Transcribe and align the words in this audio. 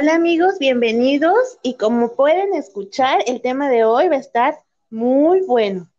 Hola 0.00 0.14
amigos, 0.14 0.58
bienvenidos 0.58 1.58
y 1.62 1.74
como 1.74 2.14
pueden 2.14 2.54
escuchar, 2.54 3.22
el 3.26 3.42
tema 3.42 3.68
de 3.68 3.84
hoy 3.84 4.08
va 4.08 4.16
a 4.16 4.20
estar 4.20 4.54
muy 4.88 5.42
bueno. 5.42 5.90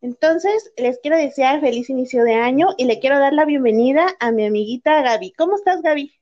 Entonces, 0.00 0.72
les 0.78 0.98
quiero 1.00 1.18
desear 1.18 1.60
feliz 1.60 1.90
inicio 1.90 2.24
de 2.24 2.32
año 2.32 2.68
y 2.78 2.86
le 2.86 2.98
quiero 2.98 3.18
dar 3.18 3.34
la 3.34 3.44
bienvenida 3.44 4.06
a 4.20 4.32
mi 4.32 4.46
amiguita 4.46 5.02
Gaby. 5.02 5.32
¿Cómo 5.32 5.56
estás, 5.56 5.82
Gaby? 5.82 6.14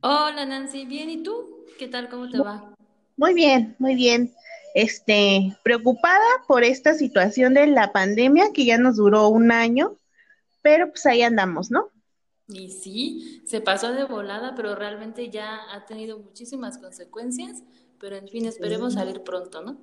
Hola, 0.00 0.46
Nancy. 0.46 0.86
Bien, 0.86 1.10
¿y 1.10 1.22
tú? 1.22 1.66
¿Qué 1.78 1.86
tal? 1.86 2.08
¿Cómo 2.08 2.30
te 2.30 2.38
va? 2.38 2.74
Muy 3.18 3.34
bien, 3.34 3.76
muy 3.78 3.94
bien. 3.94 4.32
Este, 4.74 5.54
preocupada 5.64 6.24
por 6.48 6.64
esta 6.64 6.94
situación 6.94 7.52
de 7.52 7.66
la 7.66 7.92
pandemia 7.92 8.54
que 8.54 8.64
ya 8.64 8.78
nos 8.78 8.96
duró 8.96 9.28
un 9.28 9.52
año, 9.52 9.98
pero 10.62 10.88
pues 10.88 11.04
ahí 11.04 11.20
andamos, 11.20 11.70
¿no? 11.70 11.90
Y 12.48 12.70
sí, 12.70 13.42
se 13.46 13.60
pasó 13.60 13.92
de 13.92 14.04
volada, 14.04 14.54
pero 14.54 14.74
realmente 14.74 15.30
ya 15.30 15.60
ha 15.72 15.86
tenido 15.86 16.18
muchísimas 16.18 16.78
consecuencias, 16.78 17.62
pero 17.98 18.16
en 18.16 18.28
fin, 18.28 18.46
esperemos 18.46 18.94
salir 18.94 19.22
pronto, 19.22 19.62
¿no? 19.62 19.78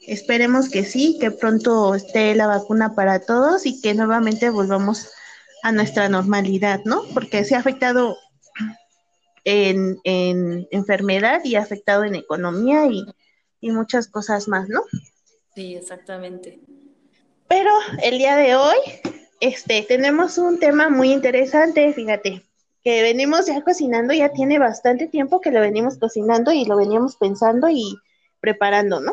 Esperemos 0.00 0.68
que 0.68 0.84
sí, 0.84 1.16
que 1.18 1.30
pronto 1.30 1.94
esté 1.94 2.34
la 2.34 2.46
vacuna 2.46 2.94
para 2.94 3.20
todos 3.20 3.64
y 3.64 3.80
que 3.80 3.94
nuevamente 3.94 4.50
volvamos 4.50 5.10
a 5.62 5.72
nuestra 5.72 6.08
normalidad, 6.08 6.82
¿no? 6.84 7.02
Porque 7.14 7.44
se 7.44 7.54
ha 7.54 7.60
afectado 7.60 8.16
en, 9.44 9.98
enfermedad 10.70 11.40
y 11.44 11.54
ha 11.54 11.62
afectado 11.62 12.04
en 12.04 12.14
economía 12.14 12.86
y, 12.86 13.06
y 13.60 13.70
muchas 13.70 14.06
cosas 14.08 14.48
más, 14.48 14.68
¿no? 14.68 14.82
Sí, 15.54 15.74
exactamente. 15.74 16.60
Pero 17.48 17.70
el 18.02 18.18
día 18.18 18.36
de 18.36 18.54
hoy, 18.54 18.76
este, 19.40 19.82
tenemos 19.82 20.38
un 20.38 20.58
tema 20.58 20.88
muy 20.88 21.12
interesante, 21.12 21.92
fíjate, 21.92 22.42
que 22.82 23.02
venimos 23.02 23.46
ya 23.46 23.62
cocinando, 23.62 24.14
ya 24.14 24.32
tiene 24.32 24.58
bastante 24.58 25.08
tiempo 25.08 25.40
que 25.40 25.50
lo 25.50 25.60
venimos 25.60 25.98
cocinando 25.98 26.52
y 26.52 26.64
lo 26.64 26.76
veníamos 26.76 27.16
pensando 27.16 27.68
y 27.68 27.96
preparando, 28.40 29.00
¿no? 29.00 29.12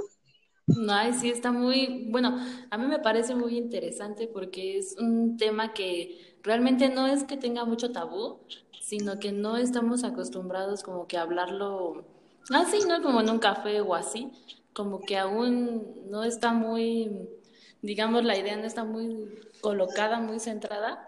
Ay, 0.89 1.13
sí, 1.13 1.29
está 1.29 1.51
muy, 1.51 2.07
bueno, 2.09 2.38
a 2.69 2.77
mí 2.77 2.88
me 2.88 2.99
parece 2.99 3.35
muy 3.35 3.57
interesante 3.57 4.27
porque 4.27 4.77
es 4.77 4.95
un 4.97 5.38
tema 5.38 5.73
que 5.73 6.38
realmente 6.41 6.89
no 6.89 7.07
es 7.07 7.23
que 7.25 7.35
tenga 7.35 7.66
mucho 7.66 7.91
tabú, 7.91 8.39
sino 8.79 9.19
que 9.19 9.31
no 9.31 9.57
estamos 9.57 10.03
acostumbrados 10.03 10.83
como 10.83 11.07
que 11.07 11.17
a 11.17 11.23
hablarlo 11.23 12.05
así, 12.53 12.79
¿no? 12.88 13.01
Como 13.01 13.21
en 13.21 13.29
un 13.29 13.39
café 13.39 13.81
o 13.81 13.95
así, 13.95 14.31
como 14.73 15.01
que 15.01 15.17
aún 15.17 15.83
no 16.09 16.23
está 16.23 16.53
muy, 16.53 17.27
digamos, 17.84 18.23
la 18.23 18.36
idea 18.36 18.56
no 18.56 18.66
está 18.66 18.84
muy 18.84 19.39
colocada, 19.62 20.20
muy 20.20 20.39
centrada, 20.39 21.08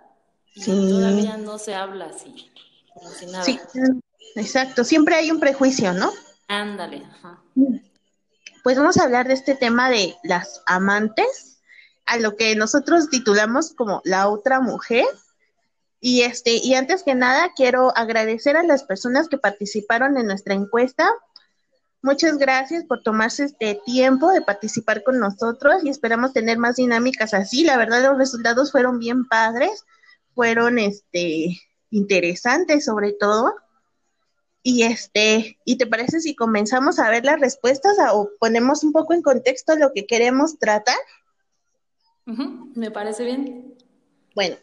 y 0.53 0.65
todavía 0.65 1.37
no 1.37 1.57
se 1.57 1.73
habla 1.73 2.05
así, 2.05 2.51
como 2.93 3.09
si 3.09 3.25
nada. 3.25 3.43
Sí, 3.43 3.59
exacto, 4.35 4.83
siempre 4.83 5.15
hay 5.15 5.31
un 5.31 5.39
prejuicio, 5.39 5.93
¿no? 5.93 6.11
Ándale, 6.47 7.03
ajá. 7.09 7.41
Pues 8.63 8.77
vamos 8.77 8.97
a 8.97 9.03
hablar 9.03 9.27
de 9.27 9.33
este 9.33 9.55
tema 9.55 9.89
de 9.89 10.15
las 10.23 10.61
amantes, 10.67 11.59
a 12.05 12.17
lo 12.17 12.35
que 12.35 12.55
nosotros 12.55 13.09
titulamos 13.09 13.73
como 13.73 14.01
la 14.03 14.27
otra 14.29 14.59
mujer. 14.59 15.05
Y 16.01 16.21
este, 16.21 16.57
y 16.57 16.75
antes 16.75 17.03
que 17.03 17.15
nada, 17.15 17.51
quiero 17.55 17.95
agradecer 17.97 18.57
a 18.57 18.63
las 18.63 18.83
personas 18.83 19.27
que 19.27 19.39
participaron 19.39 20.17
en 20.17 20.27
nuestra 20.27 20.53
encuesta. 20.53 21.09
Muchas 22.05 22.37
gracias 22.37 22.83
por 22.83 23.01
tomarse 23.01 23.45
este 23.45 23.81
tiempo 23.83 24.29
de 24.29 24.43
participar 24.43 25.01
con 25.01 25.17
nosotros 25.17 25.83
y 25.83 25.89
esperamos 25.89 26.33
tener 26.33 26.59
más 26.59 26.75
dinámicas 26.75 27.33
así. 27.33 27.63
La 27.63 27.77
verdad, 27.77 28.03
los 28.03 28.19
resultados 28.19 28.71
fueron 28.71 28.99
bien 28.99 29.25
padres, 29.25 29.83
fueron 30.35 30.77
este 30.77 31.57
interesantes 31.89 32.85
sobre 32.85 33.13
todo. 33.13 33.55
Y 34.61 34.83
este, 34.83 35.57
¿y 35.65 35.79
te 35.79 35.87
parece 35.87 36.19
si 36.19 36.35
comenzamos 36.35 36.99
a 36.99 37.09
ver 37.09 37.25
las 37.25 37.39
respuestas 37.39 37.97
o 38.13 38.29
ponemos 38.39 38.83
un 38.83 38.91
poco 38.91 39.15
en 39.15 39.23
contexto 39.23 39.75
lo 39.75 39.91
que 39.91 40.05
queremos 40.05 40.59
tratar? 40.59 40.99
me 42.27 42.91
parece 42.91 43.23
bien. 43.23 43.79
Bueno, 44.35 44.57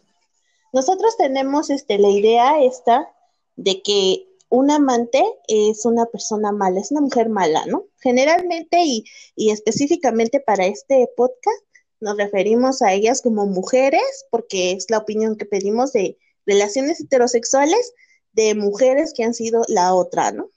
nosotros 0.72 1.16
tenemos 1.16 1.70
este 1.70 1.98
la 1.98 2.10
idea 2.10 2.62
esta 2.62 3.08
de 3.56 3.82
que 3.82 4.28
un 4.52 4.70
amante 4.70 5.24
es 5.48 5.86
una 5.86 6.04
persona 6.04 6.52
mala, 6.52 6.78
es 6.78 6.90
una 6.90 7.00
mujer 7.00 7.30
mala, 7.30 7.64
¿no? 7.64 7.86
Generalmente 8.00 8.82
y, 8.84 9.04
y 9.34 9.50
específicamente 9.50 10.40
para 10.40 10.66
este 10.66 11.08
podcast 11.16 11.64
nos 12.00 12.18
referimos 12.18 12.82
a 12.82 12.92
ellas 12.92 13.22
como 13.22 13.46
mujeres, 13.46 14.26
porque 14.30 14.72
es 14.72 14.90
la 14.90 14.98
opinión 14.98 15.36
que 15.36 15.46
pedimos 15.46 15.94
de 15.94 16.18
relaciones 16.44 17.00
heterosexuales 17.00 17.94
de 18.32 18.54
mujeres 18.54 19.14
que 19.14 19.24
han 19.24 19.32
sido 19.32 19.62
la 19.68 19.94
otra, 19.94 20.32
¿no? 20.32 20.50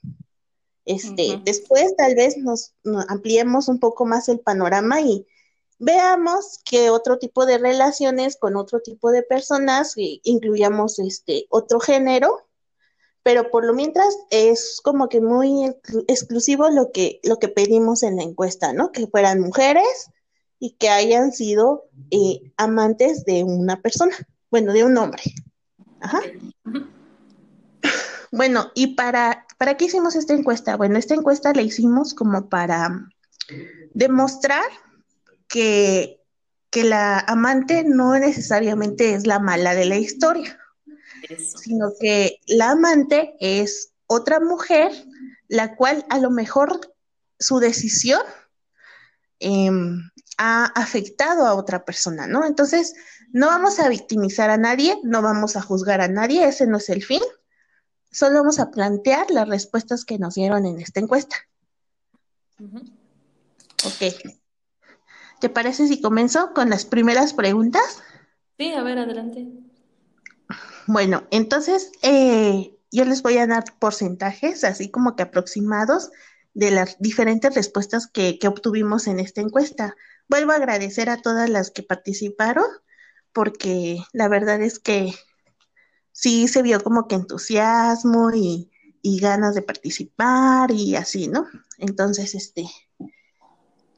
Este, 0.84 1.40
después 1.46 1.96
tal 1.96 2.16
vez 2.16 2.38
nos, 2.38 2.74
ampliemos 3.08 3.70
un 3.70 3.80
poco 3.80 4.06
más 4.06 4.28
el 4.28 4.42
panorama 4.42 5.00
y 5.00 5.26
veamos 5.80 6.60
qué 6.66 6.90
otro 6.90 7.18
tipo 7.18 7.46
de 7.46 7.60
relaciones 7.60 8.36
con 8.36 8.58
otro 8.58 8.82
tipo 8.82 9.12
de 9.12 9.24
personas, 9.24 9.94
incluyamos 9.96 11.00
este 11.00 11.48
otro 11.50 11.80
género, 11.80 12.46
pero 13.26 13.50
por 13.50 13.66
lo 13.66 13.74
mientras 13.74 14.16
es 14.30 14.80
como 14.84 15.10
que 15.10 15.20
muy 15.20 15.74
exclusivo 16.08 16.70
lo 16.70 16.92
que, 16.92 17.20
lo 17.24 17.40
que 17.40 17.48
pedimos 17.48 18.04
en 18.04 18.18
la 18.18 18.22
encuesta, 18.22 18.72
¿no? 18.72 18.92
Que 18.92 19.08
fueran 19.08 19.42
mujeres 19.42 20.12
y 20.60 20.76
que 20.76 20.90
hayan 20.90 21.32
sido 21.32 21.86
eh, 22.12 22.54
amantes 22.56 23.26
de 23.26 23.44
una 23.44 23.82
persona, 23.82 24.16
bueno, 24.52 24.74
de 24.74 24.84
un 24.84 24.96
hombre. 25.00 25.24
Ajá. 26.02 26.22
Bueno, 28.32 28.70
¿y 28.76 28.94
para, 28.94 29.48
para 29.58 29.76
qué 29.76 29.86
hicimos 29.86 30.16
esta 30.16 30.36
encuesta? 30.36 30.78
Bueno, 30.78 31.00
esta 31.00 31.16
encuesta 31.16 31.52
la 31.52 31.64
hicimos 31.64 32.14
como 32.14 32.48
para 32.48 33.10
demostrar 33.96 34.66
que, 35.48 36.22
que 36.70 36.84
la 36.84 37.22
amante 37.22 37.86
no 37.86 38.20
necesariamente 38.20 39.16
es 39.16 39.26
la 39.26 39.40
mala 39.40 39.74
de 39.74 39.86
la 39.86 39.98
historia, 39.98 40.60
sino 41.38 41.92
que 42.00 42.40
la 42.48 42.72
amante 42.72 43.36
es 43.40 43.94
otra 44.08 44.40
mujer, 44.40 44.92
la 45.48 45.76
cual 45.76 46.06
a 46.10 46.20
lo 46.20 46.30
mejor 46.30 46.94
su 47.40 47.60
decisión 47.60 48.22
em, 49.40 50.10
ha 50.38 50.66
afectado 50.66 51.46
a 51.46 51.56
otra 51.56 51.86
persona, 51.86 52.28
¿no? 52.28 52.46
Entonces, 52.46 52.94
no 53.32 53.48
vamos 53.48 53.80
a 53.80 53.90
victimizar 53.90 54.50
a 54.50 54.58
nadie, 54.58 54.98
no 55.04 55.22
vamos 55.22 55.56
a 55.56 55.62
juzgar 55.62 56.02
a 56.02 56.08
nadie, 56.08 56.48
ese 56.48 56.68
no 56.68 56.78
es 56.78 56.90
el 56.90 57.04
fin, 57.04 57.22
solo 58.12 58.40
vamos 58.40 58.60
a 58.60 58.72
plantear 58.72 59.30
las 59.32 59.48
respuestas 59.48 60.06
que 60.06 60.18
nos 60.18 60.36
dieron 60.36 60.66
en 60.66 60.80
esta 60.80 61.00
encuesta. 61.00 61.36
Ok. 62.60 64.34
¿Te 65.42 65.50
parece 65.50 65.88
si 65.88 66.02
comienzo 66.02 66.54
con 66.54 66.70
las 66.70 66.86
primeras 66.86 67.34
preguntas? 67.34 68.02
Sí, 68.58 68.74
a 68.74 68.84
ver, 68.84 69.00
adelante. 69.00 69.65
Bueno, 70.88 71.24
entonces 71.32 71.92
eh, 72.04 72.78
yo 72.92 73.06
les 73.06 73.24
voy 73.24 73.38
a 73.38 73.48
dar 73.48 73.64
porcentajes, 73.80 74.64
así 74.64 74.90
como 74.90 75.16
que 75.16 75.24
aproximados, 75.24 76.12
de 76.54 76.72
las 76.72 76.98
diferentes 77.00 77.54
respuestas 77.54 78.08
que, 78.08 78.40
obtuvimos 78.48 79.08
en 79.08 79.20
esta 79.20 79.42
encuesta. 79.42 79.96
Vuelvo 80.30 80.54
a 80.54 80.56
agradecer 80.56 81.10
a 81.10 81.22
todas 81.22 81.50
las 81.50 81.72
que 81.72 81.84
participaron, 81.84 82.66
porque 83.34 84.00
la 84.14 84.30
verdad 84.30 84.62
es 84.62 84.80
que 84.80 85.14
sí 86.14 86.48
se 86.48 86.62
vio 86.62 86.82
como 86.82 87.08
que 87.08 87.16
entusiasmo 87.16 88.32
y, 88.34 88.72
ganas 89.22 89.54
de 89.54 89.62
participar 89.62 90.72
y 90.72 90.96
así, 90.96 91.28
¿no? 91.28 91.46
Entonces, 91.78 92.34
este, 92.34 92.66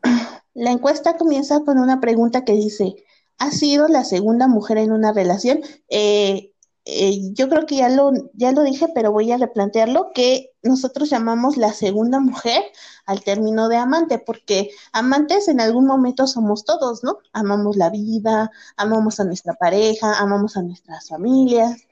la 0.53 0.71
encuesta 0.71 1.15
comienza 1.15 1.61
con 1.61 1.77
una 1.77 2.01
pregunta 2.01 2.43
que 2.43 2.53
dice, 2.53 3.05
¿ha 3.37 3.51
sido 3.51 3.87
la 3.87 4.03
segunda 4.03 4.47
mujer 4.47 4.77
en 4.79 4.91
una 4.91 5.13
relación? 5.13 5.61
Eh, 5.87 6.51
eh, 6.89 7.19
yo 7.33 7.49
creo 7.49 7.65
que 7.65 7.77
ya 7.77 7.89
lo, 7.89 8.11
ya 8.33 8.51
lo 8.51 8.63
dije, 8.63 8.87
pero 8.95 9.11
voy 9.11 9.31
a 9.31 9.37
replantearlo, 9.37 10.11
que 10.13 10.51
nosotros 10.63 11.09
llamamos 11.09 11.57
la 11.57 11.73
segunda 11.73 12.19
mujer 12.19 12.63
al 13.05 13.23
término 13.23 13.69
de 13.69 13.77
amante, 13.77 14.19
porque 14.19 14.71
amantes 14.93 15.47
en 15.49 15.61
algún 15.61 15.85
momento 15.85 16.27
somos 16.27 16.65
todos, 16.65 17.03
¿no? 17.03 17.17
Amamos 17.33 17.77
la 17.77 17.89
vida, 17.89 18.51
amamos 18.77 19.19
a 19.19 19.25
nuestra 19.25 19.53
pareja, 19.55 20.17
amamos 20.19 20.57
a 20.57 20.61
nuestras 20.63 21.09
familias, 21.09 21.87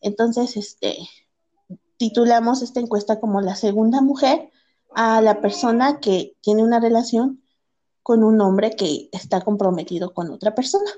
entonces, 0.00 0.56
este, 0.56 0.96
titulamos 1.96 2.62
esta 2.62 2.80
encuesta 2.80 3.20
como 3.20 3.40
la 3.40 3.56
segunda 3.56 4.00
mujer 4.00 4.50
a 4.94 5.20
la 5.20 5.40
persona 5.40 6.00
que 6.00 6.36
tiene 6.40 6.62
una 6.62 6.80
relación 6.80 7.42
con 8.02 8.24
un 8.24 8.40
hombre 8.40 8.70
que 8.76 9.08
está 9.12 9.42
comprometido 9.42 10.14
con 10.14 10.30
otra 10.30 10.54
persona. 10.54 10.90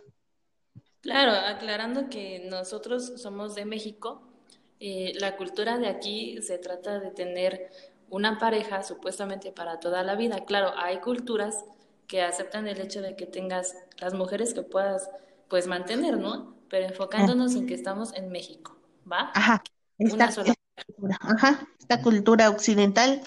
Claro, 1.11 1.33
aclarando 1.33 2.09
que 2.09 2.47
nosotros 2.49 3.15
somos 3.17 3.57
de 3.57 3.65
México, 3.65 4.23
eh, 4.79 5.13
la 5.19 5.37
cultura 5.37 5.77
de 5.77 5.89
aquí 5.89 6.41
se 6.41 6.57
trata 6.57 7.01
de 7.01 7.11
tener 7.11 7.73
una 8.11 8.39
pareja 8.39 8.85
supuestamente 8.85 9.51
para 9.51 9.81
toda 9.81 10.05
la 10.05 10.15
vida. 10.15 10.45
Claro, 10.45 10.71
hay 10.77 11.01
culturas 11.01 11.65
que 12.07 12.23
aceptan 12.23 12.69
el 12.69 12.81
hecho 12.81 13.03
de 13.03 13.17
que 13.17 13.27
tengas 13.27 13.75
las 13.99 14.15
mujeres 14.15 14.55
que 14.55 14.63
puedas 14.63 15.11
pues 15.49 15.67
mantener, 15.67 16.17
¿no? 16.17 16.55
Pero 16.69 16.87
enfocándonos 16.87 17.57
en 17.57 17.67
que 17.67 17.75
estamos 17.75 18.15
en 18.15 18.29
México, 18.31 18.79
¿va? 19.11 19.33
Ajá. 19.35 19.65
Esta, 19.99 20.29
cultura, 20.29 21.19
ajá, 21.23 21.67
esta 21.81 22.03
cultura 22.03 22.51
occidental 22.51 23.21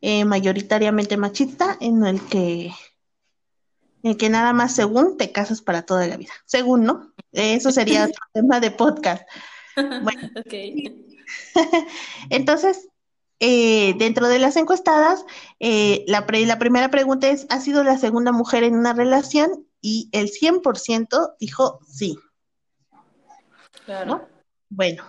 eh, 0.00 0.24
mayoritariamente 0.24 1.16
machista 1.16 1.78
en 1.80 2.06
el 2.06 2.24
que 2.28 2.70
en 4.04 4.16
que 4.18 4.28
nada 4.28 4.52
más 4.52 4.74
según 4.74 5.16
te 5.16 5.32
casas 5.32 5.62
para 5.62 5.82
toda 5.82 6.06
la 6.06 6.16
vida. 6.18 6.32
Según, 6.44 6.84
¿no? 6.84 7.13
Eso 7.34 7.70
sería 7.70 8.04
otro 8.08 8.22
tema 8.32 8.60
de 8.60 8.70
podcast. 8.70 9.22
Bueno. 9.76 10.30
Entonces, 12.30 12.88
eh, 13.40 13.94
dentro 13.98 14.28
de 14.28 14.38
las 14.38 14.56
encuestadas, 14.56 15.24
eh, 15.60 16.04
la, 16.06 16.24
la 16.28 16.58
primera 16.58 16.90
pregunta 16.90 17.28
es, 17.28 17.46
¿ha 17.50 17.60
sido 17.60 17.84
la 17.84 17.98
segunda 17.98 18.32
mujer 18.32 18.62
en 18.62 18.76
una 18.76 18.92
relación? 18.92 19.66
Y 19.80 20.08
el 20.12 20.30
100% 20.30 21.34
dijo 21.38 21.80
sí. 21.86 22.16
Claro. 23.84 24.28
Bueno. 24.70 25.04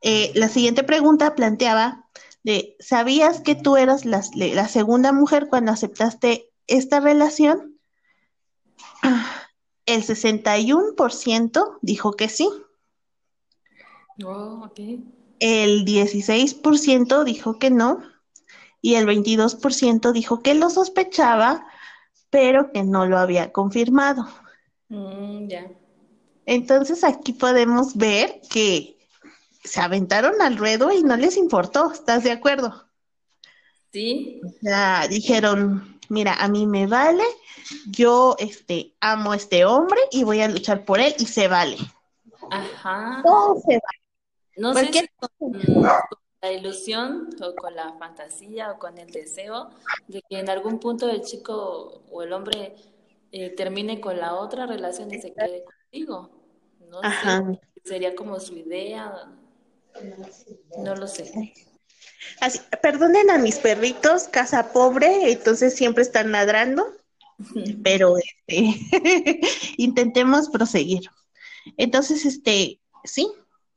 Eh, 0.00 0.32
la 0.34 0.48
siguiente 0.48 0.84
pregunta 0.84 1.34
planteaba 1.34 2.04
de, 2.42 2.76
¿sabías 2.78 3.40
que 3.40 3.54
tú 3.54 3.76
eras 3.76 4.04
la, 4.04 4.22
la 4.34 4.68
segunda 4.68 5.12
mujer 5.12 5.48
cuando 5.48 5.72
aceptaste 5.72 6.50
esta 6.66 7.00
relación? 7.00 7.80
El 9.86 10.02
61% 10.02 11.78
dijo 11.82 12.12
que 12.12 12.28
sí. 12.28 12.48
Oh, 14.24 14.70
El 15.40 15.84
16% 15.84 17.24
dijo 17.24 17.58
que 17.58 17.70
no 17.70 18.02
y 18.80 18.96
el 18.96 19.06
22% 19.06 20.12
dijo 20.12 20.42
que 20.42 20.54
lo 20.54 20.68
sospechaba, 20.70 21.66
pero 22.30 22.70
que 22.70 22.82
no 22.82 23.06
lo 23.06 23.18
había 23.18 23.50
confirmado. 23.50 24.28
Mm, 24.88 25.48
ya. 25.48 25.70
Entonces 26.46 27.02
aquí 27.02 27.32
podemos 27.32 27.96
ver 27.96 28.40
que 28.50 28.98
se 29.64 29.80
aventaron 29.80 30.40
al 30.42 30.58
ruedo 30.58 30.92
y 30.92 31.02
no 31.02 31.16
les 31.16 31.36
importó, 31.36 31.92
¿estás 31.92 32.22
de 32.24 32.32
acuerdo? 32.32 32.88
Sí. 33.90 34.40
O 34.44 35.08
dijeron, 35.08 35.93
mira, 36.08 36.34
a 36.34 36.48
mí 36.48 36.66
me 36.66 36.86
vale, 36.86 37.24
yo 37.86 38.36
este, 38.38 38.94
amo 39.00 39.32
a 39.32 39.36
este 39.36 39.64
hombre 39.64 39.98
y 40.10 40.24
voy 40.24 40.40
a 40.40 40.48
luchar 40.48 40.84
por 40.84 41.00
él 41.00 41.14
y 41.18 41.26
se 41.26 41.48
vale. 41.48 41.76
Ajá. 42.50 43.20
Todo 43.24 43.56
se 43.60 43.72
vale. 43.72 44.04
No 44.56 44.74
sé 44.74 44.92
si 44.92 45.08
con, 45.16 45.82
la 46.40 46.52
ilusión 46.52 47.30
o 47.42 47.54
con 47.54 47.74
la 47.74 47.94
fantasía 47.94 48.72
o 48.72 48.78
con 48.78 48.98
el 48.98 49.10
deseo 49.10 49.70
de 50.06 50.22
que 50.28 50.38
en 50.38 50.50
algún 50.50 50.78
punto 50.78 51.08
el 51.08 51.22
chico 51.22 52.02
o 52.10 52.22
el 52.22 52.32
hombre 52.32 52.76
eh, 53.32 53.50
termine 53.50 54.00
con 54.00 54.18
la 54.18 54.34
otra 54.34 54.66
relación 54.66 55.12
y 55.12 55.20
se 55.20 55.32
quede 55.32 55.64
contigo. 55.64 56.30
No 56.88 57.00
sé, 57.00 57.60
sería 57.82 58.14
como 58.14 58.38
su 58.38 58.54
idea. 58.54 59.26
No 60.78 60.94
lo 60.94 61.06
sé. 61.06 61.54
Así, 62.40 62.60
perdonen 62.82 63.30
a 63.30 63.38
mis 63.38 63.58
perritos, 63.58 64.28
casa 64.28 64.72
pobre, 64.72 65.32
entonces 65.32 65.74
siempre 65.74 66.02
están 66.02 66.32
ladrando, 66.32 66.86
pero 67.82 68.16
este, 68.18 68.80
intentemos 69.76 70.48
proseguir. 70.50 71.08
Entonces, 71.76 72.24
este, 72.24 72.80
sí, 73.04 73.28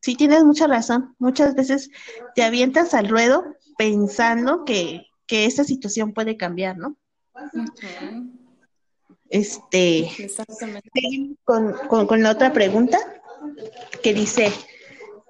sí 0.01 0.15
tienes 0.15 0.43
mucha 0.43 0.67
razón. 0.67 1.15
Muchas 1.19 1.55
veces 1.55 1.89
te 2.35 2.43
avientas 2.43 2.93
al 2.93 3.09
ruedo 3.09 3.45
pensando 3.77 4.65
que, 4.65 5.07
que 5.25 5.45
esta 5.45 5.63
situación 5.63 6.13
puede 6.13 6.37
cambiar, 6.37 6.77
¿no? 6.77 6.97
Este, 9.29 10.09
con, 11.43 11.73
con, 11.87 12.07
con 12.07 12.23
la 12.23 12.31
otra 12.31 12.53
pregunta 12.53 12.97
que 14.01 14.13
dice, 14.13 14.51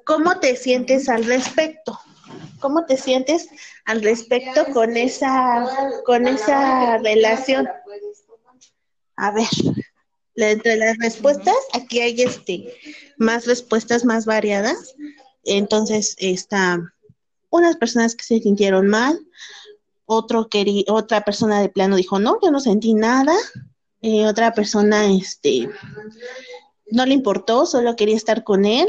¿cómo 0.05 0.39
te 0.39 0.55
sientes 0.55 1.09
al 1.09 1.25
respecto? 1.25 1.99
¿Cómo 2.59 2.85
te 2.85 2.97
sientes 2.97 3.49
al 3.85 4.01
respecto 4.01 4.65
con 4.73 4.97
esa, 4.97 5.65
con 6.05 6.27
esa 6.27 6.97
relación? 6.97 7.67
A 9.15 9.31
ver, 9.31 9.47
entre 10.35 10.77
las 10.77 10.97
respuestas, 10.97 11.55
aquí 11.73 11.99
hay 11.99 12.21
este 12.21 12.73
más 13.17 13.45
respuestas 13.45 14.05
más 14.05 14.25
variadas. 14.25 14.95
Entonces, 15.43 16.15
está 16.19 16.79
unas 17.49 17.77
personas 17.77 18.15
que 18.15 18.23
se 18.23 18.39
sintieron 18.39 18.87
mal, 18.87 19.19
otro 20.05 20.47
otra 20.87 21.21
persona 21.21 21.61
de 21.61 21.69
plano 21.69 21.95
dijo, 21.97 22.19
no, 22.19 22.39
yo 22.41 22.49
no 22.49 22.59
sentí 22.59 22.93
nada. 22.93 23.35
Eh, 24.01 24.25
otra 24.25 24.53
persona, 24.53 25.11
este, 25.11 25.69
no 26.89 27.05
le 27.05 27.13
importó, 27.13 27.65
solo 27.65 27.95
quería 27.95 28.15
estar 28.15 28.43
con 28.43 28.65
él. 28.65 28.87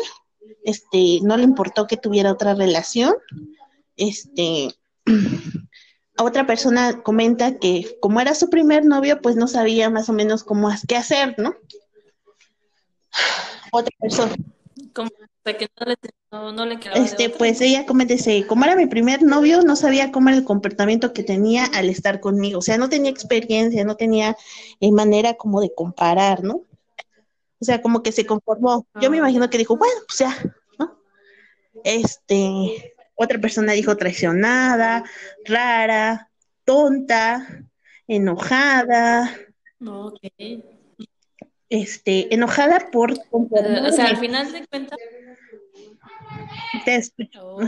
Este, 0.64 1.19
no 1.23 1.37
le 1.37 1.43
importó 1.44 1.87
que 1.87 1.97
tuviera 1.97 2.32
otra 2.32 2.55
relación. 2.55 3.14
Este, 3.99 4.75
otra 6.19 6.47
persona 6.47 7.03
comenta 7.03 7.59
que 7.59 7.99
como 8.00 8.21
era 8.21 8.35
su 8.35 8.49
primer 8.49 8.85
novio, 8.85 9.21
pues 9.21 9.37
no 9.37 9.47
sabía 9.47 9.91
más 9.91 10.09
o 10.09 10.12
menos 10.12 10.45
cómo 10.45 10.71
qué 10.87 10.97
hacer, 10.97 11.35
¿no? 11.39 11.55
Otra 13.73 13.95
persona. 14.00 14.35
Como 14.95 15.11
que 15.45 15.69
no 16.31 16.67
le, 16.67 16.79
este, 16.95 17.31
pues 17.31 17.61
ella 17.62 17.87
comenta, 17.87 18.15
como 18.47 18.65
era 18.65 18.77
mi 18.77 18.87
primer 18.87 19.23
novio, 19.23 19.62
no 19.62 19.77
sabía 19.77 20.12
cómo 20.12 20.29
era 20.29 20.37
el 20.39 20.45
comportamiento 20.45 21.15
que 21.15 21.23
tenía 21.23 21.65
al 21.65 21.89
estar 21.89 22.21
conmigo. 22.21 22.59
O 22.59 22.62
sea, 22.62 22.77
no 22.77 22.91
tenía 22.91 23.11
experiencia, 23.11 23.85
no 23.85 23.97
tenía 23.97 24.37
eh, 24.81 24.93
manera 24.93 25.35
como 25.35 25.61
de 25.61 25.73
comparar, 25.75 26.45
¿no? 26.45 26.65
O 27.61 27.65
sea, 27.65 27.81
como 27.81 28.03
que 28.03 28.12
se 28.12 28.27
conformó. 28.27 28.87
Yo 29.00 29.11
me 29.11 29.17
ah. 29.17 29.21
imagino 29.21 29.49
que 29.49 29.59
dijo, 29.59 29.77
bueno, 29.77 29.95
pues 30.06 30.19
ya, 30.19 30.37
¿no? 30.79 31.00
Este, 31.83 32.95
otra 33.19 33.41
persona 33.41 33.73
dijo 33.73 33.97
traicionada, 33.97 35.03
rara, 35.45 36.31
tonta, 36.64 37.64
enojada. 38.07 39.37
Ok. 39.85 40.21
Este, 41.69 42.33
enojada 42.33 42.90
por... 42.92 43.12
o 43.12 43.92
sea, 43.92 44.07
al 44.07 44.16
final 44.19 44.52
de 44.52 44.66
cuentas... 44.69 44.99
Te 46.85 46.95
escucho. 46.95 47.57
Oh, 47.57 47.61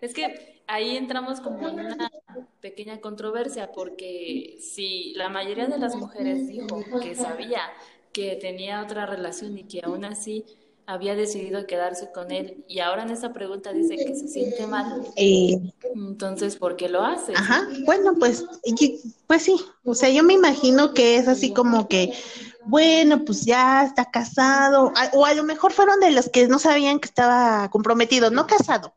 es 0.00 0.12
que 0.12 0.62
ahí 0.66 0.96
entramos 0.96 1.40
como 1.40 1.68
en 1.68 1.80
una 1.80 2.10
pequeña 2.60 3.00
controversia 3.00 3.72
porque 3.72 4.58
si 4.60 5.14
la 5.14 5.30
mayoría 5.30 5.68
de 5.68 5.78
las 5.78 5.96
mujeres 5.96 6.48
dijo 6.48 6.84
que 7.00 7.14
sabía 7.14 7.62
que 8.12 8.36
tenía 8.36 8.82
otra 8.82 9.06
relación 9.06 9.56
y 9.56 9.64
que 9.64 9.80
aún 9.82 10.04
así 10.04 10.44
había 10.86 11.14
decidido 11.14 11.66
quedarse 11.66 12.10
con 12.12 12.32
él 12.32 12.64
y 12.68 12.80
ahora 12.80 13.02
en 13.02 13.10
esta 13.10 13.32
pregunta 13.32 13.72
dice 13.72 13.96
que 13.96 14.14
se 14.14 14.28
siente 14.28 14.66
mal. 14.66 15.02
Eh, 15.16 15.60
Entonces, 15.94 16.56
¿por 16.56 16.76
qué 16.76 16.88
lo 16.88 17.04
hace? 17.04 17.34
Ajá, 17.34 17.68
bueno, 17.84 18.14
pues, 18.18 18.44
pues 19.26 19.42
sí, 19.42 19.56
o 19.84 19.94
sea, 19.94 20.10
yo 20.10 20.22
me 20.22 20.34
imagino 20.34 20.92
que 20.92 21.16
es 21.16 21.28
así 21.28 21.52
como 21.52 21.88
que, 21.88 22.12
bueno, 22.64 23.24
pues 23.24 23.44
ya 23.44 23.84
está 23.84 24.10
casado, 24.10 24.92
o 25.12 25.26
a 25.26 25.34
lo 25.34 25.44
mejor 25.44 25.72
fueron 25.72 26.00
de 26.00 26.10
los 26.10 26.28
que 26.28 26.48
no 26.48 26.58
sabían 26.58 26.98
que 26.98 27.08
estaba 27.08 27.68
comprometido, 27.70 28.30
no 28.30 28.46
casado, 28.46 28.94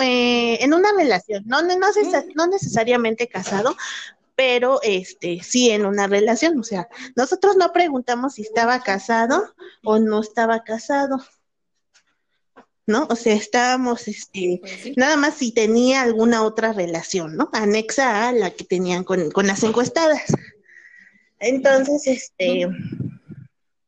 eh, 0.00 0.58
en 0.60 0.74
una 0.74 0.92
relación, 0.92 1.44
no, 1.46 1.62
no, 1.62 1.74
no 2.34 2.46
necesariamente 2.46 3.28
casado, 3.28 3.76
pero 4.38 4.78
este 4.84 5.42
sí 5.42 5.70
en 5.70 5.84
una 5.84 6.06
relación, 6.06 6.60
o 6.60 6.62
sea, 6.62 6.88
nosotros 7.16 7.56
no 7.56 7.72
preguntamos 7.72 8.34
si 8.34 8.42
estaba 8.42 8.80
casado 8.84 9.52
o 9.82 9.98
no 9.98 10.20
estaba 10.20 10.62
casado. 10.62 11.20
¿No? 12.86 13.08
O 13.10 13.16
sea, 13.16 13.34
estábamos 13.34 14.06
este 14.06 14.60
pues 14.60 14.96
nada 14.96 15.16
más 15.16 15.34
si 15.34 15.52
tenía 15.52 16.02
alguna 16.02 16.42
otra 16.42 16.72
relación, 16.72 17.36
¿no? 17.36 17.50
Anexa 17.52 18.28
a 18.28 18.32
la 18.32 18.52
que 18.52 18.62
tenían 18.62 19.02
con, 19.02 19.32
con 19.32 19.48
las 19.48 19.64
encuestadas. 19.64 20.22
Entonces, 21.40 22.06
este 22.06 22.68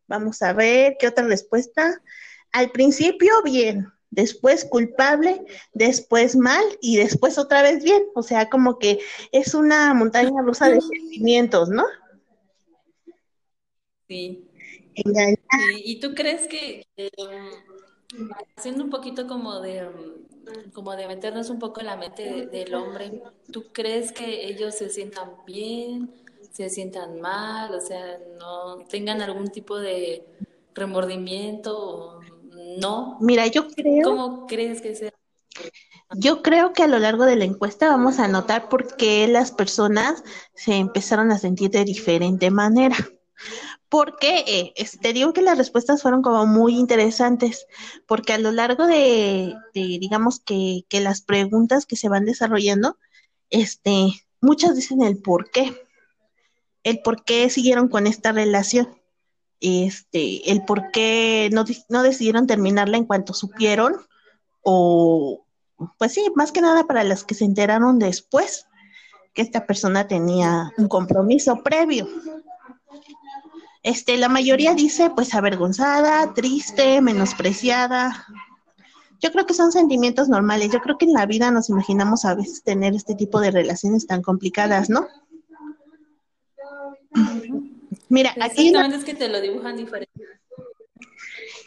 vamos 0.08 0.42
a 0.42 0.52
ver 0.52 0.96
qué 0.98 1.06
otra 1.06 1.24
respuesta. 1.28 2.02
Al 2.50 2.72
principio, 2.72 3.40
bien, 3.44 3.86
después 4.10 4.64
culpable, 4.64 5.44
después 5.72 6.36
mal 6.36 6.64
y 6.80 6.96
después 6.96 7.38
otra 7.38 7.62
vez 7.62 7.82
bien. 7.82 8.04
O 8.14 8.22
sea, 8.22 8.48
como 8.50 8.78
que 8.78 9.00
es 9.32 9.54
una 9.54 9.94
montaña 9.94 10.42
rusa 10.42 10.68
de 10.68 10.80
sentimientos, 10.80 11.68
¿no? 11.68 11.84
Sí. 14.08 14.46
¿Y 15.84 16.00
tú 16.00 16.14
crees 16.14 16.46
que, 16.48 16.86
haciendo 18.56 18.84
un 18.84 18.90
poquito 18.90 19.26
como 19.26 19.60
de, 19.60 19.88
como 20.72 20.96
de 20.96 21.06
meternos 21.06 21.48
un 21.50 21.58
poco 21.58 21.80
en 21.80 21.86
la 21.86 21.96
mente 21.96 22.46
del 22.46 22.74
hombre, 22.74 23.22
¿tú 23.52 23.66
crees 23.72 24.12
que 24.12 24.48
ellos 24.48 24.74
se 24.74 24.90
sientan 24.90 25.30
bien, 25.46 26.10
se 26.50 26.68
sientan 26.68 27.20
mal, 27.20 27.72
o 27.74 27.80
sea, 27.80 28.18
no 28.38 28.84
tengan 28.88 29.22
algún 29.22 29.48
tipo 29.48 29.78
de 29.78 30.24
remordimiento 30.74 31.78
o 31.78 32.19
no. 32.78 33.18
Mira, 33.20 33.46
yo 33.46 33.68
creo. 33.68 34.04
¿Cómo 34.04 34.46
crees 34.46 34.80
que 34.80 34.94
sea? 34.94 35.12
Yo 36.16 36.42
creo 36.42 36.72
que 36.72 36.82
a 36.82 36.88
lo 36.88 36.98
largo 36.98 37.24
de 37.24 37.36
la 37.36 37.44
encuesta 37.44 37.88
vamos 37.88 38.18
a 38.18 38.28
notar 38.28 38.68
por 38.68 38.96
qué 38.96 39.28
las 39.28 39.52
personas 39.52 40.24
se 40.54 40.74
empezaron 40.74 41.30
a 41.30 41.38
sentir 41.38 41.70
de 41.70 41.84
diferente 41.84 42.50
manera. 42.50 42.96
Porque 43.88 44.44
eh, 44.46 44.86
te 45.00 45.12
digo 45.12 45.32
que 45.32 45.42
las 45.42 45.58
respuestas 45.58 46.02
fueron 46.02 46.22
como 46.22 46.46
muy 46.46 46.78
interesantes, 46.78 47.66
porque 48.06 48.32
a 48.32 48.38
lo 48.38 48.52
largo 48.52 48.86
de, 48.86 49.54
digamos 49.74 50.38
que, 50.38 50.84
que, 50.88 51.00
las 51.00 51.22
preguntas 51.22 51.86
que 51.86 51.96
se 51.96 52.08
van 52.08 52.24
desarrollando, 52.24 52.98
este, 53.50 54.12
muchas 54.40 54.76
dicen 54.76 55.02
el 55.02 55.18
por 55.18 55.50
qué, 55.50 55.74
el 56.84 57.00
por 57.02 57.24
qué 57.24 57.50
siguieron 57.50 57.88
con 57.88 58.06
esta 58.06 58.30
relación, 58.30 58.99
este, 59.60 60.50
el 60.50 60.64
por 60.64 60.90
qué 60.90 61.50
no, 61.52 61.64
no 61.88 62.02
decidieron 62.02 62.46
terminarla 62.46 62.96
en 62.96 63.04
cuanto 63.04 63.34
supieron 63.34 63.94
o, 64.62 65.44
pues 65.98 66.12
sí, 66.12 66.24
más 66.34 66.52
que 66.52 66.60
nada 66.60 66.84
para 66.84 67.04
las 67.04 67.24
que 67.24 67.34
se 67.34 67.44
enteraron 67.44 67.98
después 67.98 68.66
que 69.32 69.42
esta 69.42 69.66
persona 69.66 70.08
tenía 70.08 70.72
un 70.76 70.88
compromiso 70.88 71.62
previo. 71.62 72.08
Este, 73.82 74.18
la 74.18 74.28
mayoría 74.28 74.74
dice 74.74 75.10
pues 75.10 75.34
avergonzada, 75.34 76.34
triste, 76.34 77.00
menospreciada. 77.00 78.26
Yo 79.20 79.30
creo 79.32 79.46
que 79.46 79.54
son 79.54 79.72
sentimientos 79.72 80.28
normales. 80.28 80.70
Yo 80.72 80.80
creo 80.80 80.98
que 80.98 81.06
en 81.06 81.12
la 81.12 81.26
vida 81.26 81.50
nos 81.50 81.68
imaginamos 81.68 82.24
a 82.24 82.34
veces 82.34 82.62
tener 82.62 82.94
este 82.94 83.14
tipo 83.14 83.40
de 83.40 83.50
relaciones 83.50 84.06
tan 84.06 84.22
complicadas, 84.22 84.90
¿no? 84.90 85.06
Mira, 88.10 88.34
aquí 88.40 88.72
es 88.74 89.04
que 89.04 89.14
te 89.14 89.28
lo 89.28 89.40
dibujan 89.40 89.76
diferente. 89.76 90.10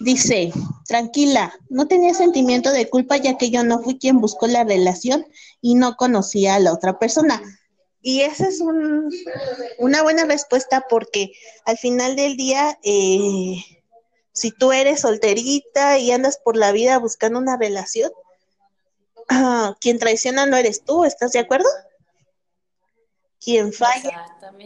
Dice, 0.01 0.51
tranquila, 0.85 1.57
no 1.69 1.87
tenía 1.87 2.13
sentimiento 2.13 2.69
de 2.71 2.89
culpa 2.89 3.15
ya 3.15 3.37
que 3.37 3.49
yo 3.49 3.63
no 3.63 3.81
fui 3.81 3.97
quien 3.97 4.19
buscó 4.19 4.47
la 4.47 4.65
relación 4.65 5.25
y 5.61 5.75
no 5.75 5.95
conocía 5.95 6.55
a 6.55 6.59
la 6.59 6.73
otra 6.73 6.99
persona. 6.99 7.41
Y 8.01 8.21
esa 8.21 8.49
es 8.49 8.59
un, 8.59 9.09
una 9.79 10.03
buena 10.03 10.25
respuesta 10.25 10.85
porque 10.89 11.31
al 11.63 11.77
final 11.77 12.17
del 12.17 12.35
día, 12.35 12.77
eh, 12.83 13.63
si 14.33 14.51
tú 14.51 14.73
eres 14.73 14.99
solterita 14.99 15.97
y 15.97 16.11
andas 16.11 16.37
por 16.43 16.57
la 16.57 16.73
vida 16.73 16.97
buscando 16.99 17.39
una 17.39 17.55
relación, 17.55 18.11
uh, 19.31 19.73
quien 19.79 19.97
traiciona 19.97 20.45
no 20.45 20.57
eres 20.57 20.83
tú, 20.83 21.05
¿estás 21.05 21.31
de 21.31 21.39
acuerdo? 21.39 21.69
Quien 23.39 23.71
falla 23.71 24.25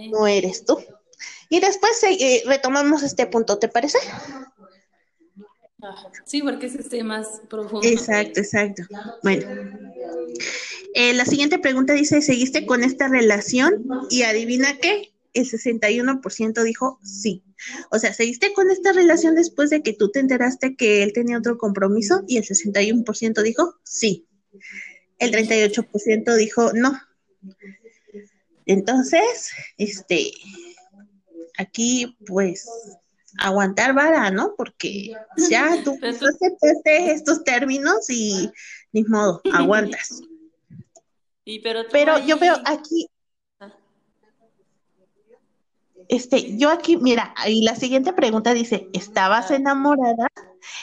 no 0.10 0.26
eres 0.26 0.66
tú. 0.66 0.84
Y 1.50 1.60
después 1.60 2.04
eh, 2.04 2.44
retomamos 2.46 3.04
este 3.04 3.26
punto, 3.28 3.58
¿te 3.58 3.68
parece? 3.68 3.98
Sí, 6.26 6.42
porque 6.42 6.66
es 6.66 6.76
este 6.76 7.04
más 7.04 7.42
profundo. 7.50 7.88
Exacto, 7.88 8.40
exacto. 8.40 8.84
Bueno, 9.24 9.48
eh, 10.94 11.14
la 11.14 11.26
siguiente 11.26 11.60
pregunta 11.60 11.94
dice, 11.94 12.22
¿seguiste 12.22 12.66
con 12.66 12.84
esta 12.84 13.08
relación? 13.08 13.86
Y 14.10 14.24
adivina 14.24 14.78
qué, 14.78 15.14
el 15.34 15.46
61% 15.46 16.64
dijo 16.64 17.00
sí. 17.04 17.44
O 17.92 18.00
sea, 18.00 18.14
¿seguiste 18.14 18.54
con 18.54 18.72
esta 18.72 18.92
relación 18.94 19.36
después 19.36 19.70
de 19.70 19.84
que 19.84 19.94
tú 19.94 20.10
te 20.10 20.20
enteraste 20.20 20.76
que 20.76 21.04
él 21.04 21.14
tenía 21.14 21.38
otro 21.38 21.58
compromiso? 21.58 22.24
Y 22.28 22.38
el 22.38 22.44
61% 22.44 23.42
dijo 23.44 23.76
sí. 23.84 24.28
El 25.20 25.32
38% 25.32 26.36
dijo 26.36 26.74
no. 26.74 27.00
Entonces, 28.66 29.52
este, 29.78 30.32
aquí 31.58 32.18
pues 32.26 32.70
aguantar 33.40 33.94
vara, 33.94 34.32
¿no? 34.32 34.56
Porque 34.56 35.14
ya 35.50 35.84
tú 35.84 35.92
aceptaste 36.02 37.12
estos 37.12 37.44
términos 37.44 38.10
y 38.10 38.52
ni 38.92 39.04
modo, 39.04 39.42
aguantas. 39.54 40.22
Y 41.50 41.62
pero 41.62 41.84
pero 41.94 42.20
yo 42.20 42.38
veo 42.38 42.58
aquí 42.66 43.08
ah. 43.62 43.72
este, 46.10 46.58
yo 46.58 46.70
aquí, 46.70 46.98
mira, 46.98 47.34
y 47.48 47.64
la 47.64 47.74
siguiente 47.74 48.12
pregunta 48.12 48.54
dice, 48.54 48.90
¿estabas 48.92 49.50
ah. 49.50 49.56
enamorada? 49.56 50.28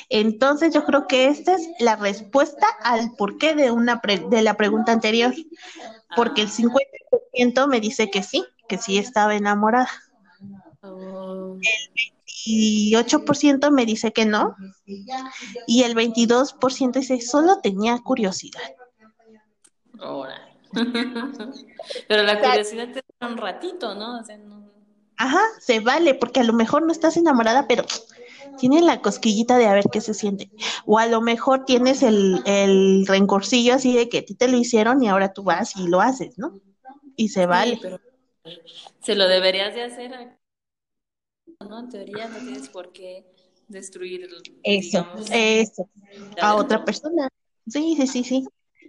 Entonces 0.09 0.73
yo 0.73 0.87
creo 0.87 1.07
que 1.07 1.27
esta 1.27 1.57
es 1.57 1.69
la 1.81 1.97
respuesta 1.97 2.67
al 2.83 3.15
porqué 3.15 3.55
de 3.55 3.71
una 3.73 4.01
de 4.31 4.41
la 4.41 4.57
pregunta 4.57 4.93
anterior, 4.93 5.35
porque 6.17 6.41
el 6.41 6.49
50% 6.49 7.59
ah. 7.59 7.67
me 7.67 7.81
dice 7.81 8.11
que 8.11 8.23
sí, 8.23 8.43
que 8.67 8.79
sí 8.79 8.97
estaba 8.97 9.35
enamorada. 9.35 9.91
Oh. 10.85 11.59
El 12.47 12.93
28% 12.93 13.71
me 13.71 13.87
dice 13.87 14.13
que 14.13 14.27
no 14.27 14.55
y 15.67 15.83
el 15.83 15.95
22% 15.95 16.93
dice 16.93 17.21
solo 17.21 17.61
tenía 17.63 17.99
curiosidad. 17.99 18.61
Ahora. 19.99 20.49
Pero 22.09 22.23
la 22.23 22.41
curiosidad 22.41 22.89
te 22.93 23.03
da 23.21 23.29
un 23.29 23.37
ratito, 23.39 23.95
¿no? 23.95 24.21
Ajá, 25.17 25.41
se 25.61 25.81
vale, 25.81 26.15
porque 26.15 26.41
a 26.41 26.45
lo 26.45 26.53
mejor 26.53 26.83
no 26.83 26.91
estás 26.91 27.17
enamorada, 27.17 27.69
pero 27.69 27.85
tiene 28.59 28.83
la 28.83 29.01
cosquillita 29.01 29.59
de 29.59 29.67
a 29.67 29.73
ver 29.73 29.85
qué 29.93 30.01
se 30.01 30.13
siente. 30.13 30.51
O 30.87 30.99
a 30.99 31.07
lo 31.07 31.21
mejor 31.21 31.65
tienes 31.65 32.03
el, 32.03 32.43
el 32.47 33.07
rencorcillo 33.07 33.75
así 33.75 33.95
de 33.95 34.09
que 34.09 34.19
a 34.19 34.25
ti 34.25 34.35
te 34.35 34.49
lo 34.49 34.59
hicieron 34.59 35.01
y 35.03 35.09
ahora 35.09 35.33
tú 35.33 35.45
vas 35.45 35.77
y 35.77 35.87
lo 35.87 36.01
haces, 36.01 36.37
¿no? 36.37 36.61
Y 37.15 37.29
se 37.29 37.47
vale. 37.47 37.79
pero 37.81 38.01
se 39.01 39.15
lo 39.15 39.29
deberías 39.29 39.75
de 39.75 39.85
hacer 39.85 40.37
¿no? 41.61 41.81
En 41.81 41.89
teoría 41.89 42.29
no 42.29 42.39
tienes 42.39 42.69
por 42.69 42.93
qué 42.93 43.25
destruir 43.69 44.29
eso, 44.63 45.07
eso 45.33 45.89
a 46.41 46.57
otra 46.57 46.85
persona. 46.85 47.29
Sí, 47.67 47.97
sí, 47.99 48.07
sí, 48.07 48.25
sí. 48.25 48.47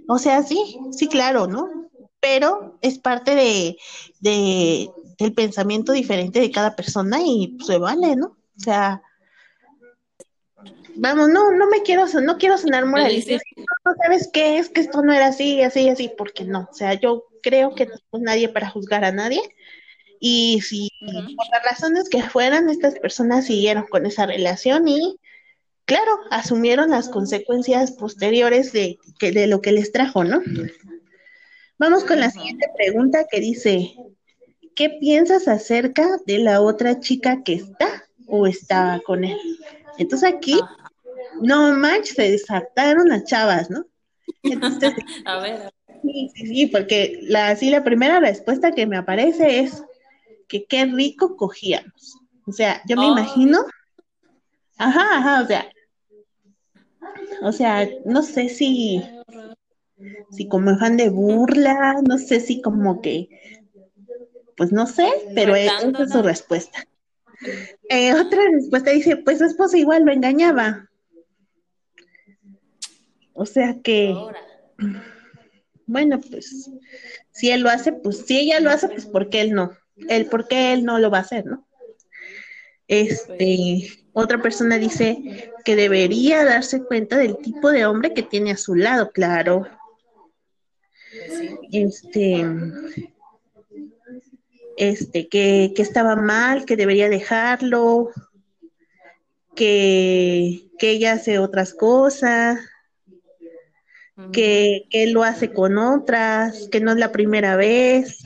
O 0.07 0.17
sea, 0.17 0.43
sí, 0.43 0.77
sí, 0.91 1.07
claro, 1.07 1.47
¿no? 1.47 1.89
Pero 2.19 2.77
es 2.81 2.99
parte 2.99 3.35
de, 3.35 3.77
de 4.19 4.89
del 5.17 5.33
pensamiento 5.33 5.93
diferente 5.93 6.39
de 6.39 6.51
cada 6.51 6.75
persona 6.75 7.21
y 7.21 7.57
se 7.65 7.77
vale, 7.77 8.15
¿no? 8.15 8.27
O 8.27 8.59
sea, 8.59 9.01
vamos, 10.95 11.29
no, 11.29 11.51
no 11.51 11.67
me 11.67 11.83
quiero, 11.83 12.05
no 12.21 12.37
quiero 12.37 12.57
sonar 12.57 12.85
moralista. 12.85 13.39
No, 13.57 13.93
sabes 14.01 14.29
qué 14.33 14.57
es 14.57 14.69
que 14.69 14.81
esto 14.81 15.01
no 15.01 15.13
era 15.13 15.27
así, 15.27 15.61
así, 15.61 15.89
así, 15.89 16.11
porque 16.17 16.43
no. 16.43 16.67
O 16.71 16.73
sea, 16.73 16.93
yo 16.95 17.25
creo 17.41 17.75
que 17.75 17.85
no 17.85 17.95
somos 17.97 18.25
nadie 18.25 18.49
para 18.49 18.69
juzgar 18.69 19.05
a 19.05 19.11
nadie 19.11 19.41
y 20.27 20.59
si 20.61 20.89
por 20.99 21.45
las 21.51 21.63
razones 21.63 22.09
que 22.09 22.23
fueran, 22.23 22.67
estas 22.67 22.97
personas 22.97 23.45
siguieron 23.45 23.85
con 23.85 24.07
esa 24.07 24.25
relación 24.25 24.87
y, 24.87 25.19
claro, 25.85 26.17
asumieron 26.31 26.89
las 26.89 27.09
consecuencias 27.09 27.91
posteriores 27.91 28.73
de, 28.73 28.97
de 29.19 29.45
lo 29.45 29.61
que 29.61 29.71
les 29.71 29.91
trajo, 29.91 30.23
¿no? 30.23 30.41
Vamos 31.77 32.05
con 32.05 32.19
la 32.19 32.31
siguiente 32.31 32.65
pregunta 32.75 33.27
que 33.29 33.39
dice, 33.39 33.93
¿qué 34.73 34.89
piensas 34.99 35.47
acerca 35.47 36.07
de 36.25 36.39
la 36.39 36.59
otra 36.59 36.99
chica 36.99 37.43
que 37.43 37.53
está 37.53 38.07
o 38.25 38.47
estaba 38.47 39.01
con 39.01 39.25
él? 39.25 39.37
Entonces 39.99 40.33
aquí, 40.33 40.59
no 41.39 41.71
manches, 41.77 42.15
se 42.15 42.31
desataron 42.31 43.09
las 43.09 43.25
chavas, 43.25 43.69
¿no? 43.69 43.85
a 45.25 45.39
ver. 45.39 45.71
Sí, 46.01 46.31
sí, 46.33 46.47
sí, 46.47 46.65
porque 46.65 47.19
la, 47.21 47.55
sí, 47.55 47.69
la 47.69 47.83
primera 47.83 48.19
respuesta 48.19 48.71
que 48.71 48.87
me 48.87 48.97
aparece 48.97 49.59
es, 49.59 49.83
que 50.47 50.65
qué 50.65 50.85
rico 50.85 51.35
cogíamos. 51.35 52.17
O 52.47 52.51
sea, 52.51 52.81
yo 52.87 52.95
me 52.95 53.07
imagino, 53.07 53.65
ajá, 54.77 55.17
ajá, 55.17 55.41
o 55.41 55.47
sea, 55.47 55.71
o 57.41 57.51
sea, 57.51 57.89
no 58.05 58.21
sé 58.21 58.49
si, 58.49 59.01
si 60.31 60.47
como 60.47 60.77
fan 60.77 60.97
de 60.97 61.09
burla, 61.09 62.01
no 62.07 62.17
sé 62.17 62.39
si 62.39 62.61
como 62.61 63.01
que, 63.01 63.29
pues 64.55 64.71
no 64.71 64.85
sé, 64.85 65.07
pero 65.33 65.55
esa 65.55 65.89
es 65.89 66.11
su 66.11 66.21
respuesta. 66.21 66.85
Eh, 67.89 68.13
otra 68.13 68.41
respuesta 68.51 68.91
dice, 68.91 69.17
pues 69.17 69.39
su 69.39 69.45
esposa 69.45 69.77
igual 69.77 70.03
lo 70.05 70.11
engañaba. 70.11 70.89
O 73.33 73.45
sea 73.45 73.75
que, 73.83 74.15
bueno, 75.87 76.21
pues 76.21 76.69
si 77.31 77.49
él 77.49 77.61
lo 77.61 77.69
hace, 77.69 77.91
pues 77.91 78.25
si 78.25 78.37
ella 78.37 78.59
lo 78.59 78.69
hace, 78.69 78.87
pues 78.87 79.05
porque 79.07 79.41
él 79.41 79.53
no 79.53 79.75
el 80.09 80.27
por 80.27 80.47
qué 80.47 80.73
él 80.73 80.83
no 80.83 80.99
lo 80.99 81.09
va 81.09 81.19
a 81.19 81.21
hacer, 81.21 81.45
¿no? 81.45 81.65
Este, 82.87 83.89
otra 84.13 84.41
persona 84.41 84.77
dice 84.77 85.51
que 85.63 85.75
debería 85.75 86.45
darse 86.45 86.83
cuenta 86.83 87.17
del 87.17 87.37
tipo 87.37 87.71
de 87.71 87.85
hombre 87.85 88.13
que 88.13 88.21
tiene 88.21 88.51
a 88.51 88.57
su 88.57 88.75
lado, 88.75 89.11
claro. 89.11 89.67
Este, 91.71 92.45
este, 94.77 95.27
que, 95.27 95.73
que 95.75 95.81
estaba 95.81 96.15
mal, 96.15 96.65
que 96.65 96.75
debería 96.75 97.09
dejarlo, 97.09 98.11
que, 99.55 100.69
que 100.77 100.91
ella 100.91 101.13
hace 101.13 101.39
otras 101.39 101.73
cosas, 101.73 102.59
que, 104.31 104.85
que 104.91 105.03
él 105.03 105.13
lo 105.13 105.23
hace 105.23 105.51
con 105.51 105.77
otras, 105.77 106.67
que 106.71 106.81
no 106.81 106.91
es 106.91 106.97
la 106.97 107.11
primera 107.11 107.55
vez 107.55 108.19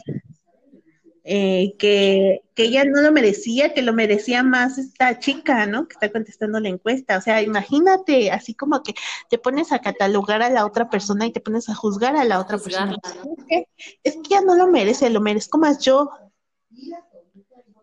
eh, 1.32 1.76
que, 1.78 2.42
que 2.56 2.64
ella 2.64 2.86
no 2.86 3.02
lo 3.02 3.12
merecía, 3.12 3.72
que 3.76 3.84
lo 3.84 3.94
merecía 3.94 4.42
más 4.42 4.80
esta 4.80 5.20
chica, 5.20 5.68
¿no? 5.68 5.88
Que 5.88 5.94
está 5.94 6.12
contestando 6.12 6.60
la 6.60 6.70
encuesta. 6.70 7.20
O 7.20 7.22
sea, 7.22 7.44
imagínate, 7.44 8.32
así 8.32 8.56
como 8.56 8.82
que 8.82 8.96
te 9.30 9.38
pones 9.38 9.72
a 9.72 9.78
catalogar 9.78 10.42
a 10.42 10.50
la 10.50 10.66
otra 10.66 10.90
persona 10.90 11.28
y 11.28 11.32
te 11.32 11.40
pones 11.40 11.70
a 11.70 11.76
juzgar 11.76 12.16
a 12.16 12.24
la 12.24 12.40
otra 12.40 12.58
persona. 12.58 12.98
Es 13.38 13.46
que, 13.46 13.68
es 14.04 14.14
que 14.16 14.22
ella 14.28 14.42
no 14.42 14.56
lo 14.56 14.66
merece, 14.66 15.12
lo 15.12 15.22
merezco 15.22 15.60
más 15.60 15.78
yo. 15.86 16.10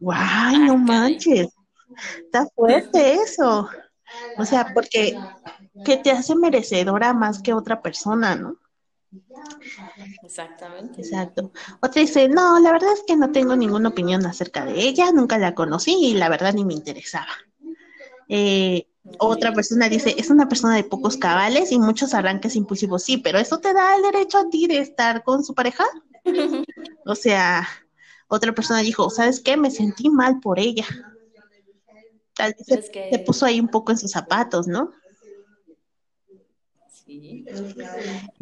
¡Guay, 0.01 0.59
no 0.67 0.77
manches! 0.77 1.55
Está 2.25 2.49
fuerte 2.53 3.15
eso. 3.15 3.69
O 4.39 4.45
sea, 4.45 4.73
porque 4.75 5.17
que 5.85 5.97
te 5.99 6.11
hace 6.11 6.35
merecedora 6.35 7.15
más 7.15 7.41
que 7.41 7.53
otra 7.53 7.81
persona, 7.81 8.35
¿no? 8.35 8.57
Exactamente. 10.23 11.01
Exacto. 11.01 11.53
Otra 11.81 12.03
dice, 12.03 12.29
no, 12.29 12.59
la 12.61 12.73
verdad 12.73 12.93
es 12.93 13.03
que 13.07 13.17
no 13.17 13.33
tengo 13.33 13.57
ninguna 13.57 13.91
opinión 13.91 14.25
acerca 14.27 14.65
de 14.65 14.81
ella, 14.81 15.13
nunca 15.13 15.39
la 15.39 15.55
conocí 15.55 15.97
y 16.01 16.15
la 16.15 16.29
verdad 16.29 16.55
ni 16.55 16.65
me 16.65 16.75
interesaba. 16.75 17.29
Eh, 18.29 18.87
otra 19.19 19.53
persona 19.53 19.89
dice, 19.89 20.15
es 20.19 20.31
una 20.31 20.49
persona 20.49 20.75
de 20.75 20.85
pocos 20.85 21.17
cabales 21.17 21.71
y 21.73 21.79
muchos 21.79 22.13
arranques 22.15 22.57
impulsivos. 22.57 23.05
Sí, 23.05 23.19
pero 23.19 23.39
eso 23.39 23.59
te 23.59 23.73
da 23.73 23.97
el 23.97 24.03
derecho 24.03 24.39
a 24.39 24.49
ti 24.51 24.67
de 24.67 24.79
estar 24.79 25.23
con 25.23 25.45
su 25.45 25.55
pareja. 25.55 25.85
o 27.07 27.15
sea, 27.15 27.69
otra 28.29 28.53
persona 28.53 28.81
dijo, 28.81 29.09
¿sabes 29.11 29.41
qué? 29.41 29.57
Me 29.57 29.71
sentí 29.71 30.11
mal 30.11 30.41
por 30.41 30.59
ella. 30.59 30.87
Tal 32.35 32.55
vez 32.59 32.91
se 32.93 33.19
puso 33.21 33.47
ahí 33.47 33.61
un 33.61 33.69
poco 33.69 33.93
en 33.93 33.99
sus 33.99 34.11
zapatos, 34.11 34.67
¿no? 34.67 34.91
Sí. 37.17 37.45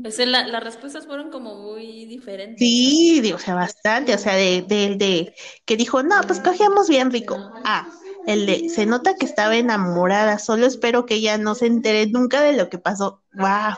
Pues 0.02 0.18
las 0.26 0.64
respuestas 0.64 1.06
fueron 1.06 1.30
como 1.30 1.54
muy 1.54 2.06
diferentes. 2.06 2.58
Sí, 2.58 3.32
o 3.32 3.38
sea, 3.38 3.54
bastante. 3.54 4.14
O 4.14 4.18
sea, 4.18 4.34
de, 4.34 4.62
de, 4.62 4.96
de 4.96 5.34
que 5.64 5.76
dijo, 5.76 6.02
no, 6.02 6.20
pues 6.26 6.40
cogemos 6.40 6.88
bien 6.88 7.10
rico. 7.10 7.36
Ah, 7.64 7.88
el 8.26 8.46
de, 8.46 8.68
se 8.68 8.86
nota 8.86 9.16
que 9.16 9.26
estaba 9.26 9.56
enamorada, 9.56 10.38
solo 10.38 10.66
espero 10.66 11.06
que 11.06 11.14
ella 11.14 11.38
no 11.38 11.54
se 11.54 11.66
entere 11.66 12.06
nunca 12.06 12.42
de 12.42 12.54
lo 12.54 12.68
que 12.68 12.78
pasó. 12.78 13.22
¡Wow! 13.34 13.76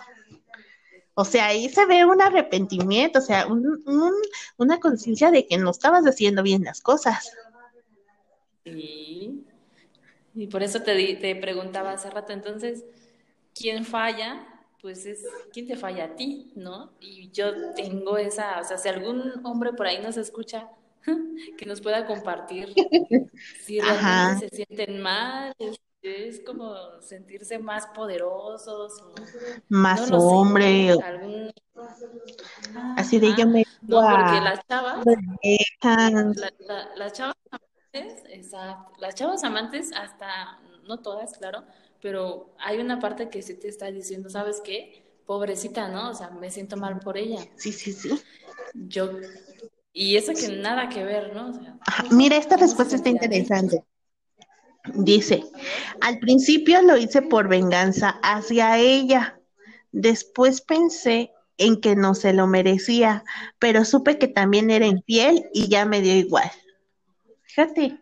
O 1.15 1.25
sea, 1.25 1.47
ahí 1.47 1.69
se 1.69 1.87
ve 1.87 2.05
un 2.05 2.21
arrepentimiento, 2.21 3.19
o 3.19 3.23
sea, 3.23 3.47
un, 3.47 3.83
un, 3.87 4.13
una 4.57 4.79
conciencia 4.81 5.31
de 5.31 5.47
que 5.47 5.59
no 5.59 5.71
estabas 5.71 6.05
haciendo 6.05 6.43
bien 6.43 6.63
las 6.65 6.81
cosas. 6.81 7.33
Sí. 8.65 9.45
Y 10.35 10.47
por 10.49 10.63
eso 10.63 10.83
te, 10.83 11.17
te 11.17 11.37
preguntaba 11.37 11.93
hace 11.93 12.11
rato, 12.11 12.33
entonces, 12.33 12.85
¿quién 13.55 13.85
falla? 13.85 14.47
Pues 14.81 15.07
es 15.07 15.25
quién 15.53 15.67
te 15.67 15.77
falla 15.77 16.05
a 16.05 16.17
ti, 16.17 16.53
¿no? 16.55 16.93
Y 17.01 17.31
yo 17.31 17.73
tengo 17.75 18.19
esa, 18.19 18.61
o 18.61 18.65
sea, 18.65 18.79
si 18.79 18.89
algún 18.89 19.45
hombre 19.45 19.73
por 19.73 19.87
ahí 19.87 20.01
nos 20.03 20.17
escucha, 20.17 20.71
que 21.59 21.67
nos 21.67 21.81
pueda 21.81 22.07
compartir 22.07 22.75
si 23.63 23.81
realmente 23.81 24.49
se 24.49 24.57
sienten 24.57 25.01
mal, 25.01 25.55
es, 26.03 26.41
como 26.41 26.75
sentirse 27.01 27.59
más 27.59 27.87
poderosos, 27.89 29.03
más 29.69 30.11
hombre, 30.13 30.95
así 32.97 33.19
de 33.19 33.35
yo 33.37 33.47
me 33.47 33.65
no, 33.83 34.01
porque 34.01 34.41
las 34.41 34.67
chavas, 34.67 35.05
las 36.97 37.13
chavas 37.13 37.37
amantes, 37.51 38.25
exacto, 38.29 38.93
las 38.99 39.15
chavas 39.15 39.45
amantes 39.45 39.93
hasta, 39.93 40.61
no 40.87 40.99
todas, 40.99 41.37
claro, 41.39 41.65
pero 42.07 42.55
hay 42.61 42.79
una 42.79 43.01
parte 43.01 43.31
que 43.31 43.43
sí 43.43 43.55
te 43.55 43.67
está 43.67 43.91
diciendo, 43.91 44.31
¿sabes 44.31 44.61
qué? 44.65 45.03
Pobrecita, 45.27 45.89
¿no? 45.89 46.11
O 46.11 46.15
sea, 46.15 46.31
me 46.31 46.53
siento 46.53 46.77
mal 46.77 47.01
por 47.01 47.19
ella. 47.19 47.45
Sí, 47.57 47.73
sí, 47.73 47.93
sí. 47.93 48.11
Yo, 48.75 49.11
y 49.93 50.15
eso 50.15 50.33
que 50.33 50.47
nada 50.57 50.89
que 50.89 51.03
ver, 51.03 51.35
¿no? 51.35 51.51
Mira, 52.13 52.37
esta 52.37 52.57
respuesta 52.57 52.95
está 52.95 53.09
interesante. 53.09 53.83
Dice, 54.95 55.43
al 56.01 56.21
principio 56.21 56.81
lo 56.81 56.97
hice 56.97 57.23
por 57.23 57.49
venganza 57.49 58.21
hacia 58.23 58.79
ella. 58.79 59.41
Después 59.91 60.61
pensé 60.61 61.33
en 61.59 61.81
que 61.81 61.97
no 61.97 62.15
se 62.15 62.33
lo 62.35 62.47
merecía, 62.47 63.25
pero 63.59 63.85
supe 63.85 64.17
que 64.17 64.29
también 64.29 64.71
era 64.71 64.87
infiel 64.87 65.51
y 65.53 65.69
ya 65.69 65.85
me 65.87 66.03
dio 66.03 66.15
igual. 66.15 66.53
Fíjate. 67.43 67.99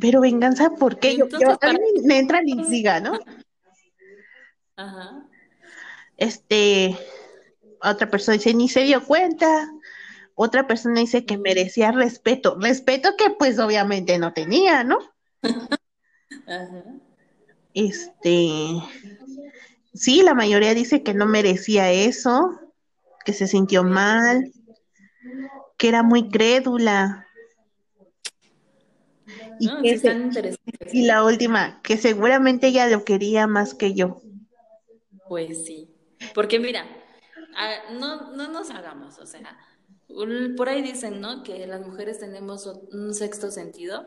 Pero 0.00 0.20
venganza, 0.20 0.70
¿por 0.70 0.98
qué? 0.98 1.16
Yo, 1.16 1.26
a 1.60 1.72
mí 1.72 1.78
me 2.04 2.18
entra 2.18 2.42
la 2.42 2.50
intriga, 2.50 3.00
¿no? 3.00 3.18
Ajá. 4.76 5.24
Este, 6.16 6.96
otra 7.80 8.10
persona 8.10 8.36
dice, 8.36 8.54
ni 8.54 8.68
se 8.68 8.82
dio 8.82 9.04
cuenta. 9.04 9.70
Otra 10.34 10.66
persona 10.66 11.00
dice 11.00 11.24
que 11.24 11.38
merecía 11.38 11.90
respeto. 11.90 12.56
Respeto 12.60 13.16
que 13.16 13.30
pues 13.30 13.58
obviamente 13.58 14.18
no 14.18 14.32
tenía, 14.32 14.84
¿no? 14.84 14.98
Ajá. 16.46 16.84
Este, 17.74 18.82
sí, 19.94 20.22
la 20.22 20.34
mayoría 20.34 20.74
dice 20.74 21.02
que 21.02 21.14
no 21.14 21.26
merecía 21.26 21.92
eso, 21.92 22.58
que 23.24 23.32
se 23.32 23.46
sintió 23.46 23.84
mal, 23.84 24.52
que 25.76 25.88
era 25.88 26.02
muy 26.02 26.28
crédula. 26.28 27.27
Y, 29.60 29.70
y 30.92 31.06
la 31.06 31.24
última, 31.24 31.80
que 31.82 31.96
seguramente 31.96 32.68
ella 32.68 32.88
lo 32.88 33.04
quería 33.04 33.46
más 33.46 33.74
que 33.74 33.94
yo. 33.94 34.20
Pues 35.28 35.64
sí, 35.66 35.88
porque 36.34 36.58
mira, 36.58 36.86
no, 37.98 38.32
no 38.32 38.48
nos 38.48 38.70
hagamos, 38.70 39.18
o 39.18 39.26
sea, 39.26 39.58
por 40.56 40.68
ahí 40.68 40.82
dicen, 40.82 41.20
¿no? 41.20 41.42
Que 41.42 41.66
las 41.66 41.86
mujeres 41.86 42.18
tenemos 42.18 42.66
un 42.66 43.14
sexto 43.14 43.50
sentido. 43.50 44.06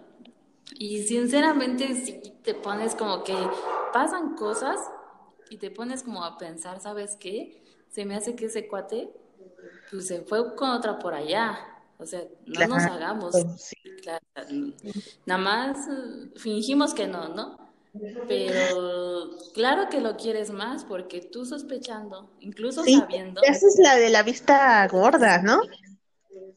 Y 0.77 1.03
sinceramente, 1.03 1.93
si 1.95 2.13
te 2.43 2.53
pones 2.53 2.95
como 2.95 3.23
que 3.23 3.35
pasan 3.93 4.35
cosas 4.35 4.79
y 5.49 5.57
te 5.57 5.69
pones 5.69 6.03
como 6.03 6.23
a 6.23 6.37
pensar, 6.37 6.79
¿sabes 6.79 7.17
qué? 7.19 7.63
Se 7.89 8.05
me 8.05 8.15
hace 8.15 8.35
que 8.35 8.45
ese 8.45 8.67
cuate, 8.67 9.11
pues 9.89 10.07
se 10.07 10.21
fue 10.21 10.55
con 10.55 10.69
otra 10.69 10.97
por 10.97 11.13
allá. 11.13 11.59
O 12.01 12.05
sea, 12.05 12.23
no 12.47 12.67
nos 12.67 12.83
hagamos. 12.83 13.31
Pues, 13.31 13.75
nada 15.25 15.41
más 15.41 15.87
eh, 15.87 16.31
fingimos 16.35 16.95
que 16.95 17.05
no, 17.05 17.29
¿no? 17.29 17.57
Pero 18.27 19.37
claro 19.53 19.87
que 19.89 20.01
lo 20.01 20.17
quieres 20.17 20.49
más 20.49 20.83
porque 20.83 21.21
tú 21.21 21.45
sospechando, 21.45 22.31
incluso 22.39 22.83
sabiendo. 22.83 23.41
Esa 23.43 23.67
es 23.67 23.77
la 23.79 23.97
de 23.97 24.09
la 24.09 24.23
vista 24.23 24.87
gorda, 24.87 25.41
¿no? 25.43 25.61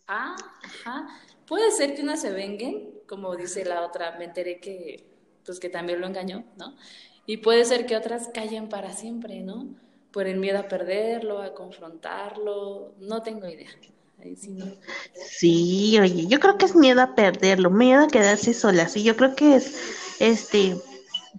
Ah, 0.07 0.35
ajá. 0.62 1.09
Puede 1.46 1.70
ser 1.72 1.94
que 1.94 2.02
una 2.02 2.16
se 2.16 2.30
venguen, 2.30 3.00
como 3.07 3.37
dice 3.37 3.64
la 3.66 3.85
otra, 3.85 4.16
me 4.16 4.24
enteré 4.24 4.61
que, 4.61 5.04
pues 5.44 5.61
que 5.61 5.68
también 5.68 6.00
lo 6.00 6.07
engañó, 6.07 6.44
¿no? 6.57 6.74
Y 7.26 7.38
puede 7.38 7.64
ser 7.66 7.85
que 7.85 7.96
otras 7.96 8.28
callen 8.33 8.68
para 8.70 8.92
siempre, 8.92 9.40
¿no? 9.40 9.74
Por 10.11 10.26
el 10.26 10.38
miedo 10.38 10.59
a 10.59 10.68
perderlo, 10.68 11.42
a 11.42 11.52
confrontarlo, 11.52 12.94
no 12.98 13.22
tengo 13.22 13.46
idea. 13.46 13.70
Sí, 15.14 15.98
oye, 16.00 16.26
yo 16.26 16.40
creo 16.40 16.58
que 16.58 16.66
es 16.66 16.74
miedo 16.74 17.02
a 17.02 17.14
perderlo, 17.14 17.70
miedo 17.70 18.04
a 18.04 18.08
quedarse 18.08 18.54
sola. 18.54 18.88
Sí, 18.88 19.02
yo 19.02 19.16
creo 19.16 19.34
que 19.34 19.56
es, 19.56 19.76
este, 20.20 20.76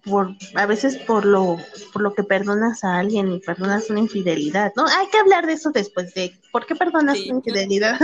por, 0.03 0.35
a 0.53 0.65
veces 0.65 0.97
por 0.97 1.25
lo, 1.25 1.57
por 1.93 2.01
lo 2.01 2.13
que 2.13 2.23
perdonas 2.23 2.83
a 2.83 2.97
alguien 2.99 3.31
y 3.31 3.39
perdonas 3.39 3.89
una 3.89 3.99
infidelidad, 3.99 4.73
¿no? 4.75 4.85
Hay 4.85 5.07
que 5.09 5.17
hablar 5.17 5.47
de 5.47 5.53
eso 5.53 5.71
después 5.71 6.13
de, 6.13 6.37
¿por 6.51 6.65
qué 6.65 6.75
perdonas 6.75 7.19
una 7.19 7.37
infidelidad? 7.37 7.99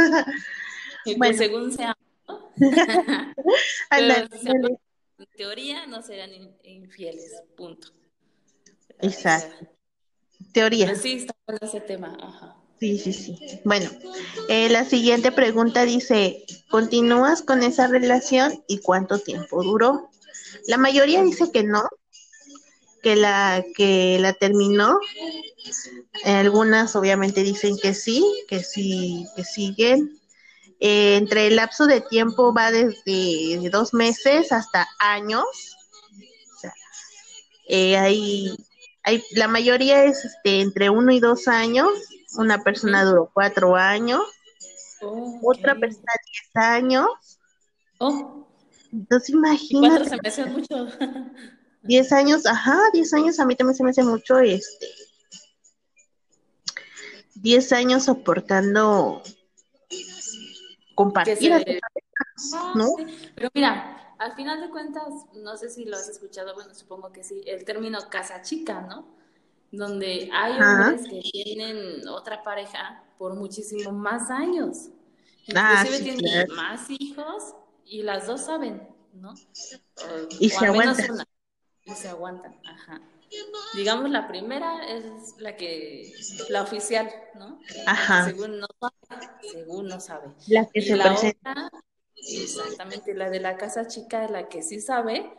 Pues 1.17 1.38
según 1.38 1.72
sea, 1.72 1.96
en 3.91 4.80
teoría 5.36 5.86
no 5.88 6.02
serán 6.02 6.32
infieles, 6.63 7.44
punto. 7.56 7.89
Exacto. 9.00 9.67
Teoría. 10.54 10.96
Sí, 10.96 11.13
está 11.13 11.36
con 11.46 11.58
ese 11.62 11.82
tema, 11.82 12.17
ajá. 12.22 12.61
Sí, 12.82 12.98
sí, 12.98 13.13
sí. 13.13 13.38
Bueno, 13.63 13.91
eh, 14.50 14.67
la 14.67 14.86
siguiente 14.86 15.32
pregunta 15.32 15.86
dice, 15.86 16.44
¿continúas 16.67 17.44
con 17.44 17.62
esa 17.62 17.86
relación 17.86 18.63
y 18.67 18.80
cuánto 18.80 19.20
tiempo 19.20 19.62
duró? 19.62 20.10
La 20.65 20.80
mayoría 20.80 21.22
dice 21.22 21.52
que 21.52 21.62
no, 21.62 21.88
que 23.04 23.15
la 23.15 23.63
que 23.76 24.17
la 24.20 24.34
terminó. 24.34 24.98
Algunas 26.26 26.96
obviamente 26.96 27.44
dicen 27.44 27.78
que 27.78 27.94
sí, 27.94 28.26
que 28.48 28.63
sí, 28.63 29.28
que 29.36 29.44
siguen. 29.44 30.20
Eh, 30.80 31.17
entre 31.17 31.46
el 31.46 31.58
lapso 31.58 31.86
de 31.86 32.02
tiempo 32.02 32.52
va 32.52 32.72
desde 32.72 33.70
dos 33.70 33.94
meses 33.94 34.52
hasta 34.52 34.88
años. 34.98 35.46
Eh, 37.67 37.96
hay, 37.96 38.58
hay, 39.04 39.24
la 39.34 39.48
mayoría 39.48 40.04
es 40.04 40.26
este, 40.26 40.62
entre 40.62 40.89
uno 40.89 41.12
y 41.12 41.20
dos 41.20 41.48
años 41.48 41.88
una 42.36 42.63
persona 42.63 43.04
duró 43.04 43.30
cuatro 43.34 43.76
años, 43.76 44.22
otra 45.41 45.76
persona 45.76 46.12
diez 46.26 46.56
años. 46.56 47.08
Oh. 48.00 48.48
Entonces 48.91 49.30
imagínate. 49.30 49.88
Cuatro 49.88 50.10
se 50.10 50.22
me 50.22 50.30
hace 50.30 50.46
mucho. 50.46 50.88
diez 51.84 52.12
años, 52.12 52.46
ajá, 52.46 52.80
diez 52.94 53.13
años 53.13 53.39
a 53.39 53.46
mí 53.46 53.56
también 53.56 53.76
se 53.76 53.84
me 53.84 53.89
hace 53.89 54.04
mucho, 54.04 54.39
este, 54.39 54.88
diez 57.36 57.72
años 57.72 58.04
soportando 58.04 59.22
compartir. 60.96 61.54
Ah, 62.54 62.74
¿no? 62.76 62.88
sí. 62.98 63.32
Pero 63.36 63.50
mira, 63.54 64.15
al 64.20 64.36
final 64.36 64.62
de 64.62 64.70
cuentas, 64.70 65.08
no 65.34 65.58
sé 65.58 65.70
si 65.70 65.86
lo 65.86 65.98
has 65.98 66.08
escuchado, 66.08 66.54
bueno, 66.54 66.74
supongo 66.76 67.12
que 67.12 67.24
sí, 67.24 67.41
el 67.46 67.65
término 67.65 68.10
casa 68.10 68.41
chica, 68.41 68.82
¿no? 68.82 69.21
Donde 69.72 70.30
hay 70.34 70.54
Ajá. 70.60 70.92
hombres 70.92 71.08
que 71.08 71.22
tienen 71.32 72.08
otra 72.08 72.44
pareja 72.44 73.04
por 73.18 73.36
muchísimo 73.36 73.92
más 73.92 74.30
años. 74.30 74.90
Ah, 75.56 75.86
Inclusive 75.86 76.00
sí, 76.00 76.04
tienen 76.04 76.18
claro. 76.18 76.54
más 76.56 76.90
hijos 76.90 77.56
y 77.86 78.04
las 78.04 78.28
dos 78.28 78.42
saben, 78.42 78.88
¿no? 79.14 79.34
Y 80.40 80.50
O, 80.50 80.56
o 80.56 80.60
se 80.60 80.66
al 80.66 80.72
menos 80.72 80.98
aguanta. 80.98 81.10
una. 81.10 81.26
Y 81.86 81.92
se 81.96 82.10
aguantan, 82.10 82.56
ajá. 82.66 83.02
Digamos, 83.76 84.10
la 84.10 84.28
primera 84.28 84.86
es 84.88 85.36
la 85.40 85.56
que, 85.56 86.14
la 86.50 86.62
oficial, 86.64 87.10
¿no? 87.36 87.60
Ajá. 87.88 88.26
según 88.26 88.60
no 88.60 88.68
sabe, 88.80 89.28
según 89.52 89.88
no 89.88 90.00
sabe. 90.00 90.30
La 90.48 90.68
que 90.68 90.82
Y 90.82 90.84
se 90.84 90.96
la 90.96 91.04
presenta. 91.08 91.40
otra, 91.46 91.70
exactamente, 92.28 93.14
la 93.14 93.30
de 93.30 93.40
la 93.40 93.58
casa 93.58 93.88
chica, 93.88 94.26
es 94.26 94.32
la 94.32 94.50
que 94.50 94.62
sí 94.62 94.80
sabe, 94.80 95.30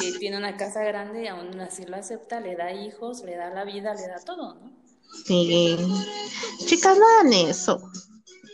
que 0.00 0.12
tiene 0.18 0.38
una 0.38 0.56
casa 0.56 0.82
grande 0.82 1.24
y 1.24 1.26
aún 1.26 1.58
así 1.60 1.84
lo 1.84 1.96
acepta, 1.96 2.40
le 2.40 2.56
da 2.56 2.72
hijos, 2.72 3.22
le 3.22 3.36
da 3.36 3.50
la 3.50 3.64
vida, 3.64 3.94
le 3.94 4.06
da 4.08 4.20
todo, 4.24 4.54
¿no? 4.54 4.72
Sí. 5.24 5.76
Chicas, 6.66 6.98
no 6.98 7.04
hagan 7.06 7.32
eso. 7.32 7.80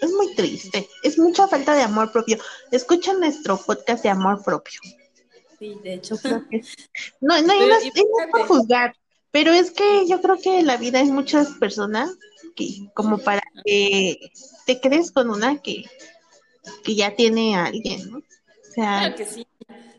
Es 0.01 0.13
muy 0.13 0.35
triste. 0.35 0.89
Es 1.03 1.19
mucha 1.19 1.49
falta 1.49 1.75
de 1.75 1.83
amor 1.83 2.13
propio. 2.13 2.39
Escucha 2.71 3.13
nuestro 3.15 3.57
podcast 3.59 4.03
de 4.03 4.11
amor 4.11 4.43
propio. 4.43 4.81
Sí, 5.59 5.77
de 5.83 5.95
hecho. 5.95 6.17
Creo 6.17 6.47
que 6.49 6.63
no, 7.21 7.41
no, 7.43 7.55
y 7.55 7.59
Pero 7.59 7.67
no 7.67 7.75
es, 7.75 7.85
y 7.85 7.89
no 7.89 7.95
es 7.95 8.03
por 8.31 8.41
imagínate, 8.41 8.49
juzgar, 8.49 8.97
pero 9.31 9.53
es 9.53 9.71
que 9.71 10.07
yo 10.09 10.21
creo 10.21 10.39
que 10.39 10.59
en 10.61 10.67
la 10.67 10.77
vida 10.77 11.01
hay 11.01 11.11
muchas 11.11 11.49
personas 11.53 12.11
que 12.57 12.91
como 12.95 13.19
para 13.19 13.43
que 13.65 14.33
te 14.67 14.81
quedes 14.81 15.13
con 15.13 15.31
una 15.31 15.61
que, 15.63 15.85
que 16.85 16.95
ya 16.95 17.15
tiene 17.15 17.55
a 17.57 17.67
alguien, 17.67 18.11
¿no? 18.11 18.19
O 18.19 18.73
sea, 18.75 18.99
claro 19.01 19.15
que 19.17 19.25
sí. 19.27 19.47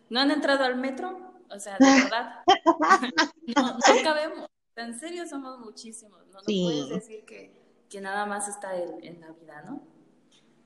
¿No 0.09 0.19
han 0.19 0.31
entrado 0.31 0.63
al 0.63 0.75
metro? 0.77 1.33
O 1.49 1.59
sea, 1.59 1.77
de 1.79 1.85
verdad. 1.85 2.35
No, 3.55 3.73
no 3.73 4.03
cabemos. 4.03 4.47
En 4.75 4.97
serio 4.97 5.27
somos 5.27 5.59
muchísimos. 5.59 6.19
No, 6.27 6.33
no 6.35 6.43
Sí. 6.45 6.63
puedes 6.63 6.89
decir 6.89 7.25
que, 7.25 7.51
que 7.89 7.99
nada 8.01 8.25
más 8.25 8.47
está 8.47 8.75
en, 8.77 9.03
en 9.03 9.19
la 9.21 9.31
vida, 9.31 9.63
¿no? 9.67 9.81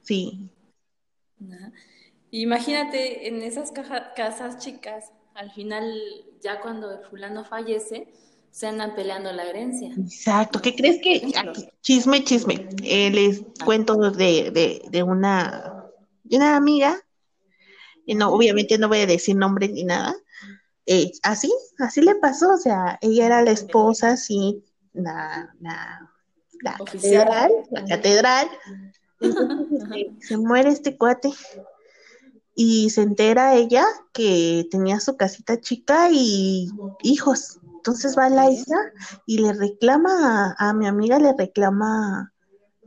sí, 0.03 0.49
Ajá. 1.51 1.71
Imagínate 2.31 3.27
en 3.27 3.41
esas 3.41 3.71
caja- 3.71 4.13
casas 4.13 4.59
chicas, 4.59 5.11
al 5.33 5.51
final, 5.51 5.93
ya 6.41 6.59
cuando 6.61 6.91
el 6.91 7.05
fulano 7.05 7.43
fallece, 7.45 8.07
se 8.51 8.67
andan 8.67 8.95
peleando 8.95 9.31
la 9.33 9.43
herencia, 9.49 9.89
exacto. 9.97 10.61
¿Qué 10.61 10.75
crees 10.75 11.01
que 11.01 11.31
aquí, 11.37 11.67
chisme, 11.81 12.23
chisme? 12.23 12.67
Eh, 12.83 13.09
les 13.11 13.43
cuento 13.63 13.95
de, 14.11 14.51
de, 14.51 14.81
de 14.89 15.03
una, 15.03 15.74
de 16.25 16.37
una 16.37 16.55
amiga, 16.55 16.99
y 18.05 18.13
no, 18.15 18.29
obviamente 18.31 18.77
no 18.77 18.87
voy 18.87 18.99
a 18.99 19.07
decir 19.07 19.35
nombre 19.35 19.67
ni 19.67 19.83
nada. 19.83 20.13
Eh, 20.85 21.11
así, 21.23 21.51
así 21.79 22.01
le 22.01 22.15
pasó, 22.15 22.53
o 22.53 22.57
sea, 22.57 22.99
ella 23.01 23.25
era 23.25 23.41
la 23.41 23.51
esposa, 23.51 24.17
sí, 24.17 24.63
la, 24.93 25.51
la, 25.59 26.11
la 26.61 26.75
Oficial. 26.79 27.25
catedral, 27.27 27.51
la 27.71 27.85
catedral. 27.85 28.47
Entonces, 29.19 29.81
este, 29.89 30.27
se 30.27 30.37
muere 30.37 30.69
este 30.69 30.97
cuate 30.97 31.31
y 32.53 32.89
se 32.91 33.01
entera 33.01 33.55
ella 33.55 33.83
que 34.13 34.67
tenía 34.69 34.99
su 34.99 35.17
casita 35.17 35.59
chica 35.59 36.09
y 36.11 36.69
hijos. 37.01 37.59
Entonces 37.77 38.15
va 38.17 38.29
la 38.29 38.45
Ok. 38.45 38.51
hija 38.53 38.77
y 39.25 39.39
le 39.39 39.53
reclama 39.53 40.55
a, 40.57 40.69
a 40.69 40.73
mi 40.73 40.85
amiga, 40.87 41.17
le 41.17 41.33
reclama 41.33 42.33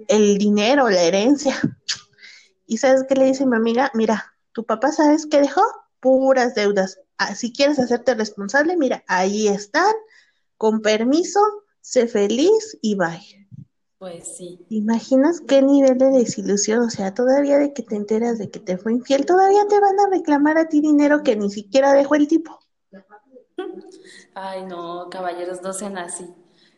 el 0.07 0.39
dinero, 0.39 0.89
la 0.89 1.03
herencia. 1.03 1.57
¿Y 2.69 2.77
sabes 2.77 3.05
qué 3.09 3.15
le 3.15 3.25
dice 3.25 3.47
mi 3.47 3.57
amiga? 3.57 3.91
Mira, 3.95 4.35
tu 4.53 4.63
papá, 4.65 4.93
¿sabes 4.93 5.27
qué 5.27 5.41
dejó? 5.41 5.63
Puras 6.01 6.55
deudas. 6.55 7.01
Ah, 7.17 7.35
si 7.35 7.51
quieres 7.51 7.79
hacerte 7.79 8.15
responsable, 8.15 8.77
mira, 8.77 9.03
ahí 9.09 9.49
están, 9.49 9.95
con 10.59 10.83
permiso, 10.83 11.41
sé 11.81 12.07
feliz 12.07 12.77
y 12.83 12.95
bye. 12.95 13.49
Pues 13.97 14.37
sí. 14.37 14.67
¿Te 14.69 14.75
imaginas 14.75 15.41
qué 15.41 15.63
nivel 15.63 15.97
de 15.97 16.11
desilusión? 16.11 16.81
O 16.81 16.91
sea, 16.91 17.15
todavía 17.15 17.57
de 17.57 17.73
que 17.73 17.83
te 17.83 17.97
enteras 17.97 18.37
de 18.37 18.51
que 18.51 18.61
te 18.61 18.77
fue 18.77 18.93
infiel, 18.93 19.25
todavía 19.25 19.67
te 19.67 19.81
van 19.81 19.99
a 19.99 20.11
reclamar 20.11 20.59
a 20.59 20.69
ti 20.69 20.83
dinero 20.83 21.23
que 21.23 21.37
ni 21.37 21.49
siquiera 21.49 21.95
dejó 21.95 22.17
el 22.17 22.29
tipo. 22.29 22.61
Ay, 24.35 24.67
no, 24.67 25.09
caballeros, 25.11 25.63
no 25.63 25.73
sean 25.73 25.97
así. 25.97 26.27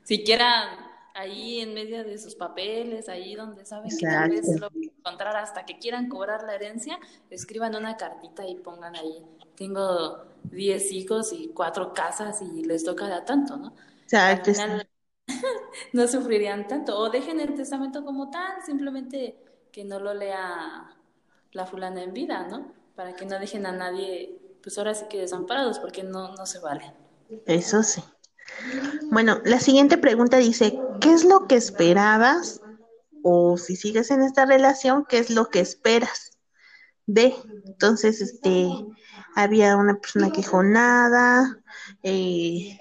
Siquiera 0.04 0.89
ahí 1.20 1.60
en 1.60 1.74
medio 1.74 2.04
de 2.04 2.18
sus 2.18 2.34
papeles, 2.34 3.08
ahí 3.08 3.34
donde 3.34 3.64
saben 3.64 3.90
que 3.96 4.06
tal 4.06 4.30
vez 4.30 4.48
lo 4.58 4.70
van 4.70 4.82
a 4.82 4.98
encontrar 4.98 5.36
hasta 5.36 5.64
que 5.64 5.78
quieran 5.78 6.08
cobrar 6.08 6.42
la 6.44 6.54
herencia, 6.54 6.98
escriban 7.30 7.74
una 7.74 7.96
cartita 7.96 8.46
y 8.46 8.56
pongan 8.56 8.96
ahí, 8.96 9.24
tengo 9.56 10.24
10 10.44 10.92
hijos 10.92 11.32
y 11.32 11.48
cuatro 11.48 11.92
casas 11.92 12.40
y 12.42 12.64
les 12.64 12.84
toca 12.84 13.06
de 13.06 13.14
a 13.14 13.24
tanto, 13.24 13.56
¿no? 13.56 13.74
Exacto. 14.02 14.52
final 14.52 14.88
no 15.92 16.08
sufrirían 16.08 16.66
tanto. 16.66 16.98
O 16.98 17.10
dejen 17.10 17.40
el 17.40 17.54
testamento 17.54 18.04
como 18.04 18.30
tal, 18.30 18.62
simplemente 18.64 19.36
que 19.70 19.84
no 19.84 20.00
lo 20.00 20.14
lea 20.14 20.96
la 21.52 21.66
fulana 21.66 22.02
en 22.02 22.12
vida, 22.12 22.46
¿no? 22.48 22.72
Para 22.96 23.14
que 23.14 23.26
no 23.26 23.38
dejen 23.38 23.66
a 23.66 23.72
nadie, 23.72 24.40
pues 24.62 24.76
ahora 24.78 24.94
sí 24.94 25.06
que 25.08 25.18
desamparados, 25.18 25.78
porque 25.78 26.02
no, 26.02 26.34
no 26.34 26.46
se 26.46 26.58
vale. 26.58 26.92
Eso 27.46 27.82
sí. 27.82 28.02
Bueno, 29.10 29.40
la 29.44 29.60
siguiente 29.60 29.98
pregunta 29.98 30.36
dice, 30.38 30.78
¿qué 31.00 31.12
es 31.12 31.24
lo 31.24 31.46
que 31.46 31.56
esperabas? 31.56 32.60
O 33.22 33.56
si 33.58 33.76
sigues 33.76 34.10
en 34.10 34.22
esta 34.22 34.46
relación, 34.46 35.04
¿qué 35.08 35.18
es 35.18 35.30
lo 35.30 35.48
que 35.48 35.60
esperas? 35.60 36.30
de. 37.12 37.34
Entonces, 37.66 38.20
este, 38.20 38.68
había 39.34 39.76
una 39.76 39.98
persona 40.00 40.30
que 40.30 40.38
dijo 40.38 40.62
nada, 40.62 41.60
eh, 42.02 42.78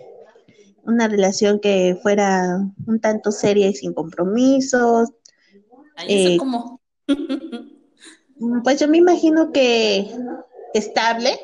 una 0.83 1.07
relación 1.07 1.59
que 1.59 1.97
fuera 2.01 2.59
un 2.85 2.99
tanto 2.99 3.31
seria 3.31 3.67
y 3.67 3.75
sin 3.75 3.93
compromisos. 3.93 5.09
Eh, 6.07 6.37
como. 6.37 6.81
pues 8.63 8.79
yo 8.79 8.87
me 8.87 8.97
imagino 8.97 9.51
que 9.51 10.09
estable, 10.73 11.37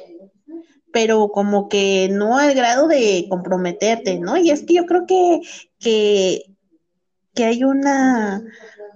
pero 0.96 1.28
como 1.28 1.68
que 1.68 2.08
no 2.10 2.38
al 2.38 2.54
grado 2.54 2.88
de 2.88 3.26
comprometerte, 3.30 4.18
¿no? 4.18 4.38
Y 4.38 4.50
es 4.50 4.64
que 4.64 4.76
yo 4.76 4.86
creo 4.86 5.06
que, 5.06 5.42
que, 5.78 6.56
que 7.34 7.44
hay 7.44 7.66
una 7.66 8.42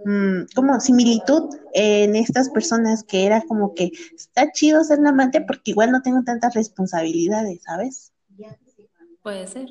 mmm, 0.05 0.43
como 0.55 0.79
similitud 0.79 1.49
en 1.73 2.15
estas 2.15 2.51
personas 2.51 3.03
que 3.03 3.25
era 3.25 3.41
como 3.41 3.75
que 3.75 3.91
está 4.15 4.49
chido 4.53 4.81
ser 4.85 4.99
un 4.99 5.07
amante 5.07 5.41
porque 5.41 5.71
igual 5.71 5.91
no 5.91 6.01
tengo 6.01 6.23
tantas 6.23 6.53
responsabilidades, 6.53 7.63
¿sabes? 7.63 8.13
Puede 9.21 9.45
ser. 9.47 9.67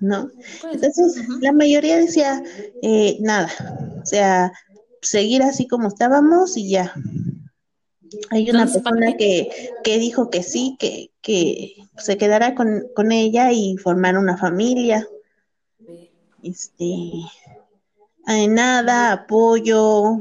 ¿No? 0.00 0.30
Puede 0.62 0.76
Entonces, 0.76 1.16
ser. 1.16 1.26
La 1.42 1.52
mayoría 1.52 1.98
decía, 1.98 2.42
eh, 2.80 3.18
nada, 3.20 3.50
o 4.02 4.06
sea, 4.06 4.50
seguir 5.02 5.42
así 5.42 5.68
como 5.68 5.88
estábamos 5.88 6.56
y 6.56 6.70
ya. 6.70 6.94
Hay 8.30 8.50
una 8.50 8.62
Entonces, 8.62 8.82
¿para 8.82 8.96
persona 8.96 9.16
que, 9.16 9.70
que 9.82 9.98
dijo 9.98 10.30
que 10.30 10.42
sí, 10.42 10.76
que, 10.78 11.10
que 11.20 11.74
se 11.96 12.18
quedara 12.18 12.54
con, 12.54 12.84
con 12.94 13.12
ella 13.12 13.52
y 13.52 13.76
formar 13.76 14.18
una 14.18 14.36
familia. 14.36 15.08
Este, 16.42 16.84
eh, 18.26 18.48
nada, 18.48 19.12
apoyo, 19.12 20.18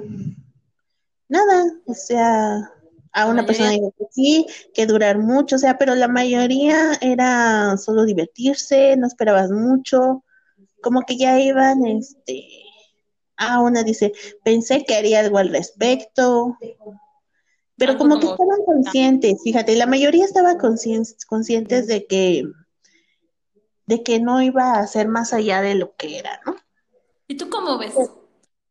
nada, 1.28 1.66
o 1.86 1.94
sea, 1.94 2.72
a 3.12 3.28
una 3.28 3.46
persona 3.46 3.72
dijo 3.72 3.94
que 3.98 4.06
sí, 4.12 4.46
que 4.74 4.86
durar 4.86 5.20
mucho, 5.20 5.58
o 5.58 5.60
sea, 5.60 5.78
pero 5.78 5.96
la 5.96 6.08
mayoría 6.08 6.94
era 7.02 7.76
solo 7.78 8.06
divertirse, 8.06 8.96
no 8.96 9.08
esperabas 9.08 9.52
mucho, 9.52 10.24
como 10.82 11.02
que 11.02 11.18
ya 11.18 11.40
iban, 11.40 11.86
este, 11.86 12.48
ah, 13.36 13.60
una 13.62 13.84
dice, 13.84 14.14
pensé 14.44 14.86
que 14.86 14.96
haría 14.96 15.20
algo 15.20 15.38
al 15.38 15.50
respecto, 15.50 16.58
pero 17.78 17.98
como 17.98 18.20
que 18.20 18.28
estaban 18.28 18.64
conscientes, 18.66 19.42
fíjate, 19.44 19.76
la 19.76 19.86
mayoría 19.88 20.26
estaba 20.26 20.58
conscien- 20.58 21.06
conscientes 21.28 21.88
de 21.88 22.06
que, 22.08 22.46
de 23.86 24.04
que 24.04 24.20
no 24.20 24.42
iba 24.42 24.74
a 24.74 24.88
ser 24.88 25.08
más 25.08 25.32
allá 25.32 25.62
de 25.62 25.76
lo 25.76 25.96
que 25.96 26.20
era, 26.20 26.42
¿no? 26.46 26.56
¿Y 27.28 27.38
tú 27.38 27.50
cómo 27.50 27.78
ves? 27.78 27.96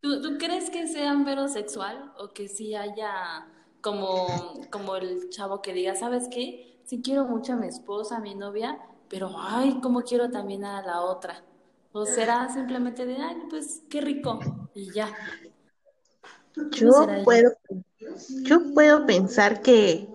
¿Tú, 0.01 0.21
tú 0.21 0.39
crees 0.39 0.71
que 0.71 0.87
sea 0.89 1.15
mero 1.15 1.49
sexual 1.49 2.13
o 2.19 2.33
que 2.33 2.49
sí 2.49 2.75
haya 2.75 3.47
como, 3.81 4.61
como 4.71 4.97
el 4.97 5.31
chavo 5.31 5.63
que 5.63 5.73
diga, 5.73 5.95
¿sabes 5.95 6.29
qué? 6.31 6.81
Sí 6.85 7.01
quiero 7.03 7.25
mucho 7.25 7.55
a 7.55 7.57
mi 7.57 7.69
esposa, 7.69 8.17
a 8.17 8.21
mi 8.21 8.35
novia, 8.35 8.79
pero 9.09 9.31
ay, 9.37 9.79
cómo 9.83 10.03
quiero 10.03 10.31
también 10.31 10.65
a 10.65 10.83
la 10.83 11.03
otra. 11.03 11.45
¿O 11.93 12.07
será 12.07 12.49
simplemente 12.53 13.07
de, 13.07 13.17
ay, 13.17 13.37
pues 13.51 13.83
qué 13.91 14.01
rico 14.01 14.71
y 14.75 14.91
ya? 14.93 15.09
¿Cómo 16.55 16.71
Yo 16.71 17.07
puedo, 17.25 17.53
yo 18.43 18.73
puedo 18.75 19.07
pensar 19.07 19.63
que, 19.63 20.09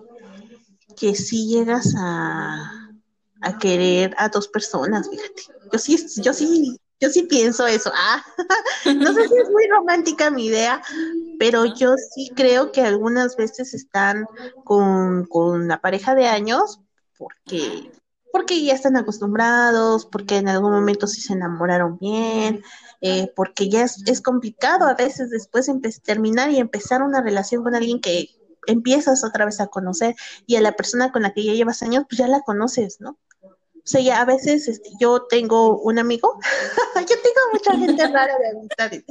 que 0.96 1.14
sí 1.14 1.48
llegas 1.48 1.94
a, 1.96 2.90
a 3.40 3.58
querer 3.58 4.14
a 4.18 4.28
dos 4.28 4.48
personas, 4.48 5.08
fíjate. 5.08 5.42
Yo 5.72 5.78
sí, 5.78 6.06
yo 6.22 6.32
sí, 6.32 6.78
yo 7.00 7.10
sí 7.10 7.22
pienso 7.22 7.66
eso. 7.66 7.92
Ah, 7.94 8.24
no 8.84 9.12
sé 9.12 9.28
si 9.28 9.36
es 9.36 9.50
muy 9.50 9.66
romántica 9.68 10.30
mi 10.30 10.46
idea, 10.46 10.82
pero 11.38 11.64
yo 11.64 11.94
sí 12.14 12.30
creo 12.34 12.72
que 12.72 12.82
algunas 12.82 13.36
veces 13.36 13.74
están 13.74 14.26
con, 14.64 15.26
con 15.26 15.68
la 15.68 15.80
pareja 15.80 16.14
de 16.14 16.26
años 16.26 16.80
porque, 17.16 17.92
porque 18.32 18.62
ya 18.64 18.74
están 18.74 18.96
acostumbrados, 18.96 20.06
porque 20.06 20.36
en 20.36 20.48
algún 20.48 20.72
momento 20.72 21.06
sí 21.06 21.20
se 21.20 21.34
enamoraron 21.34 21.98
bien, 21.98 22.62
eh, 23.00 23.32
porque 23.36 23.68
ya 23.68 23.84
es, 23.84 24.02
es, 24.06 24.20
complicado 24.20 24.86
a 24.86 24.94
veces 24.94 25.30
después 25.30 25.70
terminar 26.02 26.50
y 26.50 26.58
empezar 26.58 27.02
una 27.02 27.22
relación 27.22 27.62
con 27.62 27.74
alguien 27.74 28.00
que 28.00 28.30
empiezas 28.66 29.24
otra 29.24 29.44
vez 29.44 29.60
a 29.60 29.68
conocer 29.68 30.14
y 30.46 30.56
a 30.56 30.60
la 30.60 30.72
persona 30.72 31.10
con 31.12 31.22
la 31.22 31.32
que 31.32 31.44
ya 31.44 31.52
llevas 31.52 31.82
años, 31.82 32.04
pues 32.08 32.18
ya 32.18 32.28
la 32.28 32.40
conoces, 32.40 33.00
¿no? 33.00 33.18
O 33.88 33.90
sea, 33.90 34.02
ya 34.02 34.20
a 34.20 34.26
veces 34.26 34.68
este, 34.68 34.90
yo 35.00 35.22
tengo 35.30 35.80
un 35.80 35.98
amigo, 35.98 36.38
yo 36.96 37.16
tengo 37.22 37.40
mucha 37.52 37.74
gente 37.76 38.06
rara 38.12 38.36
de 38.38 38.50
amistades, 38.50 39.04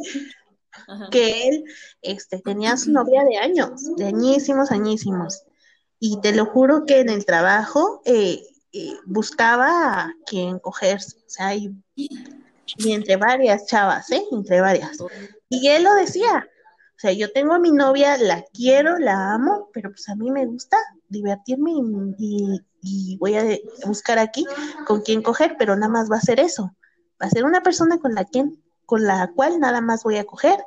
que 1.09 1.47
él 1.47 1.63
este, 2.03 2.39
tenía 2.39 2.77
su 2.77 2.91
novia 2.91 3.23
de 3.23 3.37
años, 3.37 3.95
de 3.95 4.05
añísimos, 4.05 4.71
añísimos. 4.71 5.43
Y 5.99 6.21
te 6.21 6.31
lo 6.31 6.45
juro 6.45 6.85
que 6.85 6.99
en 6.99 7.09
el 7.09 7.25
trabajo 7.25 8.03
eh, 8.05 8.43
eh, 8.71 8.93
buscaba 9.05 10.01
a 10.01 10.13
quien 10.27 10.59
cogerse, 10.59 11.17
o 11.17 11.29
sea, 11.29 11.55
y, 11.55 11.73
y, 12.77 12.91
entre 12.91 13.15
varias 13.15 13.65
chavas, 13.65 14.11
¿eh? 14.11 14.23
Entre 14.31 14.61
varias. 14.61 14.97
Y 15.49 15.67
él 15.69 15.83
lo 15.83 15.93
decía, 15.95 16.47
o 16.95 16.99
sea, 16.99 17.11
yo 17.11 17.31
tengo 17.31 17.53
a 17.53 17.59
mi 17.59 17.71
novia, 17.71 18.17
la 18.17 18.43
quiero, 18.53 18.97
la 18.97 19.33
amo, 19.33 19.69
pero 19.73 19.89
pues 19.91 20.07
a 20.09 20.15
mí 20.15 20.31
me 20.31 20.45
gusta 20.45 20.77
divertirme 21.07 21.71
y, 22.17 23.17
voy 23.19 23.35
a 23.35 23.43
buscar 23.85 24.17
aquí 24.19 24.45
con 24.85 25.01
quién 25.01 25.21
coger, 25.21 25.55
pero 25.57 25.75
nada 25.75 25.91
más 25.91 26.09
va 26.09 26.17
a 26.17 26.21
ser 26.21 26.39
eso. 26.39 26.75
Va 27.21 27.27
a 27.27 27.29
ser 27.29 27.43
una 27.43 27.61
persona 27.61 27.97
con 27.97 28.13
la, 28.13 28.25
quien, 28.25 28.61
con 28.85 29.05
la 29.05 29.31
cual 29.35 29.59
nada 29.59 29.81
más 29.81 30.03
voy 30.03 30.17
a 30.17 30.23
coger 30.23 30.63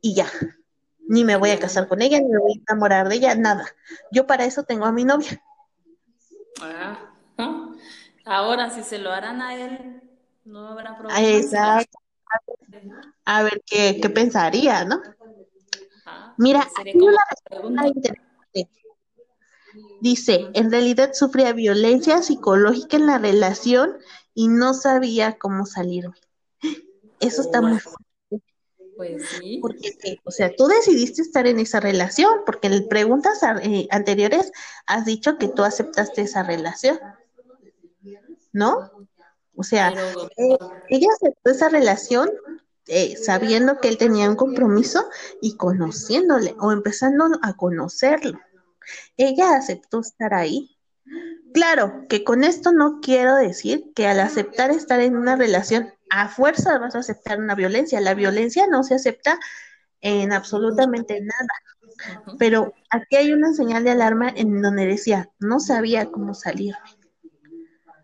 y 0.00 0.14
ya 0.14 0.26
ni 1.08 1.24
me 1.24 1.36
voy 1.36 1.50
a 1.50 1.58
casar 1.58 1.88
con 1.88 2.02
ella, 2.02 2.20
ni 2.20 2.28
me 2.28 2.38
voy 2.38 2.52
a 2.52 2.60
enamorar 2.70 3.08
de 3.08 3.16
ella, 3.16 3.34
nada. 3.34 3.64
Yo 4.12 4.26
para 4.26 4.44
eso 4.44 4.62
tengo 4.62 4.84
a 4.84 4.92
mi 4.92 5.04
novia. 5.04 5.42
Ah, 6.60 6.98
ahora, 8.26 8.70
si 8.70 8.82
se 8.82 8.98
lo 8.98 9.10
harán 9.10 9.40
a 9.40 9.54
él, 9.56 10.02
no 10.48 10.66
habrá 10.68 10.96
problema. 10.96 11.20
Exacto. 11.20 11.98
A 13.24 13.42
ver 13.42 13.62
qué, 13.66 13.98
qué 14.00 14.10
pensaría, 14.10 14.84
¿no? 14.84 15.00
Mira, 16.36 16.66
una 17.62 17.86
interesante. 17.88 18.68
Dice, 20.00 20.50
en 20.54 20.70
realidad 20.70 21.12
sufría 21.12 21.52
violencia 21.52 22.22
psicológica 22.22 22.96
en 22.96 23.06
la 23.06 23.18
relación 23.18 23.96
y 24.34 24.48
no 24.48 24.74
sabía 24.74 25.38
cómo 25.38 25.66
salirme. 25.66 26.14
Eso 27.20 27.42
está 27.42 27.60
muy 27.60 27.78
fuerte. 27.78 28.04
Pues 28.96 29.28
sí. 29.28 29.58
Porque, 29.60 29.92
o 30.24 30.30
sea, 30.30 30.54
tú 30.56 30.66
decidiste 30.66 31.22
estar 31.22 31.46
en 31.46 31.60
esa 31.60 31.80
relación, 31.80 32.30
porque 32.46 32.68
en 32.68 32.88
preguntas 32.88 33.40
eh, 33.62 33.86
anteriores 33.90 34.50
has 34.86 35.04
dicho 35.04 35.38
que 35.38 35.48
tú 35.48 35.62
aceptaste 35.62 36.22
esa 36.22 36.42
relación, 36.42 36.98
¿no? 38.52 39.07
O 39.58 39.64
sea, 39.64 39.92
eh, 40.36 40.56
ella 40.88 41.08
aceptó 41.16 41.50
esa 41.50 41.68
relación 41.68 42.30
eh, 42.86 43.16
sabiendo 43.16 43.80
que 43.80 43.88
él 43.88 43.98
tenía 43.98 44.30
un 44.30 44.36
compromiso 44.36 45.04
y 45.42 45.56
conociéndole 45.56 46.54
o 46.60 46.70
empezando 46.70 47.26
a 47.42 47.54
conocerlo. 47.54 48.38
Ella 49.16 49.56
aceptó 49.56 49.98
estar 49.98 50.32
ahí. 50.32 50.76
Claro, 51.52 52.06
que 52.08 52.22
con 52.22 52.44
esto 52.44 52.70
no 52.70 53.00
quiero 53.00 53.34
decir 53.34 53.92
que 53.96 54.06
al 54.06 54.20
aceptar 54.20 54.70
estar 54.70 55.00
en 55.00 55.16
una 55.16 55.34
relación 55.34 55.92
a 56.08 56.28
fuerza 56.28 56.78
vas 56.78 56.94
a 56.94 57.00
aceptar 57.00 57.40
una 57.40 57.56
violencia. 57.56 58.00
La 58.00 58.14
violencia 58.14 58.68
no 58.68 58.84
se 58.84 58.94
acepta 58.94 59.40
en 60.00 60.32
absolutamente 60.32 61.20
nada. 61.20 62.36
Pero 62.38 62.74
aquí 62.90 63.16
hay 63.16 63.32
una 63.32 63.52
señal 63.54 63.82
de 63.82 63.90
alarma 63.90 64.28
en 64.28 64.62
donde 64.62 64.86
decía, 64.86 65.30
no 65.40 65.58
sabía 65.58 66.06
cómo 66.12 66.32
salir. 66.32 66.76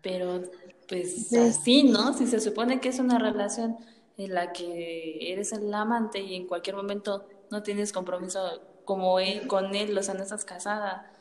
Pero, 0.01 0.43
pues 0.87 1.33
así, 1.33 1.83
¿no? 1.83 2.13
Si 2.13 2.27
se 2.27 2.39
supone 2.39 2.79
que 2.79 2.89
es 2.89 2.99
una 2.99 3.19
relación 3.19 3.77
en 4.17 4.33
la 4.33 4.53
que 4.53 5.31
eres 5.31 5.51
el 5.53 5.73
amante 5.73 6.21
y 6.21 6.35
en 6.35 6.47
cualquier 6.47 6.75
momento 6.75 7.27
no 7.51 7.63
tienes 7.63 7.91
compromiso 7.91 8.39
como 8.85 9.19
él, 9.19 9.47
con 9.47 9.75
él, 9.75 9.97
o 9.97 10.03
sea, 10.03 10.13
no 10.13 10.23
estás 10.23 10.45
casada, 10.45 11.11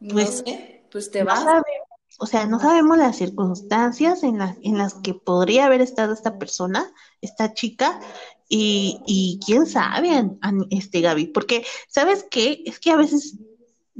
no 0.00 0.14
pues, 0.14 0.42
sé, 0.44 0.82
pues 0.90 1.10
te 1.10 1.22
vas 1.22 1.44
o 2.18 2.26
sea, 2.26 2.46
no 2.46 2.58
sabemos 2.58 2.98
las 2.98 3.16
circunstancias 3.16 4.22
en, 4.24 4.38
las 4.38 4.56
en 4.62 4.76
las 4.76 4.94
que 4.94 5.14
podría 5.14 5.66
haber 5.66 5.80
estado 5.80 6.12
esta 6.12 6.38
persona, 6.38 6.92
esta 7.20 7.54
chica, 7.54 8.00
y, 8.48 9.00
y 9.06 9.38
quién 9.46 9.64
sabe, 9.64 10.28
este 10.70 11.00
Gaby, 11.00 11.28
porque, 11.28 11.64
¿sabes 11.88 12.26
qué? 12.30 12.62
Es 12.66 12.80
que 12.80 12.90
a 12.90 12.96
veces 12.96 13.38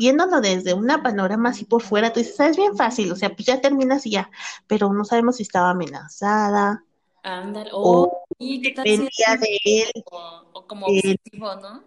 viéndolo 0.01 0.41
desde 0.41 0.73
una 0.73 1.03
panorama 1.03 1.51
así 1.51 1.67
por 1.67 1.83
fuera, 1.83 2.11
tú 2.11 2.21
dices, 2.21 2.41
ah, 2.41 2.49
es 2.49 2.57
bien 2.57 2.75
fácil, 2.75 3.13
o 3.13 3.17
sea, 3.17 3.29
pues 3.29 3.45
ya 3.45 3.61
terminas 3.61 4.07
y 4.07 4.13
ya, 4.13 4.31
pero 4.67 4.91
no 4.95 5.05
sabemos 5.05 5.37
si 5.37 5.43
estaba 5.43 5.71
amenazada. 5.71 6.83
Ándale, 7.23 7.69
o, 7.75 8.25
¿qué 8.39 8.73
tal 8.75 8.85
de 8.85 9.59
él. 9.63 9.91
O, 10.11 10.67
como 10.67 10.87
objetivo, 10.87 11.55
¿no? 11.57 11.83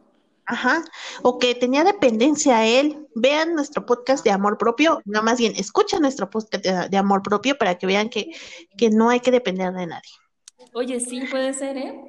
Ajá, 0.45 0.84
o 1.23 1.39
que 1.39 1.56
tenía 1.56 1.84
dependencia 1.84 2.58
a 2.58 2.67
él. 2.67 3.08
Vean 3.15 3.56
nuestro 3.56 3.84
podcast 3.84 4.23
de 4.23 4.30
amor 4.30 4.60
propio, 4.60 5.02
no 5.06 5.23
más 5.23 5.39
bien, 5.39 5.54
escuchen 5.56 6.02
nuestro 6.02 6.30
podcast 6.30 6.63
de, 6.63 6.97
amor 6.97 7.23
propio 7.23 7.58
para 7.58 7.80
que 7.80 7.88
vean 7.88 8.10
que, 8.10 8.30
que, 8.78 8.91
no 8.91 9.10
hay 9.10 9.21
que 9.21 9.32
depender 9.32 9.73
de 9.73 9.88
nadie. 9.88 10.12
Oye, 10.73 10.99
sí, 10.99 11.21
puede 11.32 11.52
ser, 11.54 11.78
¿eh? 11.78 11.99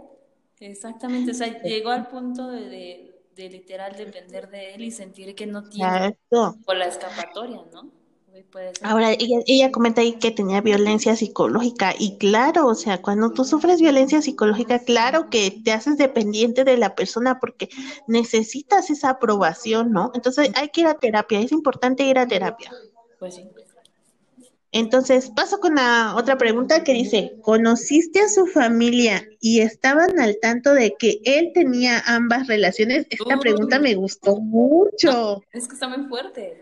Exactamente, 0.61 1.31
o 1.31 1.35
sea, 1.35 1.63
llegó 1.63 1.91
al 1.91 2.09
punto 2.09 2.49
de, 2.49 2.69
de, 2.69 3.14
literal 3.37 3.97
depender 3.97 4.49
de 4.49 4.75
él 4.75 4.85
y 4.85 4.91
sentir 4.91 5.35
que 5.35 5.47
no 5.47 5.69
tiene 5.69 6.17
por 6.65 6.77
la 6.77 6.87
escapatoria, 6.87 7.63
¿no? 7.73 7.91
Ahora, 8.83 9.13
ella, 9.13 9.39
ella 9.47 9.71
comenta 9.71 10.01
ahí 10.01 10.15
que 10.15 10.33
tenía 10.33 10.61
violencia 10.61 11.15
psicológica 11.15 11.95
y 11.97 12.19
claro, 12.19 12.67
o 12.67 12.75
sea, 12.75 13.01
cuando 13.01 13.31
tú 13.33 13.45
sufres 13.45 13.81
violencia 13.81 14.23
psicológica, 14.23 14.81
claro 14.81 15.31
que 15.31 15.53
te 15.65 15.71
haces 15.71 15.99
dependiente 15.99 16.65
de 16.65 16.77
la 16.77 16.97
persona 16.97 17.39
porque 17.39 17.69
necesitas 18.09 18.91
esa 18.91 19.11
aprobación, 19.11 19.93
¿no? 19.93 20.11
Entonces 20.15 20.51
hay 20.57 20.71
que 20.71 20.81
ir 20.81 20.87
a 20.89 20.95
terapia, 20.95 21.39
es 21.39 21.53
importante 21.53 22.05
ir 22.05 22.19
a 22.19 22.27
terapia. 22.27 22.73
Pues 23.21 23.37
sí. 23.37 23.49
Entonces, 24.75 25.31
paso 25.31 25.61
con 25.61 25.77
la 25.77 26.17
otra 26.17 26.37
pregunta 26.37 26.83
que 26.83 26.93
dice, 26.93 27.37
¿conociste 27.43 28.19
a 28.19 28.29
su 28.29 28.47
familia 28.47 29.25
y 29.41 29.61
estaban 29.61 30.19
al 30.19 30.37
tanto 30.43 30.75
de 30.75 30.97
que 30.99 31.21
él 31.23 31.53
tenía 31.55 32.03
ambas 32.07 32.49
relaciones? 32.49 33.07
Esta 33.09 33.39
pregunta 33.39 33.79
me 33.79 33.95
gustó 33.95 34.41
mucho. 34.41 35.45
Es 35.53 35.69
que 35.69 35.75
está 35.75 35.87
muy 35.87 36.09
fuerte. 36.09 36.61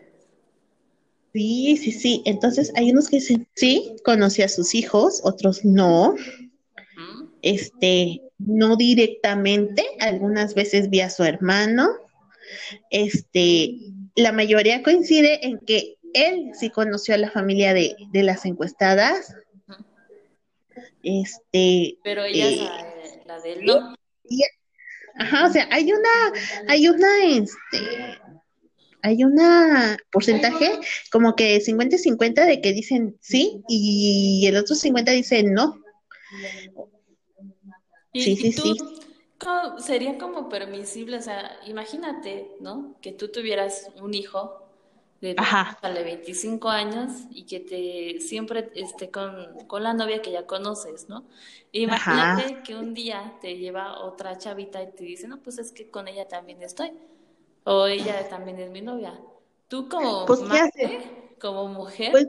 Sí, 1.33 1.79
sí, 1.79 1.91
sí. 1.91 2.23
Entonces 2.27 2.71
hay 2.77 2.91
unos 2.91 3.09
que 3.09 3.17
dicen, 3.17 3.49
sí, 3.55 3.97
conocí 4.05 4.43
a 4.43 4.49
sus 4.49 4.75
hijos, 4.75 5.23
otros 5.25 5.65
no. 5.65 6.15
Este, 7.41 8.21
no 8.37 8.77
directamente, 8.77 9.87
algunas 10.01 10.55
veces 10.55 10.91
vi 10.91 11.01
a 11.01 11.09
su 11.09 11.25
hermano. 11.25 11.89
Este, 12.91 13.79
la 14.17 14.33
mayoría 14.33 14.83
coincide 14.83 15.47
en 15.47 15.59
que 15.61 15.97
él 16.15 16.53
sí 16.55 16.71
conoció 16.71 17.15
a 17.15 17.19
la 17.19 17.31
familia 17.31 17.75
de, 17.75 17.97
las 18.13 18.45
encuestadas. 18.45 19.35
Este. 21.03 21.99
Pero 22.05 22.25
ella 22.25 22.49
eh, 22.49 23.23
la, 23.27 23.41
de 23.41 23.53
él, 23.53 23.65
¿no? 23.65 23.95
ajá, 25.17 25.47
o 25.47 25.53
sea, 25.53 25.69
hay 25.71 25.93
una, 25.93 26.33
hay 26.69 26.89
una, 26.89 27.25
este, 27.25 28.19
hay 29.03 29.25
un 29.25 29.37
porcentaje 30.11 30.79
como 31.11 31.35
que 31.35 31.61
50 31.61 31.97
y 31.97 31.99
50 31.99 32.45
de 32.47 32.61
que 32.61 32.73
dicen 32.73 33.19
sí 33.21 33.63
y 33.69 34.45
el 34.47 34.57
otro 34.57 34.75
50 34.75 35.11
dice 35.11 35.43
no. 35.43 35.83
sí, 38.15 38.37
sí, 38.37 38.53
sí. 38.53 38.77
Sería 39.79 40.19
como 40.19 40.49
permisible, 40.49 41.17
o 41.17 41.21
sea, 41.21 41.59
imagínate, 41.67 42.49
¿no? 42.61 42.97
Que 43.03 43.11
tú 43.11 43.33
tuvieras 43.33 43.91
un 44.01 44.15
hijo 44.15 44.62
de, 45.23 45.37
de 45.37 46.03
25 46.03 46.69
años 46.69 47.13
y 47.31 47.45
que 47.45 47.61
te 47.61 48.21
siempre 48.21 48.73
esté 48.75 49.11
con, 49.11 49.67
con 49.69 49.85
la 49.85 49.95
novia 49.95 50.21
que 50.21 50.33
ya 50.33 50.47
conoces, 50.47 51.09
¿no? 51.09 51.25
Imagínate 51.71 52.63
que 52.65 52.75
un 52.75 52.93
día 52.93 53.39
te 53.41 53.57
lleva 53.57 54.01
otra 54.01 54.37
chavita 54.37 54.83
y 54.83 54.91
te 54.91 55.05
dice, 55.05 55.29
no, 55.29 55.41
pues 55.41 55.59
es 55.59 55.71
que 55.71 55.89
con 55.89 56.09
ella 56.09 56.27
también 56.27 56.61
estoy 56.63 56.93
o 57.63 57.87
ella 57.87 58.29
también 58.29 58.59
es 58.59 58.71
mi 58.71 58.83
novia. 58.83 59.19
Tú 59.69 59.89
como 59.89 60.27
pues, 60.27 60.41
como 61.41 61.69
mujer. 61.69 62.11
Pues, 62.11 62.27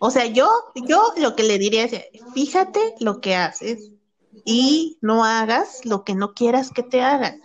o 0.00 0.10
sea, 0.10 0.26
yo, 0.26 0.50
yo 0.74 1.12
lo 1.16 1.36
que 1.36 1.44
le 1.44 1.58
diría 1.58 1.84
es, 1.84 1.94
fíjate 2.34 2.80
lo 2.98 3.20
que 3.20 3.36
haces 3.36 3.92
y 4.44 4.98
no 5.00 5.24
hagas 5.24 5.84
lo 5.84 6.02
que 6.02 6.16
no 6.16 6.34
quieras 6.34 6.72
que 6.72 6.82
te 6.82 7.02
hagan. 7.02 7.40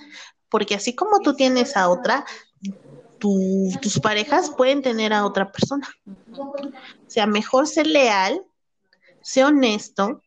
Porque 0.49 0.73
así 0.73 0.95
como 0.95 1.19
tú 1.19 1.35
tienes 1.35 1.77
a 1.77 1.89
otra, 1.89 2.25
tus 3.19 3.99
parejas 4.01 4.49
pueden 4.49 4.81
tener 4.81 5.13
a 5.13 5.25
otra 5.25 5.51
persona. 5.51 5.87
O 6.37 6.53
sea, 7.07 7.27
mejor 7.27 7.67
ser 7.67 7.87
leal, 7.87 8.41
ser 9.21 9.45
honesto. 9.45 10.21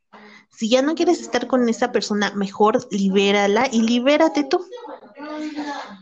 Si 0.50 0.68
ya 0.68 0.82
no 0.82 0.94
quieres 0.94 1.20
estar 1.20 1.46
con 1.46 1.68
esa 1.68 1.92
persona, 1.92 2.32
mejor 2.34 2.86
libérala 2.90 3.68
y 3.72 3.82
libérate 3.82 4.44
tú. 4.44 4.64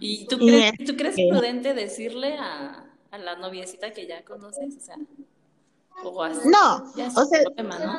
¿Y 0.01 0.27
tú 0.27 0.39
crees, 0.39 0.73
¿tú 0.85 0.97
crees 0.97 1.15
prudente 1.31 1.75
decirle 1.75 2.37
a, 2.37 2.85
a 3.11 3.19
la 3.19 3.37
noviecita 3.37 3.93
que 3.93 4.07
ya 4.07 4.25
conoces? 4.25 4.77
O 4.77 4.81
sea, 4.81 4.97
o 6.03 6.23
así. 6.23 6.49
No, 6.49 6.93
o 7.15 7.25
sea, 7.25 7.41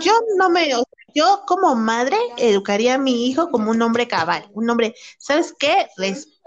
yo 0.01 0.13
no 0.37 0.49
me, 0.49 0.69
yo 1.13 1.43
como 1.45 1.75
madre 1.75 2.17
educaría 2.37 2.95
a 2.95 2.97
mi 2.97 3.27
hijo 3.27 3.49
como 3.49 3.71
un 3.71 3.81
hombre 3.81 4.07
cabal, 4.07 4.49
un 4.53 4.69
hombre, 4.69 4.95
¿sabes 5.17 5.53
qué? 5.57 5.87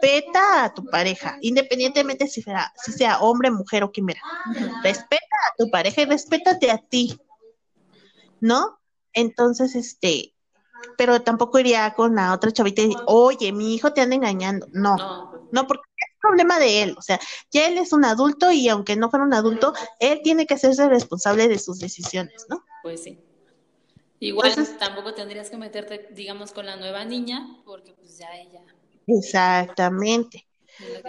Respeta 0.01 0.65
a 0.65 0.75
tu 0.75 0.85
pareja, 0.85 1.39
independientemente 1.41 2.27
si 2.27 2.43
sea, 2.43 2.73
si 2.83 2.93
sea 2.93 3.21
hombre, 3.21 3.51
mujer 3.51 3.85
o 3.85 3.93
quimera. 3.93 4.21
Respeta 4.83 5.37
a 5.51 5.55
tu 5.57 5.71
pareja 5.71 6.03
y 6.03 6.05
respétate 6.07 6.71
a 6.71 6.79
ti, 6.79 7.19
¿no? 8.41 8.79
Entonces, 9.13 9.75
este, 9.75 10.35
pero 10.99 11.23
tampoco 11.23 11.59
iría 11.59 11.95
con 11.95 12.15
la 12.15 12.35
otra 12.35 12.53
chavita 12.53 12.83
y 12.83 12.95
oye, 13.07 13.53
mi 13.53 13.75
hijo 13.75 13.93
te 13.93 14.01
anda 14.01 14.17
engañando. 14.17 14.67
No, 14.73 14.97
no, 14.97 15.49
no 15.53 15.67
porque 15.67 15.89
es 15.97 16.19
problema 16.21 16.59
de 16.59 16.83
él. 16.83 16.95
O 16.99 17.03
sea, 17.03 17.19
ya 17.51 17.67
él 17.67 17.79
es 17.79 17.93
un 17.93 18.05
adulto 18.05 18.51
y 18.51 18.69
aunque 18.69 18.97
no 18.97 19.11
fuera 19.11 19.25
un 19.25 19.35
adulto, 19.35 19.73
él 20.01 20.21
tiene 20.23 20.47
que 20.47 20.55
hacerse 20.55 20.89
responsable 20.89 21.49
de 21.49 21.59
sus 21.59 21.79
decisiones, 21.79 22.47
¿no? 22.49 22.65
Pues 22.83 23.03
sí. 23.03 23.19
Igual 24.21 24.55
tampoco 24.79 25.13
tendrías 25.15 25.51
que 25.51 25.57
meterte, 25.57 26.09
digamos, 26.13 26.53
con 26.53 26.67
la 26.67 26.77
nueva 26.77 27.05
niña, 27.05 27.61
porque 27.65 27.93
pues 27.93 28.19
ya 28.19 28.35
ella. 28.37 28.63
Exactamente. 29.07 30.47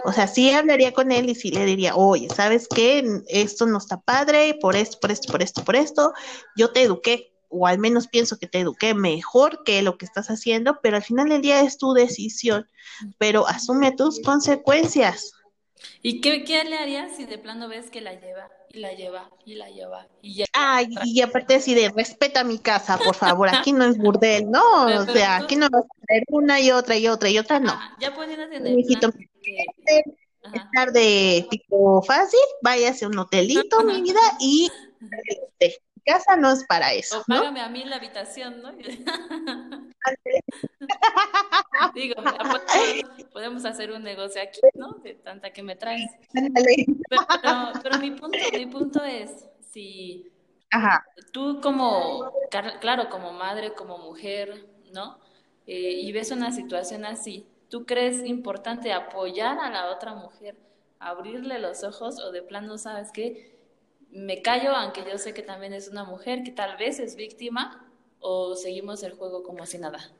O 0.04 0.12
sea, 0.12 0.28
sí 0.28 0.50
hablaría 0.50 0.92
con 0.92 1.10
él 1.10 1.28
y 1.28 1.34
sí 1.34 1.50
le 1.50 1.64
diría, 1.64 1.96
oye, 1.96 2.28
¿sabes 2.34 2.68
qué? 2.68 3.04
Esto 3.28 3.66
no 3.66 3.78
está 3.78 4.00
padre, 4.00 4.56
por 4.60 4.76
esto, 4.76 4.98
por 5.00 5.10
esto, 5.10 5.32
por 5.32 5.42
esto, 5.42 5.64
por 5.64 5.76
esto. 5.76 6.12
Yo 6.56 6.72
te 6.72 6.82
eduqué, 6.82 7.32
o 7.48 7.66
al 7.66 7.78
menos 7.78 8.06
pienso 8.06 8.38
que 8.38 8.46
te 8.46 8.60
eduqué 8.60 8.94
mejor 8.94 9.64
que 9.64 9.82
lo 9.82 9.98
que 9.98 10.04
estás 10.04 10.28
haciendo, 10.28 10.78
pero 10.82 10.96
al 10.96 11.02
final 11.02 11.28
del 11.28 11.42
día 11.42 11.60
es 11.62 11.78
tu 11.78 11.92
decisión, 11.94 12.68
pero 13.18 13.46
asume 13.48 13.92
tus 13.92 14.20
consecuencias. 14.20 15.32
¿Y 16.02 16.20
qué, 16.20 16.44
qué 16.44 16.64
le 16.64 16.78
harías 16.78 17.16
si 17.16 17.26
de 17.26 17.38
plano 17.38 17.68
ves 17.68 17.90
que 17.90 18.00
la 18.00 18.12
lleva 18.12 18.48
y 18.70 18.78
la 18.80 18.92
lleva 18.92 19.30
y 19.44 19.54
la 19.54 19.68
lleva 19.70 20.06
y 20.22 20.34
ya? 20.34 20.44
Ay, 20.52 20.88
y 21.04 21.20
aparte 21.22 21.56
así 21.56 21.74
de 21.74 21.90
respeta 21.90 22.44
mi 22.44 22.58
casa, 22.58 22.98
por 22.98 23.14
favor, 23.14 23.48
aquí 23.48 23.72
no 23.72 23.84
es 23.84 23.96
burdel, 23.98 24.50
no, 24.50 24.86
o 25.02 25.04
sea, 25.06 25.36
aquí 25.36 25.56
no 25.56 25.68
vas 25.70 25.84
a 25.84 26.06
traer 26.06 26.24
una 26.28 26.60
y 26.60 26.70
otra 26.70 26.96
y 26.96 27.08
otra 27.08 27.28
y 27.28 27.38
otra, 27.38 27.60
no. 27.60 27.78
ya 27.98 28.14
pueden 28.14 28.36
plan 28.48 29.12
estar 30.52 30.92
de 30.92 31.46
tipo 31.50 32.02
fácil, 32.02 32.40
váyase 32.62 33.04
a 33.04 33.08
un 33.08 33.18
hotelito, 33.18 33.82
mi 33.82 34.02
vida, 34.02 34.20
y 34.40 34.70
este, 35.60 35.80
casa 36.04 36.36
no 36.36 36.52
es 36.52 36.64
para 36.64 36.92
eso. 36.94 37.20
O 37.20 37.24
págame 37.24 37.60
a 37.60 37.68
mí 37.68 37.84
la 37.84 37.96
habitación, 37.96 38.62
¿no? 38.62 38.70
Digo, 41.94 42.14
podemos 43.32 43.64
hacer 43.64 43.92
un 43.92 44.02
negocio 44.02 44.42
aquí, 44.42 44.60
¿no? 44.74 44.94
De 45.02 45.14
tanta 45.14 45.52
que 45.52 45.62
me 45.62 45.76
traes. 45.76 46.10
Pero, 46.32 47.72
pero, 47.82 47.98
mi 47.98 48.10
punto, 48.12 48.38
mi 48.52 48.66
punto 48.66 49.02
es, 49.04 49.48
si 49.60 50.30
tú 51.32 51.60
como, 51.60 52.32
claro, 52.80 53.08
como 53.08 53.32
madre, 53.32 53.74
como 53.74 53.98
mujer, 53.98 54.66
¿no? 54.92 55.18
Eh, 55.66 56.00
y 56.00 56.12
ves 56.12 56.30
una 56.30 56.52
situación 56.52 57.04
así, 57.04 57.46
¿tú 57.68 57.86
crees 57.86 58.24
importante 58.24 58.92
apoyar 58.92 59.58
a 59.58 59.70
la 59.70 59.90
otra 59.90 60.14
mujer, 60.14 60.56
abrirle 60.98 61.58
los 61.58 61.82
ojos 61.82 62.20
o 62.20 62.30
de 62.30 62.42
plano, 62.42 62.78
¿sabes 62.78 63.10
qué? 63.12 63.56
me 64.16 64.40
callo, 64.40 64.70
aunque 64.70 65.04
yo 65.04 65.18
sé 65.18 65.34
que 65.34 65.42
también 65.42 65.74
es 65.74 65.88
una 65.88 66.04
mujer 66.04 66.42
que 66.42 66.50
tal 66.50 66.76
vez 66.78 66.98
es 67.00 67.16
víctima, 67.16 67.85
o 68.20 68.56
seguimos 68.56 69.02
el 69.02 69.12
juego 69.12 69.42
como 69.42 69.66
si 69.66 69.78
nada. 69.78 70.10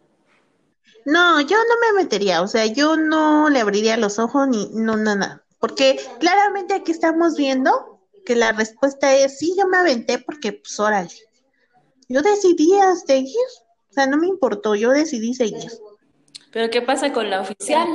No, 1.04 1.40
yo 1.40 1.56
no 1.56 1.74
me 1.94 2.02
metería, 2.02 2.42
o 2.42 2.48
sea, 2.48 2.66
yo 2.66 2.96
no 2.96 3.48
le 3.48 3.60
abriría 3.60 3.96
los 3.96 4.18
ojos 4.18 4.48
ni 4.48 4.68
no 4.72 4.96
nada, 4.96 5.44
porque 5.58 6.00
claramente 6.18 6.74
aquí 6.74 6.92
estamos 6.92 7.36
viendo 7.36 8.00
que 8.24 8.34
la 8.34 8.52
respuesta 8.52 9.14
es 9.14 9.38
sí, 9.38 9.54
yo 9.56 9.66
me 9.68 9.76
aventé 9.76 10.18
porque 10.18 10.52
pues 10.52 10.78
órale. 10.80 11.10
Yo 12.08 12.22
decidí 12.22 12.70
seguir, 13.06 13.46
o 13.90 13.92
sea, 13.92 14.06
no 14.06 14.16
me 14.16 14.26
importó, 14.26 14.74
yo 14.74 14.90
decidí 14.90 15.34
seguir. 15.34 15.70
Pero 16.52 16.70
¿qué 16.70 16.82
pasa 16.82 17.12
con 17.12 17.30
la 17.30 17.40
oficial? 17.40 17.86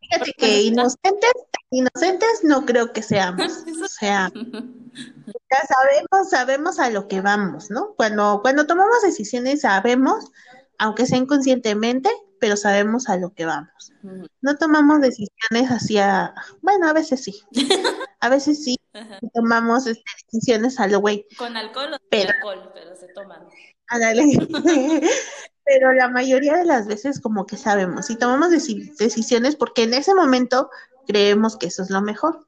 Fíjate 0.00 0.32
que 0.34 0.62
inocentes, 0.62 1.32
inocentes 1.70 2.44
no 2.44 2.64
creo 2.64 2.92
que 2.92 3.02
seamos. 3.02 3.64
O 3.84 3.88
sea, 3.88 4.30
ya 4.34 5.66
sabemos, 5.66 6.30
sabemos 6.30 6.78
a 6.78 6.90
lo 6.90 7.08
que 7.08 7.20
vamos, 7.20 7.70
¿no? 7.70 7.94
Cuando, 7.96 8.40
cuando 8.42 8.66
tomamos 8.66 9.02
decisiones 9.02 9.62
sabemos, 9.62 10.30
aunque 10.78 11.06
sea 11.06 11.18
inconscientemente, 11.18 12.10
pero 12.40 12.56
sabemos 12.56 13.08
a 13.08 13.16
lo 13.16 13.32
que 13.32 13.44
vamos. 13.46 13.92
No 14.40 14.56
tomamos 14.56 15.00
decisiones 15.00 15.70
hacia, 15.70 16.34
bueno, 16.60 16.88
a 16.88 16.92
veces 16.92 17.22
sí. 17.22 17.42
A 18.20 18.28
veces 18.28 18.64
sí, 18.64 18.76
tomamos 19.32 19.86
este, 19.86 20.02
decisiones 20.32 20.80
a 20.80 20.88
lo 20.88 20.98
güey. 20.98 21.24
Con 21.36 21.56
alcohol 21.56 21.94
o 21.94 21.98
pero, 22.10 22.32
alcohol, 22.32 22.72
pero 22.74 22.96
se 22.96 23.06
toman. 23.14 23.46
pero 25.68 25.92
la 25.92 26.08
mayoría 26.08 26.56
de 26.56 26.64
las 26.64 26.86
veces 26.86 27.20
como 27.20 27.46
que 27.46 27.58
sabemos 27.58 28.08
y 28.08 28.16
tomamos 28.16 28.50
decisiones 28.50 29.54
porque 29.54 29.82
en 29.82 29.92
ese 29.92 30.14
momento 30.14 30.70
creemos 31.06 31.58
que 31.58 31.66
eso 31.66 31.82
es 31.82 31.90
lo 31.90 32.00
mejor 32.00 32.46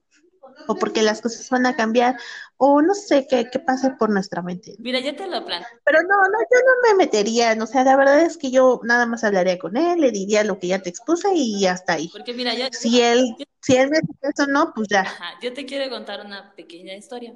o 0.66 0.76
porque 0.76 1.02
las 1.02 1.20
cosas 1.20 1.48
van 1.50 1.66
a 1.66 1.76
cambiar 1.76 2.16
o 2.56 2.80
no 2.80 2.94
sé 2.94 3.26
qué, 3.28 3.48
qué 3.50 3.59
pasa 3.59 3.96
por 3.98 4.09
nuestra 4.09 4.40
mente. 4.40 4.74
Mira, 4.78 5.00
ya 5.00 5.14
te 5.14 5.26
lo 5.26 5.44
plan. 5.44 5.62
Pero 5.85 6.02
no, 6.02 6.16
no, 6.16 6.38
yo 6.50 6.59
no 6.61 6.88
me 6.88 7.04
metería, 7.04 7.56
o 7.61 7.66
sea, 7.66 7.85
la 7.85 7.96
verdad 7.96 8.20
es 8.20 8.38
que 8.38 8.50
yo 8.50 8.80
nada 8.85 9.04
más 9.04 9.22
hablaría 9.22 9.59
con 9.59 9.76
él, 9.76 10.00
le 10.00 10.11
diría 10.11 10.44
lo 10.44 10.59
que 10.59 10.68
ya 10.68 10.80
te 10.80 10.88
expuse 10.88 11.28
y 11.35 11.66
hasta 11.66 11.94
ahí. 11.94 12.09
Porque 12.12 12.33
mira, 12.33 12.54
ya, 12.54 12.68
si 12.72 13.02
él, 13.02 13.37
si 13.61 13.76
él 13.76 13.90
me 13.90 14.00
dice 14.00 14.33
eso 14.35 14.46
no, 14.46 14.72
pues 14.74 14.88
ya. 14.88 15.02
Ajá, 15.02 15.38
yo 15.42 15.52
te 15.52 15.66
quiero 15.66 15.90
contar 15.90 16.24
una 16.24 16.54
pequeña 16.54 16.94
historia. 16.94 17.35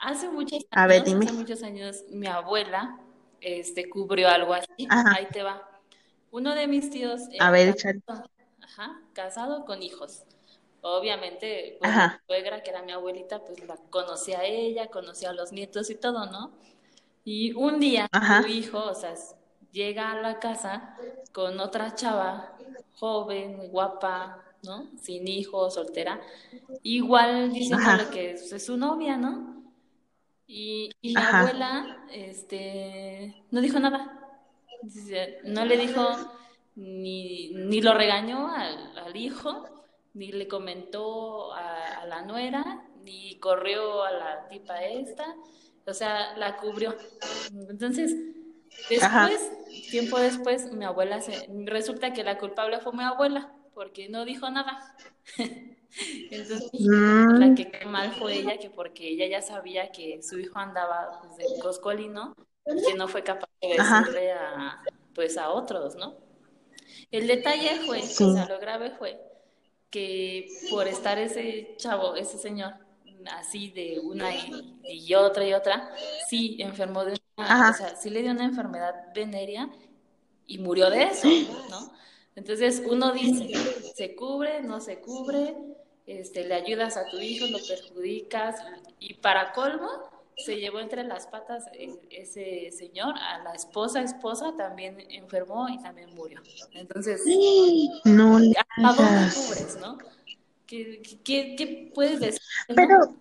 Hace 0.00 0.28
muchos 0.28 0.54
años, 0.54 0.66
a 0.70 0.86
ver, 0.86 1.04
dime. 1.04 1.26
hace 1.26 1.34
muchos 1.34 1.62
años, 1.62 2.04
mi 2.10 2.26
abuela 2.26 3.03
este, 3.44 3.88
cubrió 3.88 4.28
algo 4.28 4.54
así. 4.54 4.88
Ahí 4.88 5.26
te 5.30 5.42
va. 5.42 5.68
Uno 6.30 6.54
de 6.54 6.66
mis 6.66 6.90
tíos. 6.90 7.22
A 7.38 7.50
ver, 7.50 7.76
casado, 7.76 8.30
ajá, 8.60 9.00
casado 9.12 9.64
con 9.64 9.82
hijos. 9.82 10.24
Obviamente, 10.80 11.78
pues, 11.80 11.92
mi 11.92 12.26
suegra, 12.26 12.62
que 12.62 12.70
era 12.70 12.82
mi 12.82 12.92
abuelita, 12.92 13.42
pues 13.44 13.66
la 13.66 13.76
conocía 13.88 14.40
a 14.40 14.44
ella, 14.44 14.88
conocía 14.88 15.30
a 15.30 15.32
los 15.32 15.52
nietos 15.52 15.88
y 15.90 15.94
todo, 15.94 16.26
¿no? 16.26 16.52
Y 17.24 17.52
un 17.54 17.80
día 17.80 18.08
su 18.42 18.48
hijo, 18.48 18.78
o 18.78 18.94
sea, 18.94 19.14
llega 19.72 20.12
a 20.12 20.20
la 20.20 20.38
casa 20.40 20.94
con 21.32 21.58
otra 21.58 21.94
chava, 21.94 22.58
joven, 22.96 23.70
guapa, 23.70 24.44
¿no? 24.62 24.86
Sin 25.00 25.26
hijo, 25.26 25.70
soltera, 25.70 26.20
igual 26.82 27.52
diciéndole 27.52 28.08
que 28.10 28.32
es 28.32 28.64
su 28.64 28.76
novia, 28.76 29.16
¿no? 29.16 29.63
Y, 30.46 30.90
y 31.00 31.14
mi 31.14 31.22
abuela 31.22 32.04
este, 32.10 33.42
no 33.50 33.60
dijo 33.60 33.80
nada. 33.80 34.20
No 35.44 35.64
le 35.64 35.76
dijo, 35.76 36.06
ni, 36.76 37.50
ni 37.54 37.80
lo 37.80 37.94
regañó 37.94 38.48
al, 38.48 38.98
al 38.98 39.16
hijo, 39.16 39.64
ni 40.12 40.32
le 40.32 40.46
comentó 40.48 41.52
a, 41.54 42.04
la 42.06 42.22
nuera, 42.22 42.86
ni 43.02 43.38
corrió 43.38 44.04
a 44.04 44.10
la 44.12 44.48
tipa 44.48 44.82
esta. 44.82 45.34
O 45.86 45.94
sea, 45.94 46.36
la 46.36 46.56
cubrió. 46.56 46.94
Entonces, 47.70 48.14
después, 48.88 49.52
tiempo 49.90 50.18
después, 50.18 50.72
mi 50.72 50.84
abuela 50.84 51.20
se. 51.20 51.48
Resulta 51.66 52.12
que 52.12 52.24
la 52.24 52.38
culpable 52.38 52.80
fue 52.80 52.92
mi 52.92 53.02
abuela, 53.04 53.52
porque 53.74 54.08
no 54.08 54.24
dijo 54.24 54.50
nada. 54.50 54.96
Entonces, 56.30 56.70
mm. 56.72 57.38
la 57.38 57.54
que 57.54 57.86
mal 57.86 58.12
fue 58.12 58.38
ella, 58.38 58.58
que 58.58 58.70
porque 58.70 59.08
ella 59.08 59.26
ya 59.26 59.42
sabía 59.42 59.90
que 59.90 60.22
su 60.22 60.38
hijo 60.38 60.58
andaba 60.58 61.20
pues, 61.20 61.36
de 61.36 61.60
coscolino 61.60 62.34
y 62.66 62.82
que 62.84 62.94
no 62.94 63.08
fue 63.08 63.22
capaz 63.22 63.48
de 63.60 63.68
decirle 63.68 64.32
a, 64.32 64.82
pues, 65.14 65.36
a 65.36 65.50
otros, 65.50 65.96
¿no? 65.96 66.16
El 67.10 67.26
detalle 67.26 67.80
fue, 67.86 68.00
o 68.00 68.34
sea, 68.34 68.46
lo 68.46 68.58
grave 68.58 68.90
fue 68.90 69.20
que 69.90 70.48
por 70.70 70.88
estar 70.88 71.18
ese 71.18 71.74
chavo, 71.76 72.16
ese 72.16 72.38
señor, 72.38 72.74
así 73.30 73.70
de 73.70 74.00
una 74.00 74.30
y, 74.84 75.14
otra 75.14 75.46
y 75.46 75.54
otra, 75.54 75.90
sí 76.28 76.56
enfermó 76.58 77.04
de 77.04 77.16
una, 77.36 77.70
o 77.70 77.74
sea, 77.74 77.94
sí 77.94 78.10
le 78.10 78.22
dio 78.22 78.32
una 78.32 78.44
enfermedad 78.44 78.94
venérea 79.14 79.70
y 80.46 80.58
murió 80.58 80.90
de 80.90 81.04
eso, 81.04 81.28
¿no? 81.70 81.92
Entonces 82.34 82.82
uno 82.84 83.12
dice, 83.12 83.52
¿se 83.94 84.16
cubre? 84.16 84.62
¿No 84.62 84.80
se 84.80 85.00
cubre? 85.00 85.54
Este, 86.06 86.46
le 86.46 86.54
ayudas 86.54 86.96
a 86.96 87.08
tu 87.08 87.18
hijo, 87.18 87.46
lo 87.46 87.58
perjudicas 87.66 88.56
y 88.98 89.14
para 89.14 89.52
colmo 89.52 89.88
se 90.36 90.56
llevó 90.56 90.80
entre 90.80 91.04
las 91.04 91.26
patas 91.26 91.64
ese 92.10 92.70
señor, 92.72 93.14
a 93.16 93.42
la 93.42 93.52
esposa, 93.52 94.02
esposa 94.02 94.52
también 94.56 94.98
enfermó 95.10 95.68
y 95.68 95.80
también 95.80 96.14
murió. 96.14 96.42
Entonces, 96.72 97.22
no 98.04 98.36
¿a 98.36 98.92
dónde 98.92 99.34
cubres, 99.34 99.78
no? 99.80 99.98
¿Qué, 100.66 101.02
qué, 101.22 101.54
qué 101.56 101.90
puedes 101.94 102.20
decir? 102.20 102.40
Pero, 102.74 103.14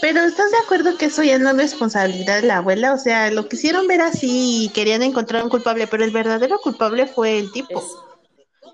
Pero 0.00 0.20
¿estás 0.20 0.50
de 0.50 0.58
acuerdo 0.58 0.98
que 0.98 1.06
eso 1.06 1.22
ya 1.22 1.38
no 1.38 1.50
es 1.50 1.56
responsabilidad 1.56 2.40
de 2.40 2.48
la 2.48 2.58
abuela? 2.58 2.94
O 2.94 2.98
sea, 2.98 3.30
lo 3.30 3.48
quisieron 3.48 3.86
ver 3.86 4.00
así 4.00 4.64
y 4.64 4.68
querían 4.70 5.02
encontrar 5.02 5.44
un 5.44 5.50
culpable, 5.50 5.86
pero 5.86 6.04
el 6.04 6.10
verdadero 6.10 6.58
culpable 6.58 7.06
fue 7.06 7.38
el 7.38 7.52
tipo. 7.52 7.82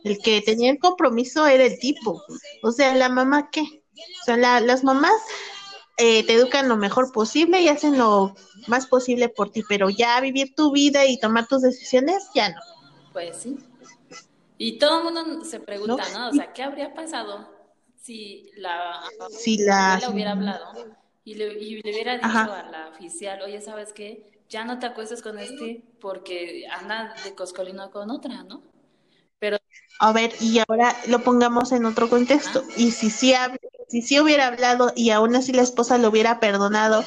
El 0.05 0.18
que 0.18 0.40
tenía 0.42 0.70
el 0.70 0.78
compromiso 0.78 1.46
era 1.46 1.64
el 1.64 1.78
tipo. 1.78 2.22
O 2.62 2.72
sea, 2.72 2.94
la 2.94 3.09
mamá 3.09 3.51
qué? 3.51 3.62
O 3.62 4.24
sea, 4.24 4.36
la- 4.36 4.61
las 4.61 4.84
mamás 4.84 5.12
eh, 5.98 6.24
te 6.26 6.34
educan 6.34 6.68
lo 6.68 6.76
mejor 6.76 7.12
posible 7.12 7.61
y 7.61 7.68
hacen 7.68 7.98
lo 7.98 8.34
más 8.66 8.86
posible 8.86 9.28
por 9.28 9.51
ti, 9.51 9.62
pero 9.68 9.90
ya 9.90 10.18
vivir 10.20 10.55
tu 10.55 10.72
vida 10.72 11.05
y 11.05 11.18
tomar 11.18 11.46
tus 11.46 11.62
decisiones, 11.62 12.28
ya 12.34 12.48
no, 12.51 12.61
Pues 13.12 13.36
sí. 13.36 13.59
Y 14.57 14.78
todo 14.78 14.98
el 14.98 15.05
mundo 15.05 15.44
se 15.44 15.61
pregunta, 15.61 16.05
¿no? 16.12 16.28
O 16.28 16.32
sea, 16.32 16.53
¿qué 16.53 16.62
habría 16.62 16.94
pasado 16.94 17.48
si 17.96 18.51
la 18.57 19.01
si 19.30 19.59
la... 19.59 19.94
abuela 19.94 20.11
hubiera 20.11 20.32
hablado 20.32 20.86
y 21.24 21.34
le, 21.34 21.53
y 21.55 21.82
le 21.82 21.90
hubiera 21.92 22.14
dicho 22.16 22.26
Ajá. 22.26 22.61
a 22.61 22.70
la 22.70 22.88
oficial, 22.88 23.40
oye, 23.42 23.61
¿sabes 23.61 23.92
qué? 23.92 24.30
Ya 24.48 24.64
no 24.64 24.78
te 24.78 24.86
acuestes 24.86 25.22
con 25.22 25.38
este 25.38 25.84
porque 26.01 26.66
anda 26.70 27.14
de 27.24 27.34
coscolino 27.34 27.90
con 27.90 28.11
otra, 28.11 28.42
¿no? 28.42 28.62
Pero, 29.38 29.59
A 30.03 30.12
ver, 30.12 30.32
y 30.40 30.59
ahora 30.66 30.96
lo 31.09 31.22
pongamos 31.22 31.72
en 31.72 31.84
otro 31.84 32.09
contexto. 32.09 32.64
Y 32.76 32.90
si 32.90 33.11
sí, 33.11 33.34
si 33.88 34.01
sí 34.01 34.18
hubiera 34.18 34.46
hablado 34.46 34.92
y 34.96 35.11
aún 35.11 35.36
así 35.36 35.53
la 35.53 35.62
esposa 35.62 35.98
lo 35.98 36.09
hubiera 36.09 36.40
perdonado, 36.40 37.05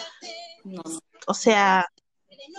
No 0.63 0.81
o 1.25 1.33
sea, 1.33 1.87